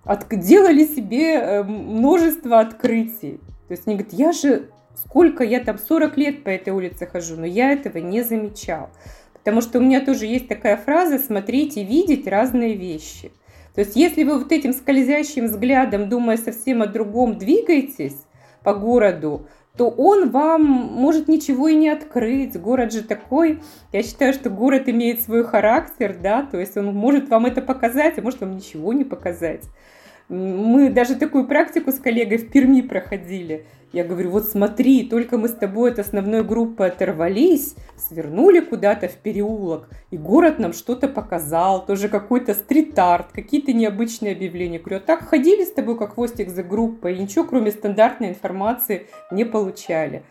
от, 0.05 0.27
делали 0.29 0.85
себе 0.85 1.33
э, 1.33 1.63
множество 1.63 2.61
открытий. 2.61 3.41
То 3.67 3.71
есть 3.71 3.83
они 3.85 3.97
говорят, 3.97 4.13
я 4.13 4.31
же 4.31 4.69
Сколько 4.95 5.43
я 5.43 5.59
там, 5.59 5.77
40 5.77 6.17
лет 6.17 6.43
по 6.43 6.49
этой 6.49 6.71
улице 6.71 7.05
хожу, 7.05 7.35
но 7.35 7.45
я 7.45 7.71
этого 7.71 7.97
не 7.97 8.21
замечал. 8.21 8.89
Потому 9.33 9.61
что 9.61 9.79
у 9.79 9.81
меня 9.81 9.99
тоже 9.99 10.25
есть 10.25 10.47
такая 10.47 10.77
фраза 10.77 11.19
«смотреть 11.19 11.77
и 11.77 11.83
видеть 11.83 12.27
разные 12.27 12.75
вещи». 12.75 13.31
То 13.75 13.81
есть 13.81 13.95
если 13.95 14.23
вы 14.23 14.37
вот 14.37 14.51
этим 14.51 14.71
скользящим 14.71 15.45
взглядом, 15.45 16.07
думая 16.07 16.37
совсем 16.37 16.81
о 16.81 16.87
другом, 16.87 17.37
двигаетесь 17.37 18.17
по 18.63 18.73
городу, 18.73 19.47
то 19.75 19.89
он 19.89 20.29
вам 20.29 20.63
может 20.63 21.27
ничего 21.27 21.67
и 21.67 21.75
не 21.75 21.89
открыть. 21.89 22.55
Город 22.55 22.93
же 22.93 23.01
такой, 23.01 23.59
я 23.91 24.03
считаю, 24.03 24.33
что 24.33 24.51
город 24.51 24.87
имеет 24.87 25.21
свой 25.21 25.43
характер, 25.43 26.15
да, 26.21 26.43
то 26.43 26.59
есть 26.59 26.77
он 26.77 26.93
может 26.93 27.29
вам 27.29 27.47
это 27.47 27.61
показать, 27.61 28.19
а 28.19 28.21
может 28.21 28.41
вам 28.41 28.55
ничего 28.55 28.93
не 28.93 29.03
показать. 29.03 29.63
Мы 30.29 30.89
даже 30.89 31.15
такую 31.15 31.47
практику 31.47 31.91
с 31.91 31.99
коллегой 31.99 32.37
в 32.37 32.49
Перми 32.49 32.81
проходили. 32.81 33.65
Я 33.93 34.03
говорю, 34.03 34.31
вот 34.31 34.47
смотри, 34.47 35.03
только 35.07 35.37
мы 35.37 35.47
с 35.47 35.53
тобой 35.53 35.91
от 35.91 35.99
основной 35.99 36.43
группы 36.43 36.83
оторвались, 36.83 37.75
свернули 37.95 38.59
куда-то 38.59 39.07
в 39.07 39.17
переулок, 39.17 39.87
и 40.09 40.17
город 40.17 40.57
нам 40.57 40.73
что-то 40.73 41.07
показал, 41.07 41.85
тоже 41.85 42.09
какой-то 42.09 42.55
стрит-арт, 42.55 43.27
какие-то 43.31 43.71
необычные 43.71 44.31
объявления. 44.31 44.79
Говорю, 44.79 44.97
а 44.97 44.99
так 44.99 45.27
ходили 45.27 45.63
с 45.63 45.71
тобой 45.71 45.95
как 45.95 46.15
хвостик 46.15 46.49
за 46.49 46.63
группой, 46.63 47.15
и 47.15 47.19
ничего 47.19 47.43
кроме 47.43 47.69
стандартной 47.69 48.29
информации 48.29 49.05
не 49.29 49.45
получали. 49.45 50.23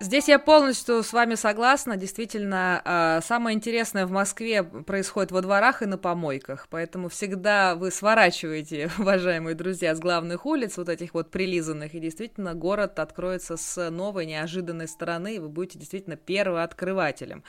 Здесь 0.00 0.28
я 0.28 0.38
полностью 0.38 1.02
с 1.02 1.12
вами 1.12 1.34
согласна. 1.34 1.96
Действительно, 1.96 2.80
а, 2.84 3.20
самое 3.20 3.56
интересное 3.56 4.06
в 4.06 4.12
Москве 4.12 4.62
происходит 4.62 5.32
во 5.32 5.40
дворах 5.40 5.82
и 5.82 5.86
на 5.86 5.98
помойках. 5.98 6.68
Поэтому 6.70 7.08
всегда 7.08 7.74
вы 7.74 7.90
сворачиваете, 7.90 8.92
уважаемые 8.98 9.56
друзья, 9.56 9.96
с 9.96 9.98
главных 9.98 10.46
улиц, 10.46 10.76
вот 10.76 10.88
этих 10.88 11.14
вот 11.14 11.32
прилизанных, 11.32 11.96
и 11.96 11.98
действительно 11.98 12.54
город 12.54 13.00
откроется 13.00 13.56
с 13.56 13.90
новой, 13.90 14.26
неожиданной 14.26 14.86
стороны, 14.86 15.34
и 15.34 15.38
вы 15.40 15.48
будете 15.48 15.80
действительно 15.80 16.14
первооткрывателем. 16.14 17.42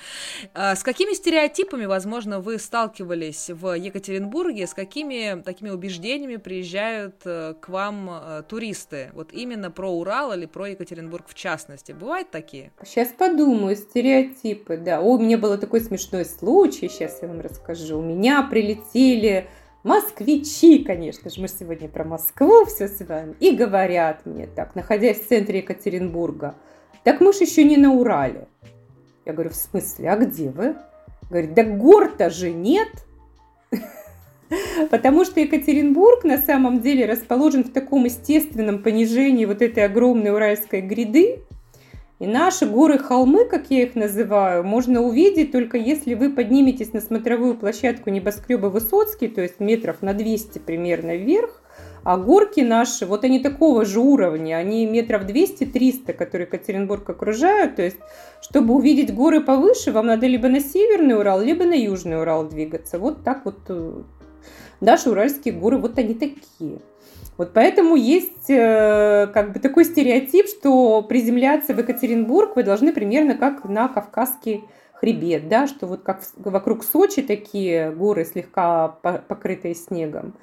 А, 0.55 0.75
с 0.75 0.81
какими 0.81 1.13
стереотипами, 1.13 1.85
возможно, 1.85 2.39
вы 2.39 2.57
сталкивались 2.57 3.51
в 3.51 3.75
Екатеринбурге, 3.75 4.65
с 4.65 4.73
какими 4.73 5.39
такими 5.43 5.69
убеждениями 5.69 6.37
приезжают 6.37 7.21
э, 7.25 7.53
к 7.61 7.69
вам 7.69 8.09
э, 8.09 8.43
туристы? 8.49 9.11
Вот 9.13 9.33
именно 9.33 9.69
про 9.69 9.91
Урал 9.91 10.33
или 10.33 10.47
про 10.47 10.69
Екатеринбург 10.69 11.27
в 11.27 11.35
частности. 11.35 11.91
Бывает 11.91 12.31
такие? 12.39 12.71
Сейчас 12.85 13.09
подумаю, 13.09 13.75
стереотипы, 13.75 14.77
да. 14.77 15.01
О, 15.01 15.15
у 15.15 15.19
меня 15.19 15.37
был 15.37 15.57
такой 15.57 15.81
смешной 15.81 16.23
случай, 16.23 16.87
сейчас 16.87 17.19
я 17.21 17.27
вам 17.27 17.41
расскажу. 17.41 17.99
У 17.99 18.01
меня 18.01 18.43
прилетели 18.43 19.47
москвичи, 19.83 20.83
конечно 20.85 21.29
же, 21.29 21.41
мы 21.41 21.49
сегодня 21.49 21.89
про 21.89 22.05
Москву 22.05 22.65
все 22.65 22.87
с 22.87 23.05
вами, 23.05 23.35
и 23.41 23.51
говорят 23.51 24.25
мне 24.25 24.47
так, 24.47 24.75
находясь 24.75 25.19
в 25.19 25.27
центре 25.27 25.59
Екатеринбурга, 25.59 26.55
так 27.03 27.19
мы 27.19 27.33
же 27.33 27.39
еще 27.43 27.65
не 27.65 27.75
на 27.75 27.93
Урале. 27.93 28.47
Я 29.25 29.33
говорю, 29.33 29.49
в 29.49 29.55
смысле, 29.55 30.09
а 30.09 30.15
где 30.15 30.49
вы? 30.49 30.75
Говорит, 31.29 31.53
да 31.53 31.63
гор-то 31.63 32.29
же 32.29 32.51
нет. 32.51 32.89
Потому 34.91 35.25
что 35.25 35.41
Екатеринбург 35.41 36.23
на 36.23 36.37
самом 36.37 36.79
деле 36.79 37.05
расположен 37.05 37.63
в 37.65 37.71
таком 37.71 38.05
естественном 38.05 38.81
понижении 38.81 39.45
вот 39.45 39.61
этой 39.61 39.83
огромной 39.85 40.31
уральской 40.31 40.81
гряды, 40.81 41.43
и 42.19 42.27
наши 42.27 42.65
горы-холмы, 42.65 43.45
как 43.45 43.69
я 43.69 43.83
их 43.83 43.95
называю, 43.95 44.63
можно 44.63 45.01
увидеть 45.01 45.53
только 45.53 45.77
если 45.77 46.15
вы 46.15 46.29
подниметесь 46.29 46.91
на 46.91 46.99
смотровую 46.99 47.55
площадку 47.55 48.09
небоскреба 48.09 48.67
Высоцкий, 48.67 49.29
то 49.29 49.41
есть 49.41 49.59
метров 49.59 50.01
на 50.01 50.13
200 50.13 50.59
примерно 50.59 51.15
вверх, 51.15 51.61
а 52.03 52.17
горки 52.17 52.61
наши, 52.61 53.05
вот 53.05 53.23
они 53.23 53.39
такого 53.39 53.85
же 53.85 53.99
уровня, 53.99 54.55
они 54.55 54.85
метров 54.85 55.23
200-300, 55.23 56.13
которые 56.13 56.47
Екатеринбург 56.47 57.09
окружают. 57.09 57.75
То 57.75 57.83
есть, 57.83 57.97
чтобы 58.41 58.73
увидеть 58.73 59.13
горы 59.13 59.41
повыше, 59.41 59.91
вам 59.91 60.07
надо 60.07 60.27
либо 60.27 60.47
на 60.47 60.59
Северный 60.59 61.17
Урал, 61.17 61.41
либо 61.41 61.65
на 61.65 61.73
Южный 61.73 62.19
Урал 62.19 62.47
двигаться. 62.47 62.99
Вот 62.99 63.23
так 63.23 63.45
вот 63.45 63.59
э, 63.67 64.01
наши 64.79 65.09
уральские 65.09 65.53
горы, 65.53 65.77
вот 65.77 65.97
они 65.97 66.13
такие. 66.13 66.79
Вот 67.39 67.53
поэтому 67.53 67.95
есть 67.95 68.49
э, 68.49 69.27
как 69.33 69.53
бы 69.53 69.61
такой 69.61 69.85
стереотип, 69.85 70.45
что 70.47 71.01
приземляться 71.01 71.73
в 71.73 71.79
Екатеринбург 71.79 72.57
вы 72.57 72.63
должны 72.63 72.91
примерно 72.91 73.35
как 73.35 73.63
на 73.63 73.87
Кавказский 73.87 74.65
хребет, 74.91 75.47
да, 75.47 75.65
что 75.65 75.87
вот 75.87 76.03
как 76.03 76.19
вокруг 76.35 76.83
Сочи 76.83 77.21
такие 77.21 77.91
горы 77.91 78.25
слегка 78.25 78.89
покрытые 78.89 79.73
снегом 79.73 80.33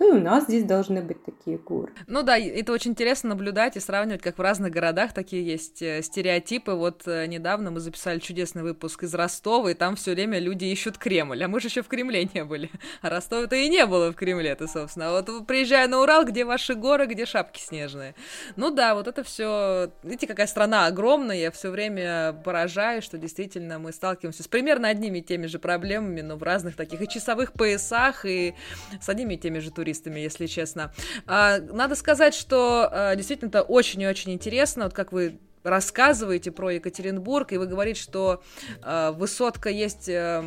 то 0.00 0.08
и 0.08 0.12
у 0.12 0.18
нас 0.18 0.44
здесь 0.44 0.64
должны 0.64 1.02
быть 1.02 1.22
такие 1.24 1.58
горы. 1.58 1.92
Ну 2.06 2.22
да, 2.22 2.38
это 2.38 2.72
очень 2.72 2.92
интересно 2.92 3.28
наблюдать 3.28 3.76
и 3.76 3.80
сравнивать, 3.80 4.22
как 4.22 4.38
в 4.38 4.40
разных 4.40 4.72
городах 4.72 5.12
такие 5.12 5.44
есть 5.44 5.82
э, 5.82 6.00
стереотипы. 6.00 6.72
Вот 6.72 7.02
э, 7.06 7.26
недавно 7.26 7.70
мы 7.70 7.80
записали 7.80 8.18
чудесный 8.18 8.62
выпуск 8.62 9.02
из 9.02 9.14
Ростова, 9.14 9.70
и 9.70 9.74
там 9.74 9.96
все 9.96 10.12
время 10.12 10.38
люди 10.38 10.64
ищут 10.64 10.96
Кремль, 10.96 11.44
а 11.44 11.48
мы 11.48 11.60
же 11.60 11.68
еще 11.68 11.82
в 11.82 11.88
Кремле 11.88 12.26
не 12.32 12.44
были. 12.44 12.70
А 13.02 13.10
Ростова-то 13.10 13.56
и 13.56 13.68
не 13.68 13.84
было 13.84 14.10
в 14.10 14.14
Кремле-то, 14.14 14.68
собственно. 14.68 15.10
А 15.10 15.20
вот 15.20 15.46
приезжая 15.46 15.86
на 15.86 16.00
Урал, 16.00 16.24
где 16.24 16.46
ваши 16.46 16.74
горы, 16.74 17.04
где 17.04 17.26
шапки 17.26 17.60
снежные. 17.60 18.14
Ну 18.56 18.70
да, 18.70 18.94
вот 18.94 19.06
это 19.06 19.22
все. 19.22 19.90
Видите, 20.02 20.26
какая 20.26 20.46
страна 20.46 20.86
огромная, 20.86 21.36
я 21.36 21.50
все 21.50 21.68
время 21.68 22.32
поражаюсь, 22.42 23.04
что 23.04 23.18
действительно 23.18 23.78
мы 23.78 23.92
сталкиваемся 23.92 24.44
с 24.44 24.48
примерно 24.48 24.88
одними 24.88 25.18
и 25.18 25.22
теми 25.22 25.44
же 25.44 25.58
проблемами, 25.58 26.22
но 26.22 26.36
в 26.36 26.42
разных 26.42 26.74
таких 26.74 27.02
и 27.02 27.08
часовых 27.08 27.52
поясах, 27.52 28.24
и 28.24 28.54
с 28.98 29.06
одними 29.06 29.34
и 29.34 29.36
теми 29.36 29.58
же 29.58 29.70
туристами 29.70 29.89
туристами, 29.90 30.20
если 30.20 30.46
честно. 30.46 30.92
А, 31.26 31.58
надо 31.58 31.94
сказать, 31.94 32.34
что 32.34 32.88
а, 32.90 33.16
действительно 33.16 33.48
это 33.48 33.62
очень 33.62 34.00
и 34.02 34.06
очень 34.06 34.32
интересно, 34.32 34.84
вот 34.84 34.94
как 34.94 35.12
вы 35.12 35.38
рассказываете 35.62 36.50
про 36.52 36.70
Екатеринбург, 36.70 37.52
и 37.52 37.58
вы 37.58 37.66
говорите, 37.66 38.00
что 38.00 38.42
э, 38.82 39.12
высотка 39.14 39.68
есть 39.68 40.08
э, 40.08 40.40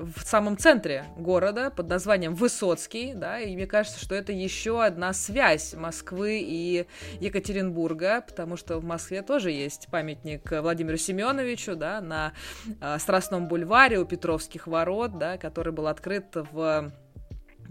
в 0.00 0.24
самом 0.24 0.58
центре 0.58 1.04
города 1.16 1.70
под 1.70 1.88
названием 1.88 2.34
Высоцкий, 2.34 3.14
да, 3.14 3.38
и 3.38 3.54
мне 3.54 3.68
кажется, 3.68 4.00
что 4.00 4.16
это 4.16 4.32
еще 4.32 4.82
одна 4.82 5.12
связь 5.12 5.74
Москвы 5.74 6.40
и 6.42 6.86
Екатеринбурга, 7.20 8.24
потому 8.26 8.56
что 8.56 8.78
в 8.80 8.84
Москве 8.84 9.22
тоже 9.22 9.52
есть 9.52 9.86
памятник 9.88 10.50
Владимиру 10.50 10.96
Семеновичу, 10.96 11.76
да, 11.76 12.00
на 12.00 12.32
э, 12.80 12.98
Страстном 12.98 13.46
бульваре 13.46 14.00
у 14.00 14.04
Петровских 14.04 14.66
ворот, 14.66 15.16
да, 15.16 15.38
который 15.38 15.72
был 15.72 15.86
открыт 15.86 16.24
в 16.34 16.90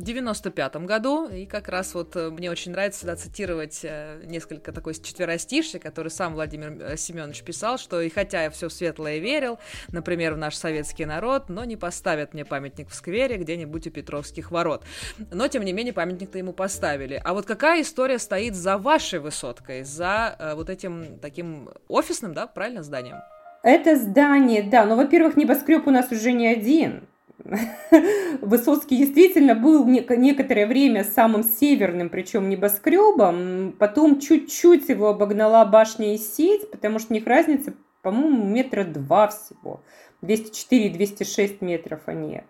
95 0.02 0.78
году, 0.86 1.28
и 1.28 1.46
как 1.46 1.68
раз 1.68 1.94
вот 1.94 2.16
э, 2.16 2.30
мне 2.30 2.50
очень 2.50 2.72
нравится 2.72 3.00
всегда 3.00 3.16
цитировать 3.18 3.82
э, 3.84 4.22
несколько 4.26 4.72
такой 4.72 4.94
четверостишья, 4.94 5.78
который 5.78 6.08
сам 6.08 6.34
Владимир 6.34 6.78
э, 6.82 6.96
Семенович 6.96 7.44
писал, 7.44 7.78
что 7.78 8.00
и 8.00 8.10
хотя 8.10 8.44
я 8.44 8.50
все 8.50 8.70
светлое 8.70 9.18
верил, 9.18 9.60
например, 9.92 10.36
в 10.36 10.38
наш 10.38 10.56
советский 10.56 11.06
народ, 11.06 11.50
но 11.50 11.66
не 11.66 11.76
поставят 11.76 12.34
мне 12.34 12.46
памятник 12.46 12.90
в 12.90 12.96
сквере 12.96 13.36
где-нибудь 13.36 13.88
у 13.88 13.92
Петровских 13.92 14.52
ворот. 14.52 14.86
Но, 15.32 15.50
тем 15.50 15.66
не 15.66 15.74
менее, 15.74 15.92
памятник-то 15.92 16.38
ему 16.38 16.54
поставили. 16.54 17.22
А 17.24 17.34
вот 17.34 17.46
какая 17.46 17.82
история 17.82 18.20
стоит 18.20 18.56
за 18.56 18.78
вашей 18.78 19.20
высоткой, 19.20 19.84
за 19.84 20.34
э, 20.40 20.56
вот 20.56 20.70
этим 20.70 21.20
таким 21.20 21.70
офисным, 21.90 22.34
да, 22.34 22.48
правильно, 22.48 22.84
зданием? 22.84 23.18
Это 23.64 23.98
здание, 23.98 24.64
да, 24.64 24.86
но, 24.86 24.96
во-первых, 24.96 25.36
небоскреб 25.36 25.86
у 25.88 25.92
нас 25.92 26.10
уже 26.12 26.32
не 26.32 26.48
один. 26.48 27.09
Высоцкий 28.42 28.98
действительно 28.98 29.56
был 29.56 29.86
некоторое 29.86 30.68
время 30.68 31.04
самым 31.04 31.44
северным, 31.44 32.10
причем 32.10 32.50
небоскребом. 32.50 33.76
Потом 33.78 34.20
чуть-чуть 34.20 34.90
его 34.90 35.10
обогнала 35.10 35.66
башня 35.66 36.14
и 36.14 36.18
сеть, 36.18 36.70
потому 36.72 37.00
что 37.00 37.14
у 37.14 37.16
них 37.16 37.26
разница, 37.26 37.74
по-моему, 38.02 38.46
метра 38.46 38.84
два 38.84 39.28
всего. 39.28 39.82
204-206 40.22 41.58
метров 41.62 42.02
они 42.06 42.42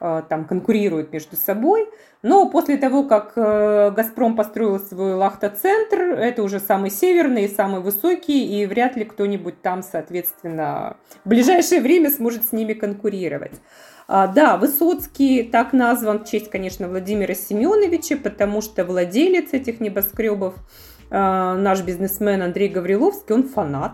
э, 0.00 0.22
там 0.28 0.44
конкурируют 0.44 1.12
между 1.12 1.36
собой. 1.36 1.88
Но 2.22 2.48
после 2.50 2.76
того, 2.76 3.04
как 3.04 3.32
э, 3.36 3.92
«Газпром» 3.94 4.34
построил 4.34 4.80
свой 4.80 5.14
лахта-центр, 5.14 6.00
это 6.00 6.42
уже 6.42 6.58
самый 6.58 6.90
северный, 6.90 7.48
самый 7.48 7.80
высокий, 7.80 8.60
и 8.60 8.66
вряд 8.66 8.96
ли 8.96 9.04
кто-нибудь 9.04 9.62
там, 9.62 9.82
соответственно, 9.82 10.96
в 11.24 11.28
ближайшее 11.28 11.80
время 11.80 12.10
сможет 12.10 12.44
с 12.44 12.52
ними 12.52 12.72
конкурировать. 12.72 13.60
А, 14.08 14.26
да, 14.26 14.56
Высоцкий 14.56 15.42
так 15.42 15.72
назван 15.72 16.24
в 16.24 16.28
честь, 16.28 16.50
конечно, 16.50 16.88
Владимира 16.88 17.34
Семеновича, 17.34 18.16
потому 18.16 18.60
что 18.60 18.84
владелец 18.84 19.52
этих 19.52 19.80
небоскребов, 19.80 20.54
а, 21.10 21.56
наш 21.56 21.82
бизнесмен 21.82 22.42
Андрей 22.42 22.68
Гавриловский, 22.68 23.34
он 23.34 23.44
фанат. 23.44 23.92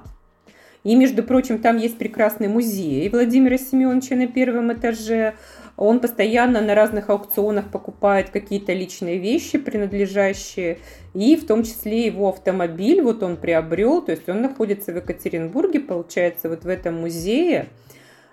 И, 0.84 0.94
между 0.94 1.22
прочим, 1.22 1.58
там 1.58 1.76
есть 1.76 1.98
прекрасный 1.98 2.48
музей 2.48 3.08
Владимира 3.08 3.58
Семеновича 3.58 4.14
на 4.14 4.26
первом 4.26 4.72
этаже. 4.72 5.34
Он 5.76 6.00
постоянно 6.00 6.60
на 6.60 6.74
разных 6.74 7.10
аукционах 7.10 7.70
покупает 7.70 8.30
какие-то 8.30 8.72
личные 8.72 9.18
вещи, 9.18 9.58
принадлежащие, 9.58 10.78
и 11.14 11.36
в 11.36 11.46
том 11.46 11.62
числе 11.62 12.06
его 12.06 12.30
автомобиль, 12.30 13.00
вот 13.00 13.22
он 13.22 13.36
приобрел, 13.36 14.02
то 14.02 14.10
есть 14.10 14.28
он 14.28 14.42
находится 14.42 14.92
в 14.92 14.96
Екатеринбурге, 14.96 15.80
получается, 15.80 16.48
вот 16.48 16.64
в 16.64 16.68
этом 16.68 17.00
музее. 17.00 17.68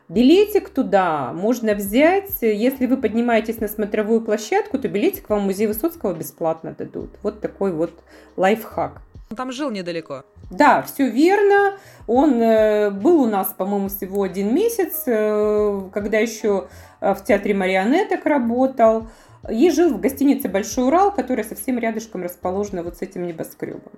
Билетик 0.08 0.70
туда 0.70 1.34
можно 1.34 1.74
взять, 1.74 2.30
если 2.42 2.86
вы 2.86 2.98
поднимаетесь 2.98 3.60
на 3.60 3.68
смотровую 3.68 4.22
площадку, 4.22 4.78
то 4.78 4.88
билетик 4.88 5.30
вам 5.30 5.42
в 5.42 5.46
музей 5.46 5.66
Высоцкого 5.66 6.14
бесплатно 6.14 6.76
дадут. 6.78 7.10
Вот 7.24 7.42
такой 7.42 7.72
вот 7.72 7.92
лайфхак. 8.38 9.02
Он 9.32 9.38
там 9.38 9.52
жил 9.52 9.72
недалеко. 9.72 10.24
Да, 10.52 10.84
все 10.84 11.10
верно. 11.10 11.78
Он 12.06 12.40
э, 12.40 12.92
был 12.92 13.22
у 13.22 13.26
нас, 13.26 13.48
по-моему, 13.58 13.90
всего 13.90 14.22
один 14.22 14.54
месяц, 14.54 15.04
э, 15.08 15.82
когда 15.92 16.20
еще 16.20 16.68
э, 17.02 17.16
в 17.16 17.24
театре 17.24 17.56
марионеток 17.56 18.26
работал. 18.26 19.08
И 19.50 19.70
жил 19.70 19.94
в 19.94 20.00
гостинице 20.00 20.50
«Большой 20.50 20.88
Урал», 20.88 21.14
которая 21.14 21.46
совсем 21.46 21.78
рядышком 21.78 22.24
расположена 22.24 22.84
вот 22.84 22.98
с 22.98 23.02
этим 23.02 23.28
небоскребом. 23.28 23.92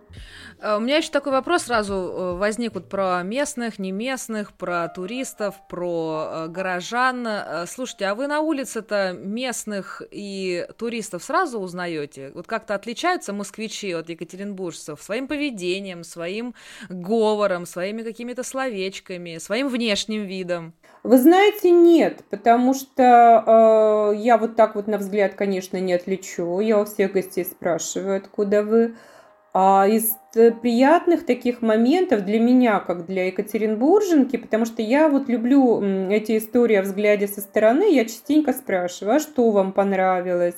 Э, 0.59 0.77
у 0.77 0.79
меня 0.79 0.97
еще 0.97 1.11
такой 1.11 1.31
вопрос 1.31 1.63
сразу 1.63 1.93
э, 1.93 2.33
возник 2.37 2.73
вот 2.73 2.89
про 2.89 3.21
местных, 3.23 3.79
не 3.79 3.91
местных, 3.91 4.53
про 4.53 4.87
туристов, 4.87 5.55
про 5.69 6.27
э, 6.29 6.47
горожан. 6.47 7.27
Слушайте, 7.67 8.05
а 8.05 8.15
вы 8.15 8.27
на 8.27 8.41
улице-то 8.41 9.13
местных 9.17 10.01
и 10.11 10.67
туристов 10.77 11.23
сразу 11.23 11.59
узнаете? 11.59 12.31
Вот 12.33 12.47
как-то 12.47 12.75
отличаются 12.75 13.33
москвичи 13.33 13.93
от 13.93 14.09
екатеринбуржцев 14.09 15.01
своим 15.01 15.27
поведением, 15.27 16.03
своим 16.03 16.55
говором, 16.89 17.65
своими 17.65 18.01
какими-то 18.01 18.43
словечками, 18.43 19.37
своим 19.37 19.67
внешним 19.69 20.23
видом? 20.23 20.73
Вы 21.03 21.19
знаете, 21.19 21.71
нет, 21.71 22.23
потому 22.29 22.73
что 22.73 24.11
э, 24.13 24.17
я 24.17 24.37
вот 24.37 24.55
так 24.55 24.75
вот 24.75 24.87
на 24.87 24.97
взгляд, 24.97 25.35
конечно, 25.37 25.77
не 25.77 25.93
отличу. 25.93 26.59
Я 26.59 26.79
у 26.79 26.85
всех 26.85 27.13
гостей 27.13 27.45
спрашиваю, 27.45 28.17
откуда 28.17 28.63
вы. 28.63 28.95
А 29.53 29.87
из 29.87 30.15
э, 30.35 30.51
приятных 30.51 31.25
таких 31.25 31.61
моментов 31.61 32.25
для 32.25 32.39
меня, 32.39 32.79
как 32.79 33.05
для 33.05 33.27
екатеринбурженки, 33.27 34.37
потому 34.37 34.65
что 34.65 34.81
я 34.81 35.09
вот 35.09 35.29
люблю 35.29 35.81
эти 36.09 36.37
истории 36.37 36.75
о 36.75 36.83
взгляде 36.83 37.27
со 37.27 37.41
стороны, 37.41 37.91
я 37.91 38.05
частенько 38.05 38.53
спрашиваю, 38.53 39.15
а 39.15 39.19
что 39.19 39.49
вам 39.51 39.71
понравилось? 39.71 40.57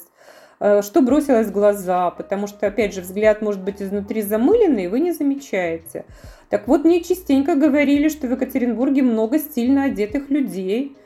Э, 0.59 0.81
что 0.81 1.01
бросилось 1.01 1.47
в 1.47 1.53
глаза, 1.53 2.11
потому 2.11 2.47
что, 2.47 2.67
опять 2.67 2.93
же, 2.93 3.01
взгляд 3.01 3.41
может 3.41 3.63
быть 3.63 3.81
изнутри 3.81 4.21
замыленный, 4.21 4.85
и 4.85 4.87
вы 4.87 4.99
не 4.99 5.13
замечаете. 5.13 6.05
Так 6.49 6.67
вот, 6.67 6.83
мне 6.83 7.01
частенько 7.01 7.55
говорили, 7.55 8.09
что 8.09 8.27
в 8.27 8.31
Екатеринбурге 8.31 9.03
много 9.03 9.39
стильно 9.39 9.85
одетых 9.85 10.29
людей, 10.29 10.97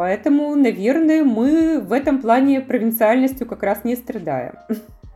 поэтому, 0.00 0.56
наверное, 0.56 1.24
мы 1.24 1.78
в 1.78 1.92
этом 1.92 2.22
плане 2.22 2.62
провинциальностью 2.62 3.46
как 3.46 3.62
раз 3.62 3.84
не 3.84 3.96
страдаем. 3.96 4.54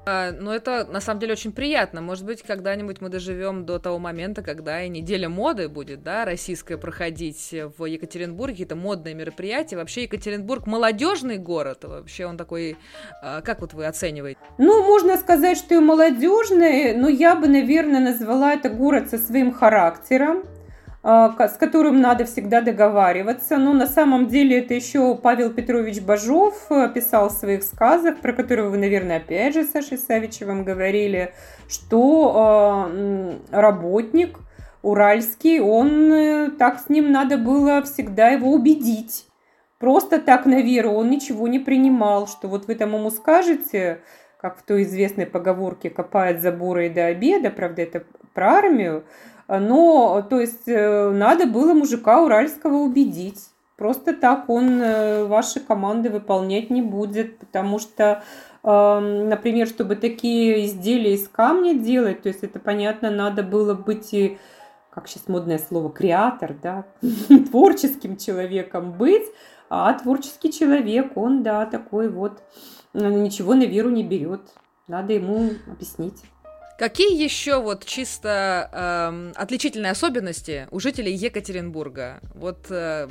А, 0.07 0.33
но 0.33 0.55
это 0.55 0.87
на 0.93 1.01
самом 1.01 1.21
деле 1.21 1.33
очень 1.33 1.53
приятно. 1.53 2.03
Может 2.03 2.27
быть, 2.27 2.43
когда-нибудь 2.43 3.01
мы 3.01 3.09
доживем 3.09 3.65
до 3.65 3.79
того 3.79 3.99
момента, 3.99 4.43
когда 4.43 4.83
и 4.83 4.91
неделя 4.91 5.31
моды 5.31 5.71
будет, 5.71 6.03
да, 6.03 6.27
российская 6.27 6.77
проходить 6.77 7.55
в 7.79 7.87
Екатеринбурге, 7.87 8.65
это 8.65 8.77
модное 8.77 9.15
мероприятие. 9.15 9.79
Вообще 9.79 10.03
Екатеринбург 10.03 10.67
молодежный 10.67 11.39
город, 11.39 11.85
вообще 11.85 12.27
он 12.27 12.37
такой, 12.37 12.77
а, 13.23 13.41
как 13.41 13.63
вот 13.63 13.73
вы 13.73 13.87
оцениваете? 13.87 14.39
Ну, 14.59 14.87
можно 14.87 15.17
сказать, 15.17 15.57
что 15.57 15.75
и 15.75 15.79
молодежный, 15.79 16.95
но 16.95 17.09
я 17.09 17.37
бы, 17.37 17.49
наверное, 17.49 18.01
назвала 18.01 18.53
это 18.53 18.69
город 18.69 19.09
со 19.09 19.17
своим 19.17 19.51
характером. 19.51 20.45
А, 21.07 21.37
с 21.49 21.59
которым 21.59 22.01
надо 22.01 22.25
всегда 22.25 22.63
договариваться. 22.63 23.59
Но 23.59 23.75
на 23.75 23.87
самом 23.87 24.27
деле 24.27 24.61
это 24.61 24.73
еще 24.73 25.15
Павел 25.15 25.51
Петрович 25.51 26.01
Бажов 26.01 26.55
э, 26.71 26.89
писал 26.95 27.29
в 27.29 27.33
своих 27.33 27.63
сказах, 27.63 28.21
про 28.21 28.33
которые 28.33 28.71
вы, 28.71 28.79
наверное, 28.79 29.19
опять 29.19 29.53
же 29.53 29.65
с 29.65 29.73
Сашей 29.73 29.99
Савичевым 29.99 30.65
говорили, 30.65 31.35
что 31.69 32.89
э, 32.91 33.39
работник 33.51 34.39
уральский, 34.81 35.61
он 35.61 36.11
э, 36.11 36.51
так 36.59 36.81
с 36.81 36.89
ним 36.89 37.13
надо 37.13 37.37
было 37.37 37.83
всегда 37.83 38.29
его 38.29 38.51
убедить. 38.51 39.27
Просто 39.79 40.19
так 40.19 40.47
на 40.47 40.63
веру 40.63 40.93
он 40.93 41.11
ничего 41.11 41.49
не 41.49 41.59
принимал, 41.59 42.27
что 42.27 42.49
вот 42.49 42.67
вы 42.67 42.77
там 42.77 42.95
ему 42.95 43.11
скажете, 43.11 44.01
как 44.41 44.57
в 44.57 44.63
той 44.63 44.85
известной 44.85 45.27
поговорке 45.27 45.91
«копает 45.91 46.41
заборы 46.41 46.87
и 46.87 46.91
до 46.91 47.05
обеда», 47.07 47.51
правда, 47.51 47.83
это 47.83 48.05
про 48.33 48.55
армию, 48.55 49.05
но, 49.49 50.23
то 50.29 50.41
есть, 50.41 50.67
э, 50.67 51.11
надо 51.11 51.47
было 51.47 51.75
мужика 51.75 52.23
уральского 52.23 52.77
убедить. 52.77 53.41
Просто 53.77 54.15
так 54.15 54.49
он 54.49 54.81
э, 54.81 55.25
ваши 55.25 55.59
команды 55.61 56.09
выполнять 56.09 56.71
не 56.71 56.81
будет, 56.81 57.39
потому 57.39 57.81
что, 57.81 58.23
эм, 58.63 59.29
например, 59.29 59.67
чтобы 59.67 59.97
такие 59.97 60.67
изделия 60.67 61.15
из 61.15 61.29
камня 61.29 61.75
делать, 61.75 62.23
то 62.23 62.29
есть 62.29 62.45
это, 62.45 62.61
понятно, 62.61 63.11
надо 63.11 63.43
было 63.43 63.75
быть 63.75 64.15
и, 64.15 64.39
как 64.91 65.09
сейчас 65.09 65.27
модное 65.27 65.59
слово, 65.59 65.91
креатор, 65.91 66.55
да, 66.63 66.85
творческим 67.51 68.17
человеком 68.17 68.93
быть, 68.93 69.27
а 69.69 69.93
творческий 69.95 70.53
человек, 70.53 71.17
он, 71.17 71.43
да, 71.43 71.67
такой 71.67 72.09
вот, 72.09 72.43
ничего 72.95 73.55
на 73.55 73.65
веру 73.65 73.91
не 73.91 74.05
берет. 74.05 74.43
Надо 74.87 75.15
ему 75.15 75.51
объяснить. 75.67 76.23
Какие 76.77 77.23
еще 77.23 77.61
вот 77.61 77.85
чисто 77.85 78.69
эм, 78.73 79.33
отличительные 79.37 79.93
особенности 79.93 80.67
у 80.73 80.81
жителей 80.81 81.15
Екатеринбурга? 81.15 82.19
Вот 82.35 82.67
э, 82.69 83.09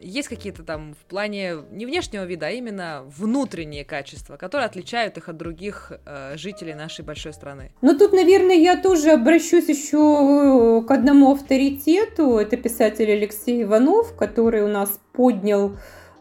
есть 0.00 0.28
какие-то 0.28 0.62
там 0.62 0.94
в 0.94 1.08
плане 1.08 1.56
не 1.72 1.86
внешнего 1.86 2.22
вида, 2.22 2.46
а 2.46 2.50
именно 2.50 3.02
внутренние 3.04 3.84
качества, 3.84 4.36
которые 4.36 4.66
отличают 4.66 5.16
их 5.18 5.28
от 5.28 5.36
других 5.36 5.90
э, 6.06 6.36
жителей 6.36 6.74
нашей 6.74 7.04
большой 7.04 7.32
страны? 7.32 7.72
Ну 7.82 7.98
тут, 7.98 8.12
наверное, 8.12 8.54
я 8.54 8.76
тоже 8.76 9.10
обращусь 9.10 9.68
еще 9.68 10.84
к 10.86 10.90
одному 10.92 11.32
авторитету. 11.32 12.38
Это 12.38 12.56
писатель 12.56 13.10
Алексей 13.10 13.64
Иванов, 13.64 14.14
который 14.14 14.62
у 14.62 14.68
нас 14.68 15.00
поднял 15.12 15.72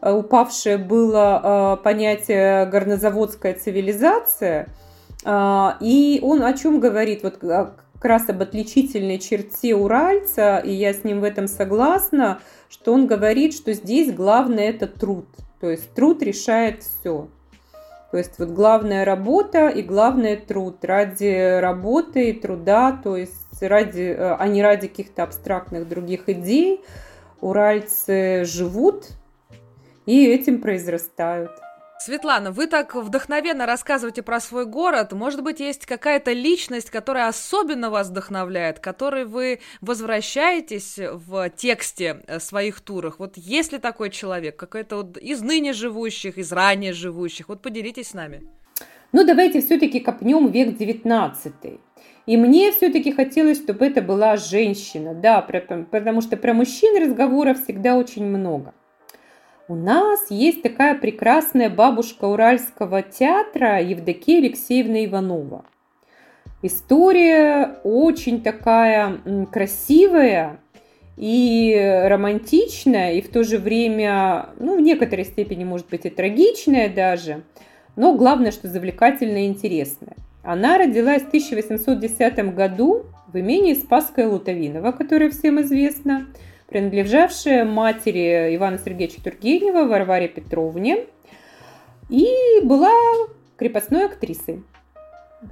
э, 0.02 0.12
упавшее 0.12 0.80
было 0.80 1.78
э, 1.80 1.84
понятие 1.84 2.66
горнозаводская 2.66 3.54
цивилизация– 3.54 4.70
и 5.26 6.20
он 6.22 6.44
о 6.44 6.54
чем 6.54 6.80
говорит? 6.80 7.24
Вот 7.24 7.38
как 7.40 8.06
раз 8.06 8.30
об 8.30 8.42
отличительной 8.42 9.20
черте 9.20 9.76
уральца, 9.76 10.60
и 10.60 10.72
я 10.72 10.94
с 10.94 11.04
ним 11.04 11.20
в 11.20 11.24
этом 11.26 11.48
согласна, 11.48 12.40
что 12.70 12.94
он 12.94 13.08
говорит, 13.08 13.54
что 13.54 13.74
здесь 13.74 14.14
главное 14.14 14.70
это 14.70 14.88
труд. 14.88 15.28
То 15.60 15.70
есть 15.70 15.94
труд 15.94 16.22
решает 16.22 16.84
все. 16.84 17.28
То 18.12 18.18
есть 18.18 18.40
вот 18.40 18.50
главная 18.50 19.06
работа 19.06 19.68
и 19.68 19.82
главное 19.82 20.36
труд. 20.38 20.84
Ради 20.84 21.60
работы 21.60 22.30
и 22.30 22.34
труда, 22.34 23.00
то 23.04 23.16
есть 23.16 23.62
ради, 23.62 24.16
э, 24.18 24.36
а 24.40 24.48
не 24.48 24.64
ради 24.64 24.88
каких-то 24.88 25.24
абстрактных 25.24 25.88
других 25.88 26.28
идей, 26.28 26.82
уральцы 27.42 28.46
живут 28.46 29.10
и 30.06 30.26
этим 30.26 30.62
произрастают. 30.62 31.52
Светлана, 32.02 32.54
вы 32.54 32.68
так 32.68 32.96
вдохновенно 32.96 33.66
рассказываете 33.66 34.22
про 34.22 34.40
свой 34.40 34.66
город. 34.66 35.12
Может 35.12 35.44
быть, 35.44 35.60
есть 35.60 35.86
какая-то 35.86 36.32
личность, 36.32 36.90
которая 36.90 37.28
особенно 37.28 37.90
вас 37.90 38.08
вдохновляет, 38.08 38.80
которой 38.80 39.26
вы 39.26 39.60
возвращаетесь 39.82 40.98
в 40.98 41.50
тексте 41.50 42.22
э, 42.26 42.40
своих 42.40 42.80
турах? 42.80 43.20
Вот 43.20 43.36
есть 43.36 43.74
ли 43.74 43.80
такой 43.80 44.12
человек, 44.12 44.56
какой-то 44.56 44.96
вот 44.96 45.18
из 45.18 45.42
ныне 45.42 45.74
живущих, 45.74 46.38
из 46.38 46.54
ранее 46.54 46.94
живущих? 46.94 47.50
Вот 47.50 47.62
поделитесь 47.62 48.08
с 48.08 48.14
нами. 48.14 48.44
Ну, 49.12 49.26
давайте 49.26 49.60
все-таки 49.60 50.00
копнем 50.00 50.52
век 50.52 50.78
девятнадцатый. 50.78 51.82
И 52.26 52.38
мне 52.38 52.72
все-таки 52.72 53.12
хотелось, 53.12 53.58
чтобы 53.62 53.86
это 53.86 54.02
была 54.02 54.38
женщина, 54.38 55.14
да, 55.14 55.42
потому 55.42 56.22
что 56.22 56.38
про 56.38 56.54
мужчин 56.54 57.04
разговоров 57.04 57.62
всегда 57.62 57.98
очень 57.98 58.24
много. 58.24 58.74
У 59.70 59.76
нас 59.76 60.32
есть 60.32 60.64
такая 60.64 60.96
прекрасная 60.96 61.70
бабушка 61.70 62.26
Уральского 62.26 63.04
театра 63.04 63.80
Евдокия 63.80 64.40
Алексеевна 64.40 65.06
Иванова. 65.06 65.64
История 66.64 67.76
очень 67.84 68.42
такая 68.42 69.20
красивая 69.54 70.60
и 71.18 72.04
романтичная, 72.08 73.14
и 73.14 73.22
в 73.22 73.30
то 73.30 73.44
же 73.44 73.60
время, 73.60 74.50
ну, 74.58 74.76
в 74.76 74.82
некоторой 74.82 75.24
степени, 75.24 75.66
может 75.66 75.88
быть, 75.90 76.04
и 76.06 76.10
трагичная 76.10 76.90
даже, 76.90 77.44
но 77.96 78.16
главное, 78.16 78.50
что 78.50 78.68
завлекательная 78.68 79.44
и 79.44 79.50
интересная. 79.50 80.16
Она 80.42 80.80
родилась 80.80 81.22
в 81.22 81.28
1810 81.28 82.56
году 82.56 83.06
в 83.28 83.38
имении 83.38 83.76
Спасская 83.76 84.28
Лутовинова, 84.28 84.94
которое 84.94 85.30
всем 85.30 85.62
известно– 85.62 86.26
принадлежавшая 86.70 87.66
матери 87.66 88.56
Ивана 88.56 88.78
Сергеевича 88.78 89.24
Тургенева, 89.24 89.88
Варваре 89.88 90.28
Петровне, 90.28 91.06
и 92.10 92.28
была 92.64 92.92
крепостной 93.58 94.06
актрисой 94.06 94.64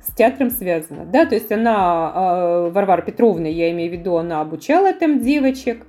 с 0.05 0.13
театром 0.13 0.49
связана. 0.49 1.05
Да, 1.05 1.26
то 1.26 1.36
есть 1.36 1.51
она, 1.51 1.76
а, 2.13 2.70
Варвара 2.70 3.01
Петровна, 3.01 3.47
я 3.47 3.72
имею 3.72 3.89
в 3.89 3.93
виду, 3.93 4.18
она 4.18 4.41
обучала 4.41 4.93
там 4.93 5.22
девочек. 5.22 5.86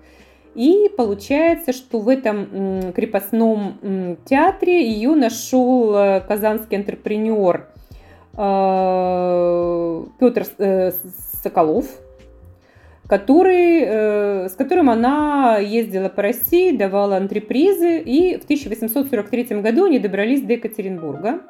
И 0.55 0.91
получается, 0.97 1.73
что 1.73 2.01
в 2.01 2.09
этом 2.09 2.93
крепостном 2.93 4.19
театре 4.25 4.91
ее 4.91 5.15
нашел 5.15 5.95
э, 5.95 6.21
казанский 6.27 6.79
антрепренер 6.79 7.69
э, 8.37 10.05
Петр 10.19 10.47
э, 10.59 10.93
Соколов, 11.43 11.87
который, 13.09 13.81
э, 13.81 14.49
с 14.49 14.55
которым 14.55 14.91
она 14.91 15.59
ездила 15.59 16.11
по 16.11 16.23
России, 16.23 16.77
давала 16.77 17.17
антрепризы, 17.17 17.99
и 17.99 18.37
в 18.37 18.45
1843 18.45 19.63
году 19.63 19.87
они 19.87 19.99
добрались 19.99 20.43
до 20.43 20.53
Екатеринбурга. 20.53 21.41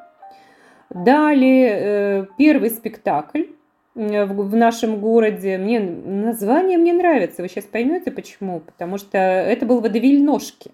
Дали 0.89 1.69
э, 1.69 2.25
первый 2.37 2.69
спектакль 2.69 3.43
э, 3.95 4.25
в 4.25 4.55
нашем 4.55 5.01
городе. 5.01 5.57
Мне 5.57 5.81
название 5.81 6.77
мне 6.77 6.93
нравится, 6.93 7.41
вы 7.41 7.49
сейчас 7.49 7.65
поймете 7.65 8.09
почему. 8.09 8.61
Потому 8.61 8.97
что 8.97 9.17
это 9.17 9.65
был 9.65 9.81
водевиль 9.81 10.23
«Ножки». 10.23 10.71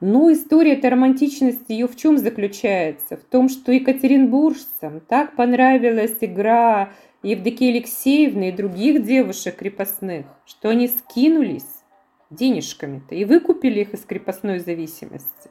Но 0.00 0.30
история 0.30 0.74
этой 0.74 0.90
романтичности 0.90 1.72
ее 1.72 1.88
в 1.88 1.96
чем 1.96 2.18
заключается? 2.18 3.16
В 3.16 3.24
том, 3.24 3.48
что 3.48 3.72
екатеринбуржцам 3.72 5.00
так 5.00 5.34
понравилась 5.34 6.16
игра 6.20 6.90
Евдокии 7.24 7.70
Алексеевны 7.70 8.50
и 8.50 8.52
других 8.52 9.02
девушек 9.02 9.56
крепостных, 9.56 10.26
что 10.44 10.68
они 10.68 10.88
скинулись 10.88 11.82
денежками-то 12.28 13.14
и 13.14 13.24
выкупили 13.24 13.80
их 13.80 13.94
из 13.94 14.00
крепостной 14.00 14.58
зависимости. 14.58 15.48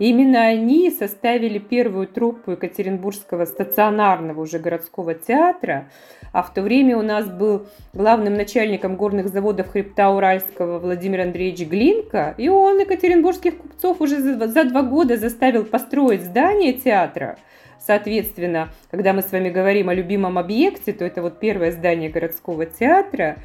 И 0.00 0.08
именно 0.08 0.46
они 0.46 0.90
составили 0.90 1.60
первую 1.60 2.08
труппу 2.08 2.52
Екатеринбургского 2.52 3.44
стационарного 3.44 4.40
уже 4.40 4.58
городского 4.58 5.14
театра, 5.14 5.88
а 6.32 6.42
в 6.42 6.52
то 6.52 6.60
время 6.60 6.98
у 6.98 7.02
нас 7.02 7.28
был 7.28 7.68
главным 7.92 8.34
начальником 8.34 8.96
горных 8.96 9.28
заводов 9.28 9.68
хребта 9.68 10.10
Уральского 10.10 10.80
Владимир 10.80 11.20
Андреевич 11.20 11.68
Глинка, 11.68 12.34
и 12.36 12.48
он 12.48 12.80
екатеринбургских 12.80 13.58
купцов 13.58 14.00
уже 14.00 14.18
за, 14.20 14.48
за 14.48 14.64
два 14.64 14.82
года 14.82 15.16
заставил 15.16 15.64
построить 15.64 16.24
здание 16.24 16.72
театра– 16.72 17.38
Соответственно, 17.84 18.70
когда 18.90 19.12
мы 19.12 19.20
с 19.22 19.32
вами 19.32 19.50
говорим 19.50 19.88
о 19.88 19.94
любимом 19.94 20.38
объекте, 20.38 20.92
то 20.92 21.04
это 21.04 21.20
вот 21.20 21.40
первое 21.40 21.72
здание 21.72 22.10
городского 22.10 22.64
театра. 22.66 23.38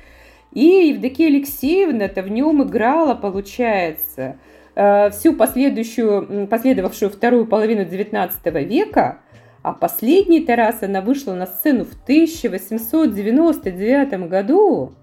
И 0.53 0.89
Евдокия 0.89 1.25
Алексеевна-то 1.27 2.21
в 2.21 2.29
нем 2.29 2.61
играла, 2.63 3.15
получается, 3.15 4.37
э, 4.75 5.09
всю 5.09 5.33
последующую, 5.33 6.47
последовавшую 6.47 7.09
вторую 7.09 7.47
половину 7.47 7.81
XIX 7.81 8.63
века, 8.63 9.21
а 9.63 9.73
последний 9.73 10.41
Тарас 10.41 10.83
она 10.83 11.01
вышла 11.01 11.33
на 11.33 11.47
сцену 11.47 11.83
в 11.83 11.95
1899 12.03 14.29
году 14.29 14.93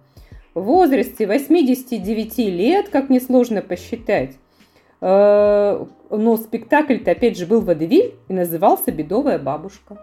в 0.54 0.62
возрасте 0.62 1.26
89 1.26 2.38
лет, 2.38 2.88
как 2.88 3.10
несложно 3.10 3.62
посчитать. 3.62 4.36
Но 6.16 6.36
спектакль-то 6.36 7.10
опять 7.10 7.36
же 7.36 7.46
был 7.46 7.60
водевиль 7.60 8.14
и 8.28 8.32
назывался 8.32 8.92
«Бедовая 8.92 9.38
бабушка». 9.38 9.98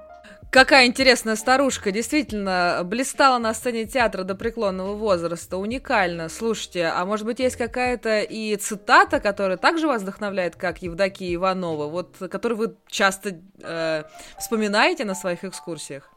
Какая 0.51 0.85
интересная 0.85 1.37
старушка, 1.37 1.93
действительно, 1.93 2.81
блистала 2.83 3.37
на 3.37 3.53
сцене 3.53 3.85
театра 3.85 4.25
до 4.25 4.35
преклонного 4.35 4.95
возраста, 4.95 5.55
уникально. 5.55 6.27
Слушайте, 6.27 6.87
а 6.87 7.05
может 7.05 7.25
быть 7.25 7.39
есть 7.39 7.55
какая-то 7.55 8.19
и 8.19 8.57
цитата, 8.57 9.21
которая 9.21 9.55
также 9.55 9.87
вас 9.87 10.01
вдохновляет, 10.01 10.57
как 10.57 10.81
Евдокия 10.81 11.33
Иванова, 11.35 11.87
вот, 11.87 12.17
которую 12.29 12.57
вы 12.57 12.75
часто 12.87 13.39
э, 13.63 14.03
вспоминаете 14.37 15.05
на 15.05 15.15
своих 15.15 15.45
экскурсиях? 15.45 16.11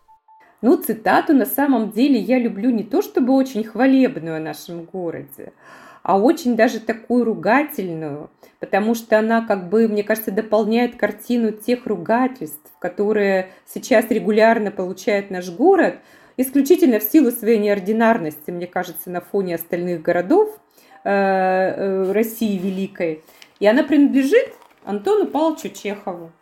Ну, 0.63 0.79
цитату 0.79 1.33
на 1.33 1.47
самом 1.47 1.93
деле 1.93 2.19
я 2.19 2.41
люблю 2.41 2.71
не 2.71 2.83
то 2.83 3.03
чтобы 3.03 3.35
очень 3.35 3.63
хвалебную 3.63 4.39
о 4.39 4.41
нашем 4.41 4.83
городе, 4.83 5.53
а 6.05 6.19
очень 6.19 6.55
даже 6.55 6.81
такую 6.81 7.25
ругательную, 7.25 8.31
потому 8.61 8.95
что 8.95 9.19
она, 9.19 9.45
как 9.45 9.71
бы, 9.71 9.89
мне 9.89 10.05
кажется, 10.05 10.31
дополняет 10.31 10.97
картину 10.97 11.51
тех 11.51 11.87
ругательств, 11.87 12.71
которые 12.79 13.49
сейчас 13.67 14.11
регулярно 14.11 14.71
получает 14.71 15.31
наш 15.31 15.51
город, 15.51 15.97
исключительно 16.37 16.99
в 16.99 17.05
силу 17.05 17.31
своей 17.31 17.59
неординарности, 17.59 18.51
мне 18.51 18.67
кажется, 18.67 19.09
на 19.09 19.23
фоне 19.23 19.55
остальных 19.55 20.03
городов 20.03 20.61
э, 21.05 21.11
э, 21.11 22.13
России 22.13 22.59
Великой. 22.59 23.25
И 23.59 23.67
она 23.67 23.83
принадлежит 23.83 24.53
Антону 24.85 25.27
Павловичу 25.27 25.71
Чехову. 25.71 26.33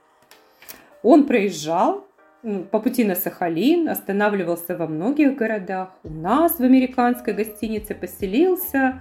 Он 1.05 1.25
проезжал 1.25 2.05
ну, 2.43 2.65
по 2.65 2.81
пути 2.81 3.05
на 3.05 3.15
Сахалин, 3.15 3.89
останавливался 3.89 4.77
во 4.77 4.89
многих 4.89 5.37
городах. 5.37 5.91
У 6.03 6.11
нас 6.11 6.59
в 6.59 6.65
американской 6.65 7.33
гостинице 7.33 7.95
поселился, 7.95 9.01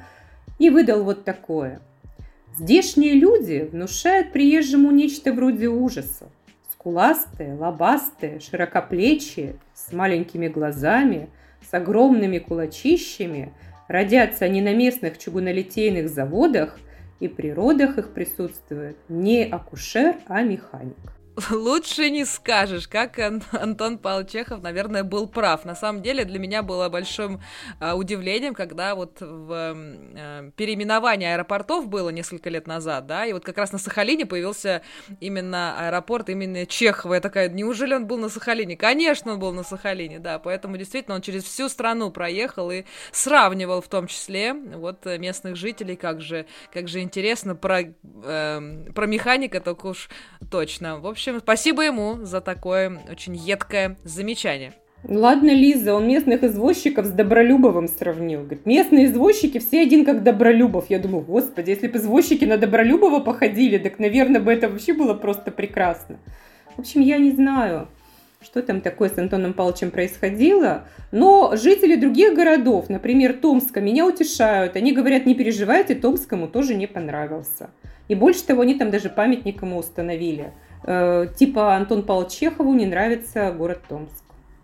и 0.62 0.70
выдал 0.70 1.04
вот 1.04 1.26
такое. 1.26 1.82
Здешние 2.56 3.14
люди 3.14 3.68
внушают 3.72 4.32
приезжему 4.32 4.92
нечто 4.92 5.34
вроде 5.34 5.68
ужаса. 5.68 6.30
Скуластые, 6.72 7.56
лобастые, 7.56 8.40
широкоплечие, 8.40 9.56
с 9.74 9.92
маленькими 9.92 10.48
глазами, 10.48 11.30
с 11.68 11.74
огромными 11.74 12.38
кулачищами, 12.38 13.54
родятся 13.88 14.46
они 14.46 14.62
на 14.62 14.76
местных 14.76 15.18
чугунолитейных 15.18 16.08
заводах, 16.10 16.78
и 17.20 17.28
при 17.28 17.52
родах 17.52 17.98
их 17.98 18.14
присутствует 18.14 18.98
не 19.10 19.44
акушер, 19.44 20.18
а 20.28 20.44
механик. 20.44 21.21
Лучше 21.50 22.10
не 22.10 22.26
скажешь, 22.26 22.88
как 22.88 23.18
Антон 23.52 23.98
Павел 23.98 24.26
Чехов, 24.26 24.62
наверное, 24.62 25.04
был 25.04 25.28
прав. 25.28 25.66
На 25.66 25.76
самом 25.76 26.02
деле 26.02 26.26
для 26.26 26.40
меня 26.40 26.62
было 26.62 26.90
большим 26.90 27.42
э, 27.80 27.94
удивлением, 27.94 28.54
когда 28.54 28.96
вот 28.96 29.22
в 29.22 29.76
э, 30.16 30.52
переименовании 30.56 31.28
аэропортов 31.28 31.88
было 31.88 32.10
несколько 32.10 32.50
лет 32.50 32.68
назад, 32.68 33.08
да, 33.08 33.26
и 33.26 33.34
вот 33.34 33.46
как 33.46 33.58
раз 33.58 33.72
на 33.72 33.78
Сахалине 33.78 34.26
появился 34.26 34.82
именно 35.20 35.88
аэропорт 35.88 36.30
именно 36.30 36.66
Чехова. 36.66 37.16
Я 37.16 37.22
такая, 37.22 37.50
неужели 37.50 37.94
он 37.94 38.08
был 38.08 38.18
на 38.18 38.30
Сахалине? 38.30 38.78
Конечно, 38.78 39.34
он 39.34 39.40
был 39.40 39.54
на 39.54 39.64
Сахалине, 39.64 40.20
да, 40.20 40.40
поэтому 40.40 40.78
действительно 40.78 41.16
он 41.16 41.22
через 41.22 41.44
всю 41.44 41.70
страну 41.70 42.12
проехал 42.12 42.72
и 42.72 42.84
сравнивал 43.12 43.82
в 43.82 43.88
том 43.88 44.08
числе 44.08 44.54
вот 44.54 45.06
местных 45.06 45.56
жителей, 45.56 45.96
как 45.96 46.22
же, 46.22 46.46
как 46.74 46.88
же 46.88 47.00
интересно 47.00 47.56
про, 47.56 47.82
э, 47.82 48.92
про 48.94 49.06
механика, 49.06 49.62
только 49.62 49.88
уж 49.88 50.10
точно. 50.50 51.00
В 51.00 51.08
общем, 51.08 51.31
общем, 51.32 51.42
спасибо 51.44 51.84
ему 51.84 52.18
за 52.24 52.42
такое 52.42 53.00
очень 53.10 53.36
едкое 53.36 53.98
замечание. 54.04 54.74
Ладно, 55.04 55.50
Лиза, 55.50 55.96
он 55.96 56.08
местных 56.08 56.44
извозчиков 56.44 57.08
с 57.08 57.10
Добролюбовым 57.10 57.88
сравнил. 57.88 58.42
Говорит, 58.42 58.66
местные 58.68 59.06
извозчики 59.08 59.58
все 59.58 59.82
один 59.82 60.06
как 60.06 60.22
Добролюбов. 60.22 60.90
Я 60.90 61.00
думаю, 61.00 61.24
господи, 61.24 61.72
если 61.72 61.88
бы 61.88 61.98
извозчики 61.98 62.46
на 62.46 62.58
Добролюбова 62.58 63.20
походили, 63.20 63.80
так, 63.80 63.98
наверное, 63.98 64.40
бы 64.40 64.52
это 64.52 64.70
вообще 64.70 64.94
было 64.94 65.16
просто 65.16 65.50
прекрасно. 65.50 66.20
В 66.76 66.80
общем, 66.80 67.02
я 67.02 67.18
не 67.18 67.32
знаю, 67.32 67.88
что 68.44 68.62
там 68.62 68.82
такое 68.82 69.10
с 69.10 69.18
Антоном 69.18 69.54
Павловичем 69.54 69.90
происходило. 69.90 70.84
Но 71.12 71.56
жители 71.56 71.96
других 71.96 72.36
городов, 72.36 72.90
например, 72.90 73.34
Томска, 73.34 73.82
меня 73.82 74.06
утешают. 74.06 74.76
Они 74.76 74.92
говорят, 74.92 75.26
не 75.26 75.34
переживайте, 75.34 75.96
Томскому 75.96 76.48
тоже 76.48 76.76
не 76.76 76.86
понравился. 76.86 77.72
И 78.08 78.14
больше 78.14 78.44
того, 78.44 78.62
они 78.62 78.76
там 78.76 78.92
даже 78.92 79.10
памятник 79.10 79.62
ему 79.62 79.78
установили. 79.78 80.52
Э, 80.84 81.28
типа 81.36 81.76
Антон 81.76 82.04
Павел 82.04 82.28
Чехову 82.28 82.74
не 82.74 82.86
нравится 82.86 83.52
город 83.52 83.82
Томск. 83.88 84.24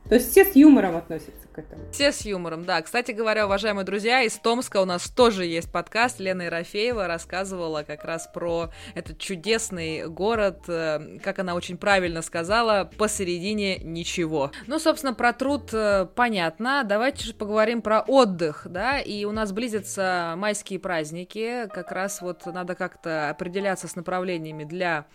То 0.09 0.15
есть 0.15 0.31
все 0.31 0.45
с 0.45 0.55
юмором 0.55 0.95
относятся 0.95 1.46
этому. 1.57 1.91
Все 1.91 2.11
с 2.11 2.21
юмором, 2.21 2.65
да. 2.65 2.81
Кстати 2.81 3.11
говоря, 3.11 3.45
уважаемые 3.45 3.85
друзья, 3.85 4.21
из 4.21 4.33
Томска 4.37 4.81
у 4.81 4.85
нас 4.85 5.09
тоже 5.09 5.45
есть 5.45 5.71
подкаст. 5.71 6.19
Лена 6.19 6.43
Ерофеева 6.43 7.07
рассказывала 7.07 7.83
как 7.83 8.03
раз 8.03 8.29
про 8.33 8.71
этот 8.95 9.17
чудесный 9.17 10.07
город, 10.07 10.63
э, 10.67 11.19
как 11.23 11.39
она 11.39 11.55
очень 11.55 11.77
правильно 11.77 12.21
сказала, 12.21 12.89
посередине 12.97 13.77
ничего. 13.77 14.51
Ну, 14.67 14.79
собственно, 14.79 15.13
про 15.13 15.33
труд 15.33 15.69
э, 15.73 16.07
понятно. 16.15 16.83
Давайте 16.83 17.23
же 17.25 17.33
поговорим 17.33 17.81
про 17.81 18.01
отдых, 18.01 18.67
да, 18.69 18.99
и 18.99 19.25
у 19.25 19.31
нас 19.31 19.51
близятся 19.51 20.35
майские 20.37 20.79
праздники, 20.79 21.67
как 21.73 21.91
раз 21.91 22.21
вот 22.21 22.45
надо 22.45 22.75
как-то 22.75 23.29
определяться 23.29 23.87
с 23.87 23.95
направлениями 23.95 24.63
для 24.63 25.05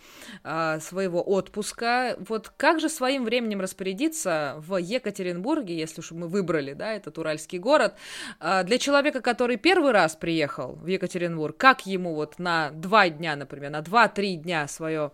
э, 0.43 0.79
своего 0.81 1.21
отпуска. 1.21 2.15
Вот 2.27 2.49
как 2.55 2.79
же 2.79 2.89
своим 2.89 3.23
временем 3.23 3.61
распорядиться 3.61 4.55
в 4.57 4.77
Екатеринбурге, 4.77 5.77
если 5.77 6.01
уж 6.01 6.11
мы 6.11 6.27
выбрали, 6.33 6.73
да, 6.73 6.93
этот 6.93 7.17
уральский 7.17 7.59
город. 7.59 7.93
А, 8.39 8.63
для 8.63 8.77
человека, 8.79 9.21
который 9.21 9.57
первый 9.57 9.91
раз 9.91 10.15
приехал 10.15 10.79
в 10.81 10.87
Екатеринбург, 10.87 11.55
как 11.55 11.85
ему 11.85 12.15
вот 12.15 12.39
на 12.39 12.71
два 12.71 13.09
дня, 13.09 13.35
например, 13.35 13.69
на 13.69 13.81
два-три 13.81 14.35
дня 14.35 14.67
свое, 14.67 15.11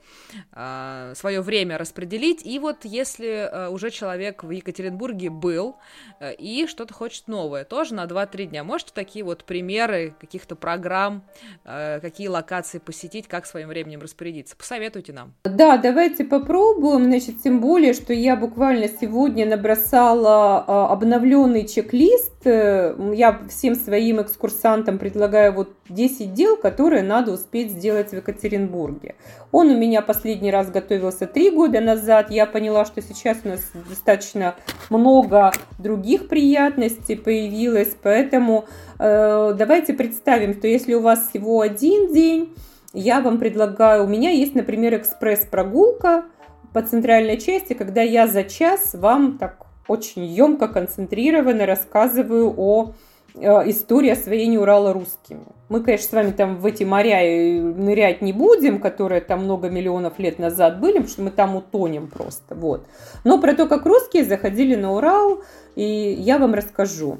а, 0.54 1.14
свое 1.16 1.42
время 1.42 1.78
распределить, 1.78 2.46
и 2.46 2.58
вот 2.58 2.86
если 2.86 3.50
а, 3.52 3.70
уже 3.70 3.92
человек 3.92 4.44
в 4.44 4.50
Екатеринбурге 4.50 5.30
был 5.30 5.76
и 6.22 6.66
что-то 6.68 6.94
хочет 6.94 7.28
новое, 7.28 7.66
тоже 7.66 7.94
на 7.94 8.06
два-три 8.06 8.46
дня, 8.46 8.64
можете 8.64 8.92
такие 8.94 9.26
вот 9.26 9.44
примеры 9.44 10.16
каких-то 10.20 10.56
программ, 10.56 11.24
какие 11.64 12.28
локации 12.28 12.80
посетить, 12.80 13.28
как 13.28 13.46
своим 13.46 13.68
временем 13.68 14.02
распорядиться? 14.02 14.56
Посоветуйте 14.56 15.14
нам. 15.14 15.34
Да, 15.44 15.78
давайте 15.78 16.24
попробуем, 16.24 17.06
значит, 17.06 17.42
тем 17.42 17.60
более, 17.60 17.94
что 17.94 18.14
я 18.14 18.36
буквально 18.36 18.88
сегодня 18.88 19.46
набросала 19.46 20.90
обновленный 21.10 21.68
чек-лист. 21.68 22.46
Э, 22.46 22.96
я 23.14 23.40
всем 23.50 23.76
своим 23.76 24.22
экскурсантам 24.22 25.00
предлагаю 25.00 25.54
вот 25.54 25.70
10 25.90 26.34
дел, 26.34 26.56
которые 26.56 27.04
надо 27.04 27.32
успеть 27.32 27.72
сделать 27.72 28.12
в 28.12 28.16
Екатеринбурге. 28.16 29.16
Он 29.52 29.70
у 29.70 29.78
меня 29.78 30.02
последний 30.02 30.52
раз 30.52 30.70
готовился 30.70 31.26
3 31.26 31.52
года 31.52 31.82
назад. 31.82 32.30
Я 32.30 32.46
поняла, 32.46 32.86
что 32.86 33.02
сейчас 33.02 33.40
у 33.44 33.50
нас 33.50 33.72
достаточно 33.90 34.56
много 34.90 35.52
других 35.80 36.28
приятностей 36.28 37.18
появилось. 37.18 37.96
Поэтому 38.02 38.66
э, 39.00 39.54
давайте 39.58 39.94
представим, 39.94 40.54
что 40.54 40.68
если 40.68 40.94
у 40.94 41.02
вас 41.02 41.30
всего 41.30 41.62
один 41.62 42.14
день, 42.14 42.54
я 42.94 43.22
вам 43.22 43.38
предлагаю, 43.40 44.06
у 44.06 44.08
меня 44.08 44.32
есть, 44.32 44.56
например, 44.56 44.96
экспресс-прогулка 44.96 46.26
по 46.74 46.82
центральной 46.82 47.38
части, 47.38 47.74
когда 47.74 48.02
я 48.02 48.28
за 48.28 48.44
час 48.44 48.94
вам 48.94 49.38
так 49.38 49.69
очень 49.90 50.26
емко, 50.26 50.68
концентрированно 50.68 51.66
рассказываю 51.66 52.54
о 52.58 52.94
э, 53.36 53.70
истории 53.70 54.12
освоения 54.12 54.60
Урала 54.60 54.94
русскими. 54.94 55.46
Мы, 55.70 55.82
конечно, 55.82 56.08
с 56.08 56.12
вами 56.14 56.32
там 56.32 56.58
в 56.58 56.66
эти 56.66 56.84
моря 56.84 57.20
нырять 57.62 58.22
не 58.22 58.34
будем, 58.34 58.80
которые 58.80 59.22
там 59.22 59.44
много 59.44 59.70
миллионов 59.70 60.18
лет 60.20 60.40
назад 60.40 60.80
были, 60.80 60.94
потому 60.94 61.08
что 61.08 61.22
мы 61.22 61.32
там 61.32 61.56
утонем 61.56 62.08
просто. 62.08 62.56
Вот. 62.56 62.88
Но 63.24 63.40
про 63.40 63.54
то, 63.54 63.68
как 63.68 63.86
русские 63.86 64.24
заходили 64.24 64.76
на 64.76 64.94
Урал, 64.94 65.44
и 65.76 65.84
я 65.84 66.40
вам 66.40 66.54
расскажу. 66.54 67.20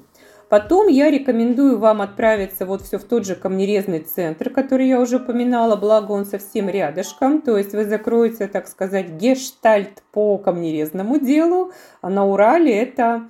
Потом 0.50 0.88
я 0.88 1.12
рекомендую 1.12 1.78
вам 1.78 2.02
отправиться 2.02 2.66
вот 2.66 2.82
все 2.82 2.98
в 2.98 3.04
тот 3.04 3.24
же 3.24 3.36
камнерезный 3.36 4.00
центр, 4.00 4.50
который 4.50 4.88
я 4.88 5.00
уже 5.00 5.18
упоминала, 5.18 5.76
благо 5.76 6.12
он 6.12 6.26
совсем 6.26 6.68
рядышком. 6.70 7.42
То 7.44 7.56
есть 7.56 7.74
вы 7.74 7.86
закроете, 7.86 8.48
так 8.48 8.68
сказать, 8.68 9.10
гештальт 9.10 10.04
по 10.12 10.40
камнерезному 10.40 11.20
делу, 11.20 11.72
а 12.02 12.10
на 12.10 12.26
Урале 12.26 12.76
это 12.76 13.30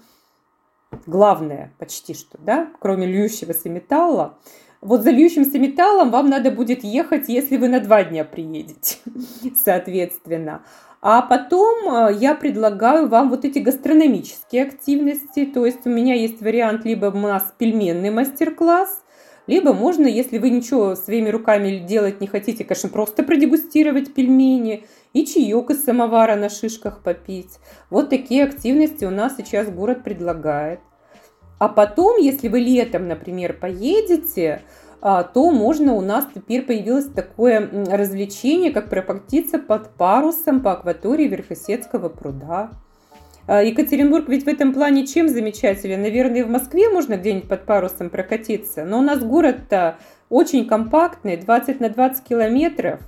главное 1.06 1.74
почти 1.78 2.14
что, 2.14 2.38
да, 2.38 2.70
кроме 2.80 3.06
льющегося 3.06 3.70
металла. 3.70 4.38
Вот 4.82 5.02
за 5.02 5.12
льющимся 5.12 5.60
металлом 5.60 6.12
вам 6.12 6.30
надо 6.30 6.52
будет 6.52 6.86
ехать, 6.86 7.28
если 7.28 7.58
вы 7.58 7.68
на 7.68 7.82
два 7.82 8.06
дня 8.06 8.24
приедете, 8.24 8.96
соответственно. 9.66 10.64
А 11.02 11.22
потом 11.22 11.94
э, 11.94 12.14
я 12.20 12.36
предлагаю 12.36 13.08
вам 13.08 13.30
вот 13.30 13.46
эти 13.46 13.60
гастрономические 13.60 14.64
активности. 14.64 15.46
То 15.46 15.66
есть 15.66 15.86
у 15.86 15.90
меня 15.90 16.14
есть 16.16 16.42
вариант 16.42 16.84
либо 16.86 17.06
у 17.06 17.18
нас 17.18 17.54
пельменный 17.58 18.10
мастер-класс, 18.10 19.02
либо 19.48 19.74
можно, 19.74 20.06
если 20.06 20.38
вы 20.38 20.50
ничего 20.52 20.96
своими 20.96 21.30
руками 21.30 21.80
делать 21.80 22.22
не 22.22 22.28
хотите, 22.28 22.64
конечно, 22.64 22.90
просто 22.90 23.24
продегустировать 23.24 24.14
пельмени 24.14 24.86
и 25.14 25.26
чаек 25.26 25.72
из 25.72 25.84
самовара 25.84 26.36
на 26.36 26.50
шишках 26.50 27.02
попить. 27.02 27.58
Вот 27.90 28.10
такие 28.10 28.44
активности 28.44 29.06
у 29.06 29.10
нас 29.10 29.38
сейчас 29.38 29.70
город 29.70 30.04
предлагает. 30.04 30.82
А 31.58 31.68
потом, 31.68 32.18
если 32.20 32.48
вы 32.48 32.60
летом, 32.60 33.08
например, 33.08 33.54
поедете, 33.54 34.62
то 35.02 35.52
можно 35.52 35.94
у 35.94 36.02
нас 36.02 36.28
теперь 36.34 36.64
появилось 36.64 37.10
такое 37.10 37.70
развлечение, 37.90 38.72
как 38.72 38.90
прокатиться 38.90 39.58
под 39.58 39.92
парусом 39.92 40.62
по 40.62 40.74
акватории 40.74 41.28
Верхосецкого 41.28 42.10
пруда. 42.10 42.72
А, 43.50 43.64
Екатеринбург 43.64 44.30
ведь 44.30 44.46
в 44.46 44.48
этом 44.48 44.74
плане 44.74 45.08
чем 45.08 45.28
замечателен? 45.28 46.04
Наверное, 46.04 46.46
в 46.46 46.50
Москве 46.52 46.88
можно 46.90 47.16
где-нибудь 47.18 47.50
под 47.50 47.66
парусом 47.66 48.12
прокатиться, 48.12 48.86
но 48.86 49.00
у 49.00 49.02
нас 49.02 49.24
город-то 49.24 49.98
очень 50.30 50.68
компактный, 50.68 51.36
20 51.36 51.80
на 51.80 51.90
20 51.90 52.24
километров, 52.26 53.00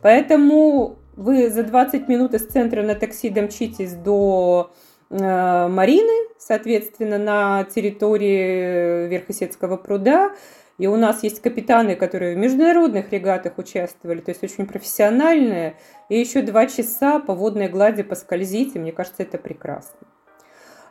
поэтому 0.00 0.98
вы 1.16 1.50
за 1.50 1.64
20 1.64 2.06
минут 2.06 2.32
из 2.34 2.46
центра 2.46 2.84
на 2.84 2.94
такси 2.94 3.28
домчитесь 3.28 3.94
до 3.94 4.70
э, 5.10 5.68
Марины, 5.68 6.28
соответственно, 6.38 7.18
на 7.18 7.64
территории 7.64 9.08
Верхосецкого 9.08 9.78
пруда, 9.78 10.30
и 10.78 10.86
у 10.86 10.96
нас 10.96 11.24
есть 11.24 11.42
капитаны, 11.42 11.96
которые 11.96 12.36
в 12.36 12.38
международных 12.38 13.12
регатах 13.12 13.58
участвовали, 13.58 14.20
то 14.20 14.30
есть 14.30 14.44
очень 14.44 14.66
профессиональные. 14.66 15.74
И 16.08 16.18
еще 16.18 16.40
два 16.42 16.66
часа 16.66 17.18
по 17.18 17.34
водной 17.34 17.68
глади 17.68 18.04
поскользите, 18.04 18.78
мне 18.78 18.92
кажется, 18.92 19.24
это 19.24 19.38
прекрасно. 19.38 19.98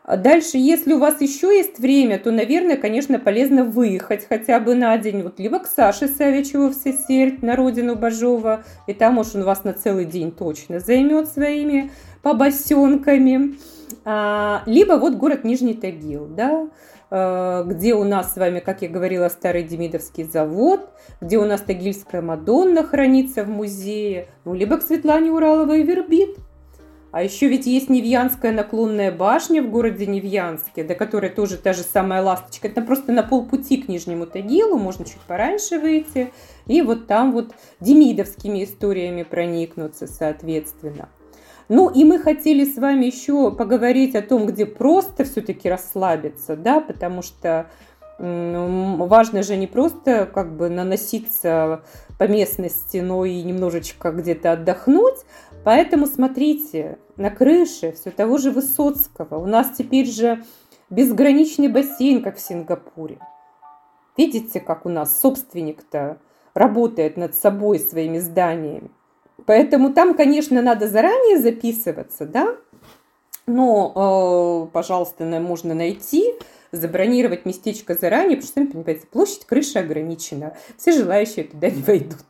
А 0.04 0.16
дальше, 0.16 0.58
если 0.58 0.94
у 0.94 1.00
вас 1.00 1.20
еще 1.20 1.48
есть 1.48 1.80
время, 1.80 2.18
то, 2.18 2.32
наверное, 2.32 2.78
конечно, 2.78 3.20
полезно 3.20 3.66
выехать 3.66 4.26
хотя 4.28 4.60
бы 4.62 4.74
на 4.74 4.98
день, 4.98 5.22
вот 5.22 5.38
либо 5.38 5.60
к 5.60 5.68
Саше 5.68 6.08
Савичеву 6.08 6.70
в 6.70 6.74
Сесерть, 6.74 7.42
на 7.42 7.58
родину 7.58 7.98
Бажова, 7.98 8.64
и 8.88 8.94
там 8.94 9.18
уж 9.18 9.36
он 9.36 9.44
вас 9.44 9.66
на 9.66 9.74
целый 9.74 10.06
день 10.06 10.32
точно 10.32 10.80
займет 10.80 11.28
своими 11.28 11.92
побосенками, 12.22 13.58
а, 14.06 14.64
либо 14.66 14.94
вот 14.94 15.16
город 15.16 15.44
Нижний 15.44 15.74
Тагил, 15.74 16.26
да, 16.26 16.70
где 17.10 17.94
у 17.94 18.04
нас 18.04 18.34
с 18.34 18.38
вами, 18.38 18.60
как 18.60 18.82
я 18.82 18.90
говорила, 18.90 19.30
старый 19.30 19.64
Демидовский 19.64 20.26
завод, 20.26 20.90
где 21.22 21.38
у 21.38 21.46
нас 21.46 21.62
Тагильская 21.62 22.22
Мадонна 22.22 22.84
хранится 22.84 23.44
в 23.44 23.50
музее, 23.50 24.28
ну, 24.46 24.54
либо 24.54 24.78
к 24.78 24.82
Светлане 24.82 25.32
Ураловой 25.32 25.84
Вербит. 25.84 26.38
А 27.12 27.24
еще 27.24 27.48
ведь 27.48 27.66
есть 27.66 27.90
Невьянская 27.90 28.52
наклонная 28.52 29.12
башня 29.12 29.64
в 29.64 29.72
городе 29.72 30.06
Невьянске, 30.06 30.84
до 30.84 30.94
которой 30.94 31.30
тоже 31.30 31.58
та 31.58 31.72
же 31.72 31.82
самая 31.82 32.22
ласточка. 32.22 32.68
Это 32.68 32.82
просто 32.82 33.14
на 33.14 33.24
полпути 33.24 33.78
к 33.78 33.88
Нижнему 33.88 34.26
Тагилу, 34.26 34.78
можно 34.78 35.06
чуть 35.06 35.22
пораньше 35.22 35.80
выйти. 35.80 36.34
И 36.68 36.82
вот 36.82 37.08
там 37.08 37.32
вот 37.32 37.56
демидовскими 37.80 38.66
историями 38.66 39.24
проникнуться, 39.24 40.06
соответственно. 40.06 41.08
Ну 41.70 41.90
и 41.90 42.06
мы 42.06 42.20
хотели 42.20 42.64
с 42.64 42.78
вами 42.78 43.06
еще 43.06 43.52
поговорить 43.52 44.16
о 44.16 44.22
том, 44.22 44.46
где 44.46 44.66
просто 44.66 45.26
все-таки 45.26 45.70
расслабиться, 45.70 46.56
да, 46.56 46.80
потому 46.80 47.22
что 47.22 47.70
важно 48.20 49.44
же 49.44 49.58
не 49.58 49.68
просто 49.68 50.26
как 50.26 50.56
бы 50.56 50.70
наноситься 50.70 51.84
по 52.18 52.28
местности, 52.28 52.98
но 52.98 53.26
и 53.26 53.44
немножечко 53.44 54.12
где-то 54.12 54.54
отдохнуть. 54.54 55.20
Поэтому 55.64 56.08
смотрите, 56.08 56.98
на 57.16 57.30
крыше 57.30 57.92
все 57.92 58.10
того 58.10 58.38
же 58.38 58.52
Высоцкого 58.52 59.38
у 59.38 59.46
нас 59.46 59.70
теперь 59.78 60.08
же 60.08 60.44
безграничный 60.90 61.68
бассейн, 61.68 62.24
как 62.24 62.38
в 62.38 62.40
Сингапуре. 62.40 63.20
Видите, 64.16 64.62
как 64.62 64.86
у 64.86 64.90
нас 64.90 65.20
собственник-то 65.20 66.18
работает 66.56 67.18
над 67.18 67.36
собой 67.36 67.80
своими 67.80 68.18
зданиями. 68.18 68.90
Поэтому 69.48 69.94
там, 69.94 70.14
конечно, 70.14 70.62
надо 70.62 70.90
заранее 70.90 71.40
записываться, 71.40 72.26
да, 72.26 72.58
но, 73.48 74.68
э, 74.68 74.74
пожалуйста, 74.74 75.24
можно 75.24 75.74
найти, 75.74 76.34
забронировать 76.74 77.46
местечко 77.46 77.96
заранее, 77.96 78.36
потому 78.36 78.68
что, 78.68 78.74
понимаете, 78.74 79.08
площадь 79.08 79.46
крыши 79.46 79.80
ограничена, 79.80 80.58
все 80.78 80.92
желающие 80.92 81.46
туда 81.46 81.70
не 81.70 81.82
войдут. 81.82 82.26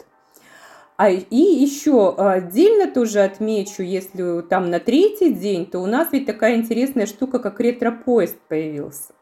А, 0.96 1.10
и 1.10 1.36
еще 1.36 2.16
отдельно 2.16 2.86
тоже 2.86 3.22
отмечу, 3.22 3.82
если 3.82 4.42
там 4.42 4.70
на 4.70 4.80
третий 4.80 5.34
день, 5.34 5.66
то 5.66 5.80
у 5.80 5.88
нас 5.88 6.10
ведь 6.12 6.28
такая 6.28 6.56
интересная 6.56 7.08
штука, 7.08 7.40
как 7.40 7.60
ретро-поезд 7.60 8.38
появился. 8.48 9.17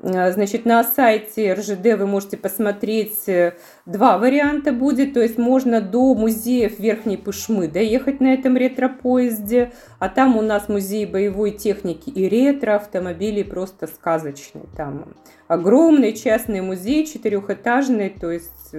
Э, 0.00 0.32
значит, 0.32 0.64
на 0.64 0.84
сайте 0.84 1.52
РЖД 1.54 1.98
вы 1.98 2.06
можете 2.06 2.36
посмотреть, 2.36 3.28
э, 3.28 3.54
два 3.86 4.18
варианта 4.18 4.72
будет, 4.72 5.14
то 5.14 5.20
есть 5.20 5.38
можно 5.38 5.80
до 5.80 6.14
музеев 6.14 6.78
Верхней 6.78 7.16
Пышмы 7.16 7.68
доехать 7.68 8.20
на 8.20 8.34
этом 8.34 8.56
ретро-поезде, 8.56 9.72
а 9.98 10.08
там 10.08 10.36
у 10.36 10.42
нас 10.42 10.68
музей 10.68 11.04
боевой 11.04 11.50
техники 11.50 12.10
и 12.10 12.28
ретро, 12.28 12.76
автомобилей 12.76 13.44
просто 13.44 13.86
сказочный. 13.86 14.68
Там 14.76 15.14
огромный 15.48 16.12
частный 16.12 16.60
музей, 16.60 17.04
четырехэтажный, 17.06 18.10
то 18.10 18.30
есть 18.30 18.74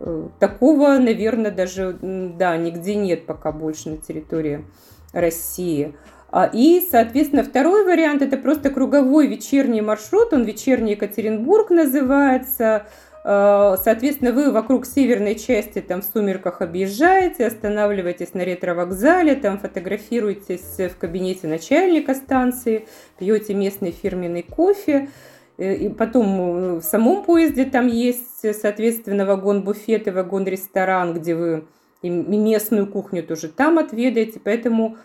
э, 0.00 0.28
такого, 0.38 0.96
наверное, 0.98 1.50
даже, 1.50 1.98
да, 2.00 2.56
нигде 2.56 2.94
нет 2.94 3.26
пока 3.26 3.52
больше 3.52 3.90
на 3.90 3.96
территории 3.98 4.64
России. 5.12 5.94
А, 6.36 6.50
и, 6.52 6.86
соответственно, 6.90 7.42
второй 7.42 7.86
вариант– 7.86 8.20
это 8.20 8.36
просто 8.36 8.68
круговой 8.68 9.26
вечерний 9.26 9.80
маршрут, 9.80 10.34
он 10.34 10.44
вечерний 10.44 10.90
Екатеринбург 10.90 11.70
называется. 11.70 12.88
А, 13.24 13.78
соответственно, 13.82 14.32
вы 14.32 14.52
вокруг 14.52 14.84
северной 14.84 15.36
части 15.36 15.80
там 15.80 16.02
в 16.02 16.04
сумерках 16.04 16.60
объезжаете, 16.60 17.46
останавливаетесь 17.46 18.34
на 18.34 18.44
ретро-вокзале, 18.44 19.34
там 19.36 19.58
фотографируетесь 19.58 20.76
в 20.76 20.98
кабинете 20.98 21.48
начальника 21.48 22.12
станции, 22.12 22.86
пьете 23.18 23.54
местный 23.54 23.92
фирменный 23.92 24.42
кофе. 24.42 25.08
Э, 25.56 25.74
и 25.74 25.88
потом 25.88 26.40
э, 26.40 26.74
в 26.80 26.82
самом 26.82 27.24
поезде 27.24 27.64
там 27.64 27.86
есть, 27.86 28.44
соответственно, 28.60 29.24
вагон-буфет 29.24 30.06
и 30.06 30.10
вагон-ресторан, 30.10 31.14
где 31.14 31.34
вы 31.34 31.64
и 32.02 32.10
местную 32.10 32.86
кухню 32.88 33.22
тоже 33.22 33.48
там 33.48 33.78
отведаете. 33.78 34.38
Поэтому 34.38 34.98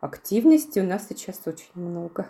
активности 0.00 0.78
у 0.78 0.84
нас 0.84 1.08
сейчас 1.08 1.40
очень 1.46 1.70
много. 1.74 2.28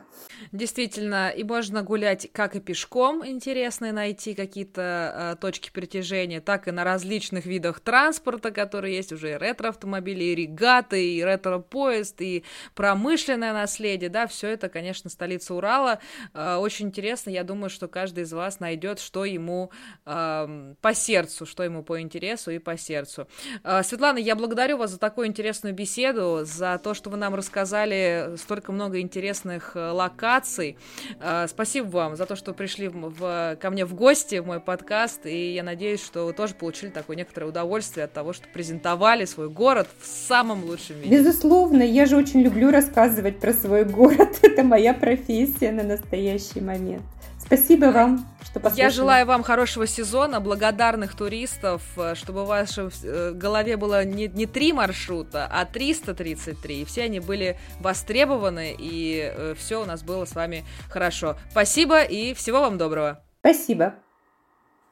Действительно, 0.53 1.29
и 1.29 1.45
можно 1.45 1.83
гулять 1.83 2.31
как 2.33 2.57
и 2.57 2.61
пешком, 2.61 3.27
интересно 3.27 3.93
найти 3.93 4.35
какие-то 4.35 5.35
э, 5.35 5.41
точки 5.41 5.71
притяжения, 5.71 6.41
так 6.41 6.67
и 6.67 6.71
на 6.71 6.85
различных 6.85 7.45
видах 7.45 7.81
транспорта, 7.81 8.53
которые 8.53 8.97
есть 8.97 9.13
уже 9.13 9.33
и 9.33 9.37
ретро-автомобили, 9.37 10.25
и 10.25 10.35
регаты, 10.35 11.15
и 11.15 11.23
ретро-поезд, 11.23 12.21
и 12.23 12.45
промышленное 12.75 13.53
наследие, 13.53 14.09
да, 14.09 14.27
все 14.27 14.49
это, 14.49 14.71
конечно, 14.71 15.11
столица 15.11 15.55
Урала. 15.55 15.99
Э, 16.33 16.57
очень 16.57 16.87
интересно, 16.87 17.29
я 17.29 17.45
думаю, 17.45 17.69
что 17.69 17.87
каждый 17.87 18.25
из 18.25 18.33
вас 18.33 18.61
найдет, 18.61 18.99
что 18.99 19.27
ему 19.27 19.71
э, 20.07 20.75
по 20.81 20.95
сердцу, 20.95 21.45
что 21.45 21.65
ему 21.65 21.83
по 21.83 22.01
интересу 22.01 22.51
и 22.51 22.59
по 22.59 22.79
сердцу. 22.79 23.29
Э, 23.63 23.83
Светлана, 23.83 24.19
я 24.19 24.35
благодарю 24.37 24.79
вас 24.79 24.93
за 24.93 24.99
такую 24.99 25.27
интересную 25.27 25.75
беседу, 25.75 26.41
за 26.45 26.81
то, 26.83 26.95
что 26.95 27.11
вы 27.11 27.19
нам 27.19 27.35
рассказали 27.35 27.58
рассказали 27.59 28.37
столько 28.37 28.71
много 28.71 29.01
интересных 29.01 29.73
э, 29.75 29.91
локаций. 29.91 30.77
Э, 31.21 31.47
спасибо 31.49 31.89
вам 31.89 32.17
за 32.17 32.25
то, 32.25 32.37
что 32.37 32.53
пришли 32.53 32.89
в, 32.89 33.57
ко 33.61 33.71
мне 33.71 33.85
в 33.85 33.95
гости 33.95 34.39
в 34.39 34.47
мой 34.47 34.61
подкаст, 34.61 35.27
и 35.27 35.55
я 35.55 35.65
надеюсь, 35.65 36.05
что 36.05 36.27
вы 36.27 36.35
тоже 36.35 36.55
получили 36.55 36.91
такое 36.91 37.17
некоторое 37.17 37.47
удовольствие 37.47 38.05
от 38.05 38.13
того, 38.13 38.33
что 38.33 38.47
презентовали 38.49 39.25
свой 39.25 39.49
город 39.49 39.89
в 40.01 40.07
самом 40.07 40.65
лучшем 40.65 41.01
виде. 41.01 41.17
Безусловно, 41.17 41.83
я 41.83 42.07
же 42.07 42.17
очень 42.17 42.43
люблю 42.43 42.71
рассказывать 42.71 43.41
про 43.41 43.53
свой 43.53 43.85
город. 43.85 44.39
Это 44.43 44.63
моя 44.63 44.95
профессия 44.95 45.73
на 45.73 45.83
настоящий 45.83 46.61
момент. 46.61 47.03
Спасибо 47.49 47.87
вам, 47.87 48.27
что 48.43 48.61
послушали. 48.61 48.85
Я 48.85 48.91
желаю 48.91 49.27
вам 49.27 49.43
хорошего 49.43 49.87
сезона, 49.87 50.39
благодарных 50.39 51.17
туристов, 51.17 51.83
э, 51.97 52.15
чтобы 52.15 52.45
в 52.45 52.47
вашей 52.47 52.91
э, 53.03 53.33
голове 53.33 53.79
было 53.79 54.05
не, 54.05 54.29
не 54.29 54.45
три 54.45 54.75
маршрута, 54.75 55.49
а 55.51 55.65
333. 55.65 56.83
И 56.83 56.85
все 56.85 57.05
они 57.05 57.21
были 57.21 57.59
востребованы, 57.81 58.77
и 58.79 59.33
э, 59.35 59.55
все 59.57 59.83
у 59.83 59.87
нас 59.87 60.03
было 60.03 60.27
с 60.27 60.35
вами 60.35 60.65
хорошо. 60.91 61.37
Спасибо 61.51 62.03
и 62.03 62.35
всего 62.35 62.61
вам 62.61 62.77
доброго. 62.77 63.25
Спасибо. 63.41 63.95